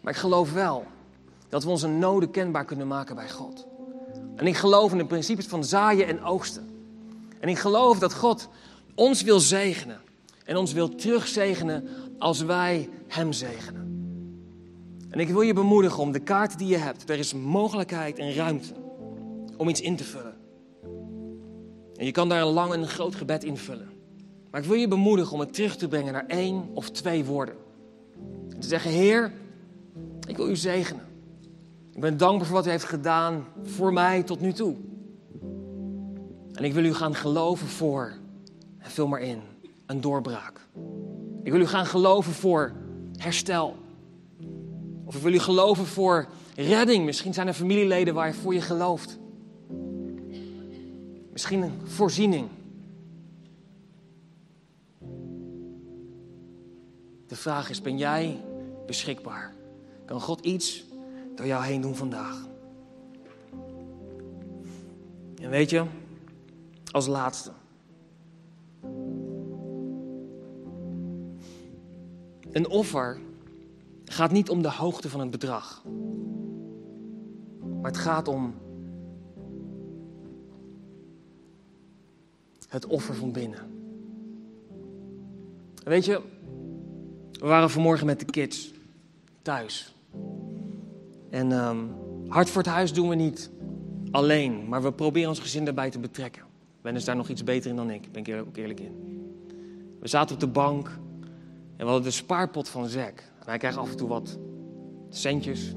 Maar 0.00 0.12
ik 0.12 0.18
geloof 0.18 0.52
wel 0.52 0.84
dat 1.48 1.64
we 1.64 1.70
onze 1.70 1.88
noden 1.88 2.30
kenbaar 2.30 2.64
kunnen 2.64 2.86
maken 2.86 3.14
bij 3.14 3.30
God. 3.30 3.66
En 4.36 4.46
ik 4.46 4.56
geloof 4.56 4.92
in 4.92 4.98
de 4.98 5.06
principes 5.06 5.46
van 5.46 5.64
zaaien 5.64 6.06
en 6.06 6.22
oogsten. 6.24 6.70
En 7.40 7.48
ik 7.48 7.58
geloof 7.58 7.98
dat 7.98 8.14
God 8.14 8.48
ons 8.94 9.22
wil 9.22 9.40
zegenen 9.40 10.00
en 10.44 10.56
ons 10.56 10.72
wil 10.72 10.94
terugzegenen 10.94 11.88
als 12.18 12.40
wij 12.40 12.88
Hem 13.08 13.32
zegenen. 13.32 13.91
En 15.12 15.20
ik 15.20 15.28
wil 15.28 15.40
je 15.40 15.52
bemoedigen 15.52 16.02
om 16.02 16.12
de 16.12 16.18
kaarten 16.20 16.58
die 16.58 16.68
je 16.68 16.76
hebt, 16.76 17.10
er 17.10 17.18
is 17.18 17.34
mogelijkheid 17.34 18.18
en 18.18 18.34
ruimte 18.34 18.74
om 19.56 19.68
iets 19.68 19.80
in 19.80 19.96
te 19.96 20.04
vullen. 20.04 20.34
En 21.96 22.04
je 22.04 22.12
kan 22.12 22.28
daar 22.28 22.42
een 22.42 22.52
lang 22.52 22.72
en 22.72 22.88
groot 22.88 23.14
gebed 23.14 23.44
invullen. 23.44 23.90
Maar 24.50 24.60
ik 24.60 24.66
wil 24.66 24.76
je 24.76 24.88
bemoedigen 24.88 25.32
om 25.32 25.40
het 25.40 25.54
terug 25.54 25.76
te 25.76 25.88
brengen 25.88 26.12
naar 26.12 26.26
één 26.26 26.68
of 26.74 26.90
twee 26.90 27.24
woorden. 27.24 27.54
En 28.48 28.60
te 28.60 28.68
zeggen, 28.68 28.90
Heer, 28.90 29.32
ik 30.28 30.36
wil 30.36 30.48
u 30.48 30.56
zegenen. 30.56 31.06
Ik 31.92 32.00
ben 32.00 32.16
dankbaar 32.16 32.46
voor 32.46 32.56
wat 32.56 32.66
u 32.66 32.70
heeft 32.70 32.84
gedaan 32.84 33.44
voor 33.62 33.92
mij 33.92 34.22
tot 34.22 34.40
nu 34.40 34.52
toe. 34.52 34.76
En 36.52 36.64
ik 36.64 36.72
wil 36.72 36.84
u 36.84 36.94
gaan 36.94 37.14
geloven 37.14 37.66
voor, 37.66 38.12
en 38.78 38.90
vul 38.90 39.06
maar 39.06 39.20
in, 39.20 39.40
een 39.86 40.00
doorbraak. 40.00 40.68
Ik 41.42 41.52
wil 41.52 41.60
u 41.60 41.66
gaan 41.66 41.86
geloven 41.86 42.32
voor 42.32 42.72
herstel. 43.16 43.76
Of 45.14 45.22
wil 45.22 45.32
u 45.32 45.38
geloven 45.38 45.86
voor 45.86 46.26
redding. 46.54 47.04
Misschien 47.04 47.34
zijn 47.34 47.46
er 47.46 47.54
familieleden 47.54 48.14
waar 48.14 48.26
je 48.26 48.34
voor 48.34 48.54
je 48.54 48.60
gelooft. 48.60 49.18
Misschien 51.32 51.62
een 51.62 51.80
voorziening. 51.84 52.48
De 57.26 57.36
vraag 57.36 57.70
is, 57.70 57.80
ben 57.80 57.98
jij 57.98 58.40
beschikbaar? 58.86 59.54
Kan 60.04 60.20
God 60.20 60.44
iets 60.44 60.84
door 61.34 61.46
jou 61.46 61.64
heen 61.64 61.80
doen 61.80 61.96
vandaag? 61.96 62.46
En 65.42 65.50
weet 65.50 65.70
je, 65.70 65.84
als 66.90 67.06
laatste. 67.06 67.50
Een 72.50 72.68
offer 72.68 73.20
gaat 74.12 74.30
niet 74.30 74.50
om 74.50 74.62
de 74.62 74.70
hoogte 74.70 75.08
van 75.08 75.20
het 75.20 75.30
bedrag. 75.30 75.82
Maar 77.80 77.90
het 77.90 78.00
gaat 78.00 78.28
om 78.28 78.54
het 82.68 82.86
offer 82.86 83.14
van 83.14 83.32
binnen. 83.32 83.58
Weet 85.84 86.04
je, 86.04 86.20
we 87.32 87.46
waren 87.46 87.70
vanmorgen 87.70 88.06
met 88.06 88.18
de 88.18 88.26
kids 88.26 88.72
thuis. 89.42 89.94
En 91.30 91.52
um, 91.52 91.94
hart 92.28 92.50
voor 92.50 92.62
het 92.62 92.70
huis 92.70 92.92
doen 92.92 93.08
we 93.08 93.14
niet 93.14 93.50
alleen, 94.10 94.68
maar 94.68 94.82
we 94.82 94.92
proberen 94.92 95.28
ons 95.28 95.38
gezin 95.38 95.64
daarbij 95.64 95.90
te 95.90 95.98
betrekken. 95.98 96.42
Ben 96.80 96.96
is 96.96 97.04
daar 97.04 97.16
nog 97.16 97.28
iets 97.28 97.44
beter 97.44 97.70
in 97.70 97.76
dan 97.76 97.90
ik, 97.90 98.12
ben 98.12 98.24
ik 98.24 98.46
ook 98.46 98.56
eerlijk 98.56 98.80
in. 98.80 99.26
We 100.00 100.08
zaten 100.08 100.34
op 100.34 100.40
de 100.40 100.46
bank 100.46 100.86
en 101.76 101.84
we 101.84 101.84
hadden 101.84 102.02
de 102.02 102.10
spaarpot 102.10 102.68
van 102.68 102.88
Zack. 102.88 103.31
En 103.42 103.48
hij 103.48 103.58
krijgt 103.58 103.78
af 103.78 103.90
en 103.90 103.96
toe 103.96 104.08
wat 104.08 104.38
centjes, 105.08 105.74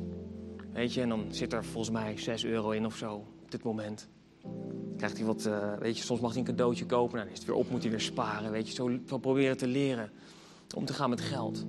weet 0.73 0.93
je, 0.93 1.01
en 1.01 1.09
dan 1.09 1.25
zit 1.29 1.53
er 1.53 1.65
volgens 1.65 1.93
mij 1.93 2.17
6 2.17 2.45
euro 2.45 2.69
in 2.69 2.85
of 2.85 2.95
zo 2.95 3.13
op 3.15 3.51
dit 3.51 3.63
moment. 3.63 4.07
Krijgt 4.97 5.17
hij 5.17 5.25
wat, 5.25 5.45
uh, 5.45 5.73
weet 5.73 5.97
je, 5.97 6.03
soms 6.03 6.19
mag 6.19 6.31
hij 6.31 6.39
een 6.39 6.47
cadeautje 6.47 6.85
kopen, 6.85 7.13
nou, 7.13 7.23
dan 7.23 7.33
is 7.33 7.39
het 7.39 7.47
weer 7.47 7.57
op, 7.57 7.69
moet 7.69 7.81
hij 7.81 7.91
weer 7.91 8.01
sparen, 8.01 8.51
weet 8.51 8.67
je, 8.67 8.73
zo, 8.73 9.17
proberen 9.19 9.57
te 9.57 9.67
leren 9.67 10.11
om 10.75 10.85
te 10.85 10.93
gaan 10.93 11.09
met 11.09 11.21
geld. 11.21 11.65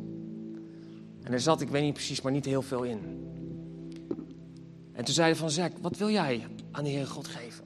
En 1.23 1.33
er 1.33 1.41
zat, 1.41 1.61
ik 1.61 1.69
weet 1.69 1.83
niet 1.83 1.93
precies, 1.93 2.21
maar 2.21 2.33
niet 2.33 2.45
heel 2.45 2.63
veel 2.63 2.83
in. 2.83 2.99
En 4.93 5.05
toen 5.05 5.15
zei 5.15 5.27
hij 5.27 5.37
van, 5.37 5.51
Zack, 5.51 5.73
wat 5.81 5.97
wil 5.97 6.11
jij 6.11 6.47
aan 6.71 6.85
de 6.85 6.91
Heer 6.91 7.07
God 7.07 7.27
geven? 7.27 7.65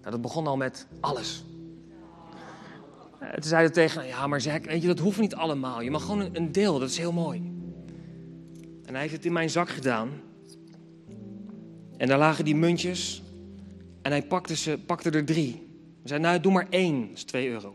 Nou, 0.00 0.10
dat 0.10 0.20
begon 0.20 0.46
al 0.46 0.56
met 0.56 0.86
alles. 1.00 1.44
En 3.20 3.32
toen 3.32 3.50
zei 3.50 3.62
hij 3.62 3.70
tegen 3.70 4.06
ja, 4.06 4.26
maar 4.26 4.40
Zack, 4.40 4.64
weet 4.64 4.80
je, 4.80 4.86
dat 4.86 4.98
hoeft 4.98 5.20
niet 5.20 5.34
allemaal. 5.34 5.80
Je 5.80 5.90
mag 5.90 6.04
gewoon 6.04 6.28
een, 6.32 6.52
deel, 6.52 6.78
dat 6.78 6.88
is 6.88 6.98
heel 6.98 7.12
mooi. 7.12 7.38
En 8.84 8.92
hij 8.92 9.00
heeft 9.00 9.14
het 9.14 9.24
in 9.24 9.32
mijn 9.32 9.50
zak 9.50 9.68
gedaan. 9.68 10.10
En 11.96 12.08
daar 12.08 12.18
lagen 12.18 12.44
die 12.44 12.56
muntjes. 12.56 13.22
En 14.02 14.10
hij 14.10 14.22
pakte, 14.22 14.56
ze, 14.56 14.78
pakte 14.86 15.10
er 15.10 15.24
drie. 15.24 15.52
Hij 15.98 16.08
zei, 16.08 16.20
nou, 16.20 16.40
doe 16.40 16.52
maar 16.52 16.66
één, 16.70 17.08
dat 17.08 17.16
is 17.16 17.24
twee 17.24 17.48
euro. 17.48 17.74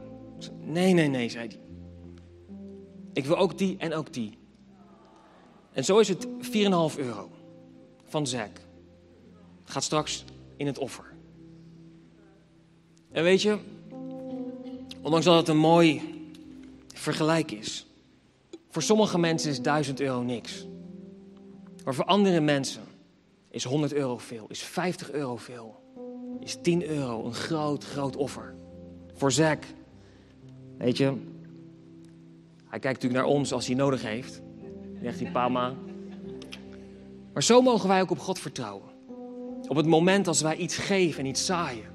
Nee, 0.61 0.93
nee, 0.93 1.07
nee, 1.07 1.29
zei 1.29 1.47
hij. 1.47 1.59
Ik 3.13 3.25
wil 3.25 3.37
ook 3.37 3.57
die 3.57 3.75
en 3.77 3.93
ook 3.93 4.13
die. 4.13 4.37
En 5.71 5.85
zo 5.85 5.99
is 5.99 6.07
het 6.07 6.27
4,5 6.27 6.99
euro 6.99 7.29
van 8.05 8.27
Zack. 8.27 8.59
Gaat 9.63 9.83
straks 9.83 10.25
in 10.57 10.65
het 10.65 10.77
offer. 10.77 11.13
En 13.11 13.23
weet 13.23 13.41
je, 13.41 13.57
ondanks 15.05 15.25
dat 15.25 15.35
het 15.35 15.47
een 15.47 15.57
mooi 15.57 16.01
vergelijk 16.93 17.51
is, 17.51 17.87
voor 18.69 18.81
sommige 18.81 19.17
mensen 19.19 19.49
is 19.51 19.61
1000 19.61 19.99
euro 19.99 20.21
niks. 20.21 20.67
Maar 21.83 21.95
voor 21.95 22.05
andere 22.05 22.39
mensen 22.39 22.81
is 23.49 23.63
100 23.63 23.93
euro 23.93 24.17
veel, 24.17 24.45
is 24.47 24.63
50 24.63 25.11
euro 25.11 25.37
veel, 25.37 25.81
is 26.39 26.57
10 26.61 26.87
euro 26.87 27.25
een 27.25 27.33
groot, 27.33 27.83
groot 27.83 28.15
offer. 28.15 28.55
Voor 29.13 29.31
Zack, 29.31 29.63
weet 30.77 30.97
je, 30.97 31.05
hij 32.65 32.79
kijkt 32.79 33.01
natuurlijk 33.01 33.23
naar 33.23 33.35
ons 33.35 33.53
als 33.53 33.67
hij 33.67 33.75
nodig 33.75 34.01
heeft. 34.01 34.41
Zegt 35.01 35.19
hij, 35.19 35.31
Pama. 35.31 35.73
Maar 37.33 37.43
zo 37.43 37.61
mogen 37.61 37.87
wij 37.87 38.01
ook 38.01 38.11
op 38.11 38.19
God 38.19 38.39
vertrouwen. 38.39 38.89
Op 39.67 39.75
het 39.75 39.85
moment 39.85 40.27
als 40.27 40.41
wij 40.41 40.55
iets 40.55 40.77
geven 40.77 41.19
en 41.19 41.29
iets 41.29 41.45
zaaien, 41.45 41.93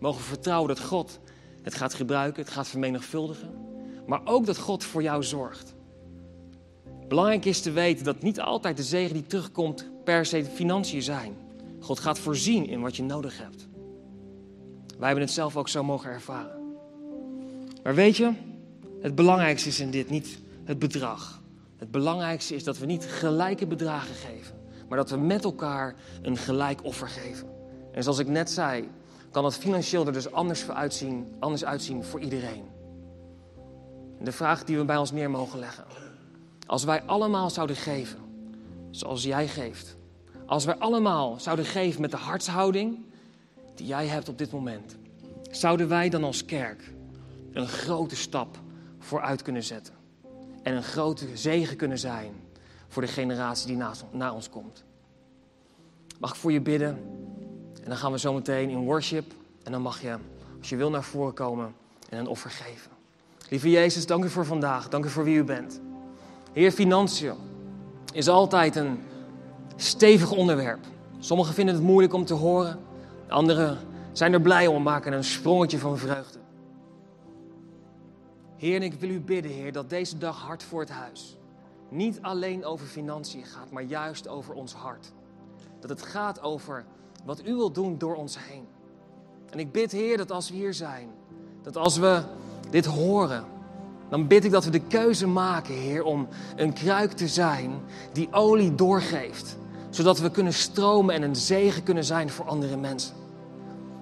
mogen 0.00 0.20
we 0.20 0.26
vertrouwen 0.26 0.68
dat 0.68 0.80
God 0.80 1.20
het 1.62 1.74
gaat 1.74 1.94
gebruiken, 1.94 2.42
het 2.42 2.52
gaat 2.52 2.68
vermenigvuldigen. 2.68 3.50
Maar 4.06 4.20
ook 4.24 4.46
dat 4.46 4.58
God 4.58 4.84
voor 4.84 5.02
jou 5.02 5.22
zorgt. 5.22 5.74
Belangrijk 7.08 7.44
is 7.44 7.60
te 7.60 7.70
weten 7.70 8.04
dat 8.04 8.22
niet 8.22 8.40
altijd 8.40 8.76
de 8.76 8.82
zegen 8.82 9.14
die 9.14 9.26
terugkomt 9.26 9.90
per 10.04 10.26
se 10.26 10.42
de 10.42 10.50
financiën 10.50 11.02
zijn. 11.02 11.36
God 11.80 12.00
gaat 12.00 12.18
voorzien 12.18 12.66
in 12.66 12.80
wat 12.80 12.96
je 12.96 13.02
nodig 13.02 13.38
hebt. 13.38 13.68
Wij 14.98 15.06
hebben 15.06 15.24
het 15.24 15.34
zelf 15.34 15.56
ook 15.56 15.68
zo 15.68 15.84
mogen 15.84 16.10
ervaren. 16.10 16.76
Maar 17.82 17.94
weet 17.94 18.16
je, 18.16 18.32
het 19.00 19.14
belangrijkste 19.14 19.68
is 19.68 19.80
in 19.80 19.90
dit 19.90 20.10
niet 20.10 20.38
het 20.64 20.78
bedrag. 20.78 21.42
Het 21.76 21.90
belangrijkste 21.90 22.54
is 22.54 22.64
dat 22.64 22.78
we 22.78 22.86
niet 22.86 23.04
gelijke 23.04 23.66
bedragen 23.66 24.14
geven, 24.14 24.56
maar 24.88 24.98
dat 24.98 25.10
we 25.10 25.16
met 25.16 25.44
elkaar 25.44 25.94
een 26.22 26.36
gelijk 26.36 26.84
offer 26.84 27.08
geven. 27.08 27.48
En 27.92 28.02
zoals 28.02 28.18
ik 28.18 28.26
net 28.28 28.50
zei, 28.50 28.88
kan 29.30 29.44
het 29.44 29.56
financieel 29.56 30.06
er 30.06 30.12
dus 30.12 30.32
anders, 30.32 30.70
uitzien, 30.70 31.34
anders 31.38 31.64
uitzien 31.64 32.04
voor 32.04 32.20
iedereen. 32.20 32.64
En 34.18 34.24
de 34.24 34.32
vraag 34.32 34.64
die 34.64 34.78
we 34.78 34.84
bij 34.84 34.96
ons 34.96 35.12
neer 35.12 35.30
mogen 35.30 35.58
leggen. 35.58 35.84
Als 36.66 36.84
wij 36.84 37.02
allemaal 37.02 37.50
zouden 37.50 37.76
geven 37.76 38.18
zoals 38.90 39.22
jij 39.22 39.48
geeft. 39.48 39.96
Als 40.46 40.64
wij 40.64 40.76
allemaal 40.76 41.40
zouden 41.40 41.64
geven 41.64 42.00
met 42.00 42.10
de 42.10 42.16
hartshouding 42.16 42.98
die 43.74 43.86
jij 43.86 44.06
hebt 44.06 44.28
op 44.28 44.38
dit 44.38 44.52
moment. 44.52 44.96
Zouden 45.50 45.88
wij 45.88 46.08
dan 46.08 46.24
als 46.24 46.44
kerk 46.44 46.92
een 47.52 47.68
grote 47.68 48.16
stap 48.16 48.58
vooruit 48.98 49.42
kunnen 49.42 49.62
zetten. 49.62 49.94
En 50.62 50.76
een 50.76 50.82
grote 50.82 51.36
zegen 51.36 51.76
kunnen 51.76 51.98
zijn 51.98 52.32
voor 52.88 53.02
de 53.02 53.08
generatie 53.08 53.66
die 53.66 53.84
na 54.12 54.32
ons 54.32 54.50
komt. 54.50 54.84
Mag 56.18 56.30
ik 56.30 56.36
voor 56.36 56.52
je 56.52 56.60
bidden? 56.60 56.98
En 57.88 57.94
dan 57.94 58.02
gaan 58.02 58.12
we 58.12 58.18
zo 58.18 58.32
meteen 58.32 58.70
in 58.70 58.84
worship. 58.84 59.32
En 59.62 59.72
dan 59.72 59.82
mag 59.82 60.02
je, 60.02 60.16
als 60.58 60.68
je 60.68 60.76
wil, 60.76 60.90
naar 60.90 61.02
voren 61.02 61.34
komen 61.34 61.74
en 62.08 62.18
een 62.18 62.26
offer 62.26 62.50
geven. 62.50 62.90
Lieve 63.48 63.70
Jezus, 63.70 64.06
dank 64.06 64.24
u 64.24 64.28
voor 64.28 64.44
vandaag. 64.44 64.88
Dank 64.88 65.04
u 65.04 65.08
voor 65.08 65.24
wie 65.24 65.36
u 65.36 65.44
bent. 65.44 65.80
Heer, 66.52 66.70
financiën 66.70 67.32
is 68.12 68.28
altijd 68.28 68.76
een 68.76 68.98
stevig 69.76 70.30
onderwerp. 70.30 70.86
Sommigen 71.18 71.54
vinden 71.54 71.74
het 71.74 71.84
moeilijk 71.84 72.12
om 72.12 72.24
te 72.24 72.34
horen. 72.34 72.80
Anderen 73.28 73.78
zijn 74.12 74.32
er 74.32 74.40
blij 74.40 74.66
om 74.66 74.76
en 74.76 74.82
maken 74.82 75.12
een 75.12 75.24
sprongetje 75.24 75.78
van 75.78 75.98
vreugde. 75.98 76.38
Heer, 78.56 78.82
ik 78.82 78.94
wil 78.94 79.10
u 79.10 79.20
bidden, 79.20 79.52
Heer, 79.52 79.72
dat 79.72 79.90
deze 79.90 80.18
dag 80.18 80.40
hart 80.40 80.62
voor 80.62 80.80
het 80.80 80.90
huis 80.90 81.36
niet 81.88 82.22
alleen 82.22 82.64
over 82.64 82.86
financiën 82.86 83.44
gaat, 83.44 83.70
maar 83.70 83.82
juist 83.82 84.28
over 84.28 84.54
ons 84.54 84.72
hart. 84.72 85.12
Dat 85.80 85.90
het 85.90 86.02
gaat 86.02 86.42
over 86.42 86.84
wat 87.24 87.46
u 87.46 87.54
wilt 87.54 87.74
doen 87.74 87.98
door 87.98 88.14
ons 88.14 88.38
heen. 88.40 88.66
En 89.50 89.58
ik 89.58 89.72
bid, 89.72 89.92
Heer, 89.92 90.16
dat 90.16 90.32
als 90.32 90.50
we 90.50 90.56
hier 90.56 90.74
zijn, 90.74 91.08
dat 91.62 91.76
als 91.76 91.96
we 91.98 92.22
dit 92.70 92.84
horen, 92.84 93.44
dan 94.08 94.26
bid 94.26 94.44
ik 94.44 94.50
dat 94.50 94.64
we 94.64 94.70
de 94.70 94.80
keuze 94.80 95.26
maken, 95.26 95.74
Heer, 95.74 96.04
om 96.04 96.28
een 96.56 96.72
kruik 96.72 97.12
te 97.12 97.28
zijn 97.28 97.70
die 98.12 98.28
olie 98.30 98.74
doorgeeft. 98.74 99.56
Zodat 99.90 100.18
we 100.18 100.30
kunnen 100.30 100.52
stromen 100.52 101.14
en 101.14 101.22
een 101.22 101.36
zegen 101.36 101.82
kunnen 101.82 102.04
zijn 102.04 102.30
voor 102.30 102.46
andere 102.46 102.76
mensen. 102.76 103.14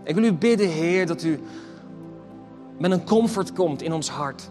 Ik 0.05 0.15
wil 0.15 0.25
u 0.25 0.33
bidden, 0.33 0.69
Heer, 0.69 1.07
dat 1.07 1.23
u 1.23 1.41
met 2.79 2.91
een 2.91 3.05
comfort 3.05 3.53
komt 3.53 3.83
in 3.83 3.93
ons 3.93 4.09
hart. 4.09 4.51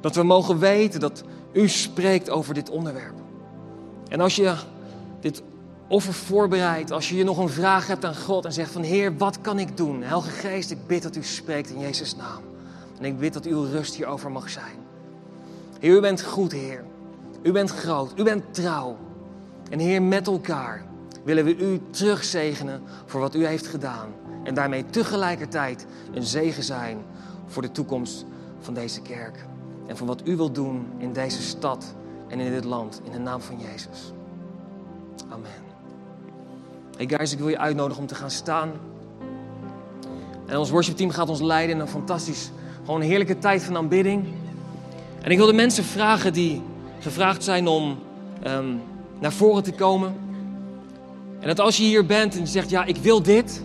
Dat 0.00 0.14
we 0.14 0.22
mogen 0.22 0.58
weten 0.58 1.00
dat 1.00 1.24
u 1.52 1.68
spreekt 1.68 2.30
over 2.30 2.54
dit 2.54 2.70
onderwerp. 2.70 3.14
En 4.08 4.20
als 4.20 4.36
je 4.36 4.54
dit 5.20 5.42
offer 5.88 6.12
voorbereidt, 6.12 6.90
als 6.90 7.08
je 7.08 7.16
je 7.16 7.24
nog 7.24 7.38
een 7.38 7.48
vraag 7.48 7.86
hebt 7.86 8.04
aan 8.04 8.16
God 8.16 8.44
en 8.44 8.52
zegt 8.52 8.70
van 8.70 8.82
Heer, 8.82 9.16
wat 9.16 9.40
kan 9.40 9.58
ik 9.58 9.76
doen? 9.76 10.02
Heilige 10.02 10.30
Geest, 10.30 10.70
ik 10.70 10.86
bid 10.86 11.02
dat 11.02 11.16
u 11.16 11.22
spreekt 11.22 11.70
in 11.70 11.80
Jezus' 11.80 12.16
naam. 12.16 12.42
En 12.98 13.04
ik 13.04 13.18
bid 13.18 13.32
dat 13.32 13.44
uw 13.44 13.64
rust 13.64 13.94
hierover 13.94 14.30
mag 14.30 14.50
zijn. 14.50 14.76
Heer, 15.80 15.96
u 15.96 16.00
bent 16.00 16.22
goed, 16.22 16.52
Heer. 16.52 16.84
U 17.42 17.52
bent 17.52 17.70
groot, 17.70 18.12
u 18.18 18.22
bent 18.22 18.54
trouw. 18.54 18.96
En 19.70 19.78
Heer, 19.78 20.02
met 20.02 20.26
elkaar 20.26 20.84
willen 21.24 21.44
we 21.44 21.56
u 21.56 21.80
terugzegenen 21.90 22.82
voor 23.04 23.20
wat 23.20 23.34
u 23.34 23.46
heeft 23.46 23.66
gedaan. 23.66 24.08
En 24.44 24.54
daarmee 24.54 24.86
tegelijkertijd 24.86 25.86
een 26.12 26.22
zegen 26.22 26.62
zijn 26.62 26.98
voor 27.46 27.62
de 27.62 27.72
toekomst 27.72 28.24
van 28.60 28.74
deze 28.74 29.02
kerk. 29.02 29.46
En 29.86 29.96
voor 29.96 30.06
wat 30.06 30.22
u 30.24 30.36
wilt 30.36 30.54
doen 30.54 30.86
in 30.98 31.12
deze 31.12 31.42
stad 31.42 31.94
en 32.28 32.40
in 32.40 32.52
dit 32.52 32.64
land. 32.64 33.00
In 33.04 33.12
de 33.12 33.18
naam 33.18 33.40
van 33.40 33.58
Jezus. 33.58 34.12
Amen. 35.36 35.50
Hey 36.96 37.06
guys, 37.08 37.32
ik 37.32 37.38
wil 37.38 37.48
je 37.48 37.58
uitnodigen 37.58 38.02
om 38.02 38.08
te 38.08 38.14
gaan 38.14 38.30
staan. 38.30 38.70
En 40.46 40.58
ons 40.58 40.70
worshipteam 40.70 41.10
gaat 41.10 41.28
ons 41.28 41.40
leiden 41.40 41.74
in 41.74 41.80
een 41.80 41.88
fantastisch, 41.88 42.50
gewoon 42.84 43.00
heerlijke 43.00 43.38
tijd 43.38 43.62
van 43.62 43.76
aanbidding. 43.76 44.24
En 45.22 45.30
ik 45.30 45.36
wil 45.36 45.46
de 45.46 45.52
mensen 45.52 45.84
vragen 45.84 46.32
die 46.32 46.62
gevraagd 47.00 47.44
zijn 47.44 47.66
om 47.66 47.98
ehm, 48.42 48.74
naar 49.18 49.32
voren 49.32 49.62
te 49.62 49.72
komen. 49.72 50.14
En 51.40 51.46
dat 51.46 51.60
als 51.60 51.76
je 51.76 51.82
hier 51.82 52.06
bent 52.06 52.34
en 52.34 52.40
je 52.40 52.46
zegt, 52.46 52.70
ja, 52.70 52.84
ik 52.84 52.96
wil 52.96 53.22
dit. 53.22 53.62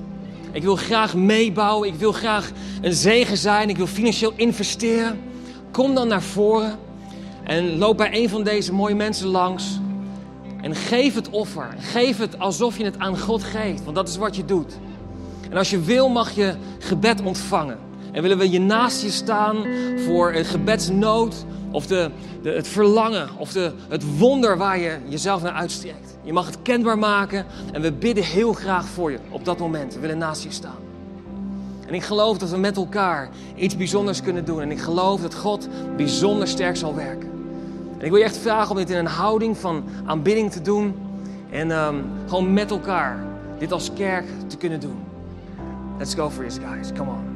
Ik 0.51 0.63
wil 0.63 0.75
graag 0.75 1.15
meebouwen. 1.15 1.87
Ik 1.87 1.95
wil 1.95 2.11
graag 2.11 2.51
een 2.81 2.93
zegen 2.93 3.37
zijn. 3.37 3.69
Ik 3.69 3.77
wil 3.77 3.87
financieel 3.87 4.33
investeren. 4.35 5.19
Kom 5.71 5.95
dan 5.95 6.07
naar 6.07 6.23
voren 6.23 6.77
en 7.43 7.77
loop 7.77 7.97
bij 7.97 8.09
een 8.13 8.29
van 8.29 8.43
deze 8.43 8.73
mooie 8.73 8.95
mensen 8.95 9.27
langs. 9.27 9.80
En 10.61 10.75
geef 10.75 11.15
het 11.15 11.29
offer. 11.29 11.75
Geef 11.79 12.17
het 12.17 12.39
alsof 12.39 12.77
je 12.77 12.83
het 12.83 12.99
aan 12.99 13.19
God 13.19 13.43
geeft, 13.43 13.83
want 13.83 13.95
dat 13.95 14.07
is 14.07 14.17
wat 14.17 14.35
je 14.35 14.45
doet. 14.45 14.73
En 15.49 15.57
als 15.57 15.69
je 15.69 15.81
wil, 15.81 16.09
mag 16.09 16.31
je 16.31 16.55
gebed 16.79 17.21
ontvangen. 17.21 17.77
En 18.11 18.21
willen 18.21 18.37
we 18.37 18.49
je 18.49 18.59
naast 18.59 19.01
je 19.01 19.09
staan 19.09 19.65
voor 20.05 20.33
een 20.33 20.45
gebedsnood 20.45 21.45
of 21.71 21.87
de, 21.87 22.09
de, 22.41 22.49
het 22.49 22.67
verlangen 22.67 23.29
of 23.37 23.51
de, 23.51 23.71
het 23.89 24.17
wonder 24.17 24.57
waar 24.57 24.79
je 24.79 24.97
jezelf 25.07 25.41
naar 25.41 25.51
uitstrekt. 25.51 26.17
Je 26.23 26.33
mag 26.33 26.45
het 26.45 26.57
kenbaar 26.61 26.97
maken 26.97 27.45
en 27.71 27.81
we 27.81 27.91
bidden 27.91 28.23
heel 28.23 28.53
graag 28.53 28.85
voor 28.85 29.11
je 29.11 29.19
op 29.29 29.45
dat 29.45 29.59
moment. 29.59 29.93
We 29.93 29.99
willen 29.99 30.17
naast 30.17 30.43
je 30.43 30.51
staan. 30.51 30.89
En 31.87 31.93
ik 31.93 32.03
geloof 32.03 32.37
dat 32.37 32.49
we 32.49 32.57
met 32.57 32.77
elkaar 32.77 33.29
iets 33.55 33.77
bijzonders 33.77 34.21
kunnen 34.21 34.45
doen. 34.45 34.61
En 34.61 34.71
ik 34.71 34.79
geloof 34.79 35.21
dat 35.21 35.35
God 35.35 35.67
bijzonder 35.95 36.47
sterk 36.47 36.77
zal 36.77 36.95
werken. 36.95 37.30
En 38.01 38.07
ik 38.07 38.13
wil 38.13 38.19
je 38.19 38.25
echt 38.25 38.37
vragen 38.37 38.71
om 38.71 38.77
dit 38.77 38.89
in 38.89 38.97
een 38.97 39.05
houding 39.05 39.57
van 39.57 39.83
aanbidding 40.05 40.51
te 40.51 40.61
doen. 40.61 40.95
En 41.49 41.71
um, 41.71 42.03
gewoon 42.27 42.53
met 42.53 42.71
elkaar 42.71 43.19
dit 43.57 43.71
als 43.71 43.93
kerk 43.93 44.25
te 44.47 44.57
kunnen 44.57 44.79
doen. 44.79 44.97
Let's 45.97 46.13
go 46.13 46.29
for 46.29 46.43
this, 46.43 46.57
guys. 46.57 46.91
Come 46.93 47.09
on. 47.09 47.30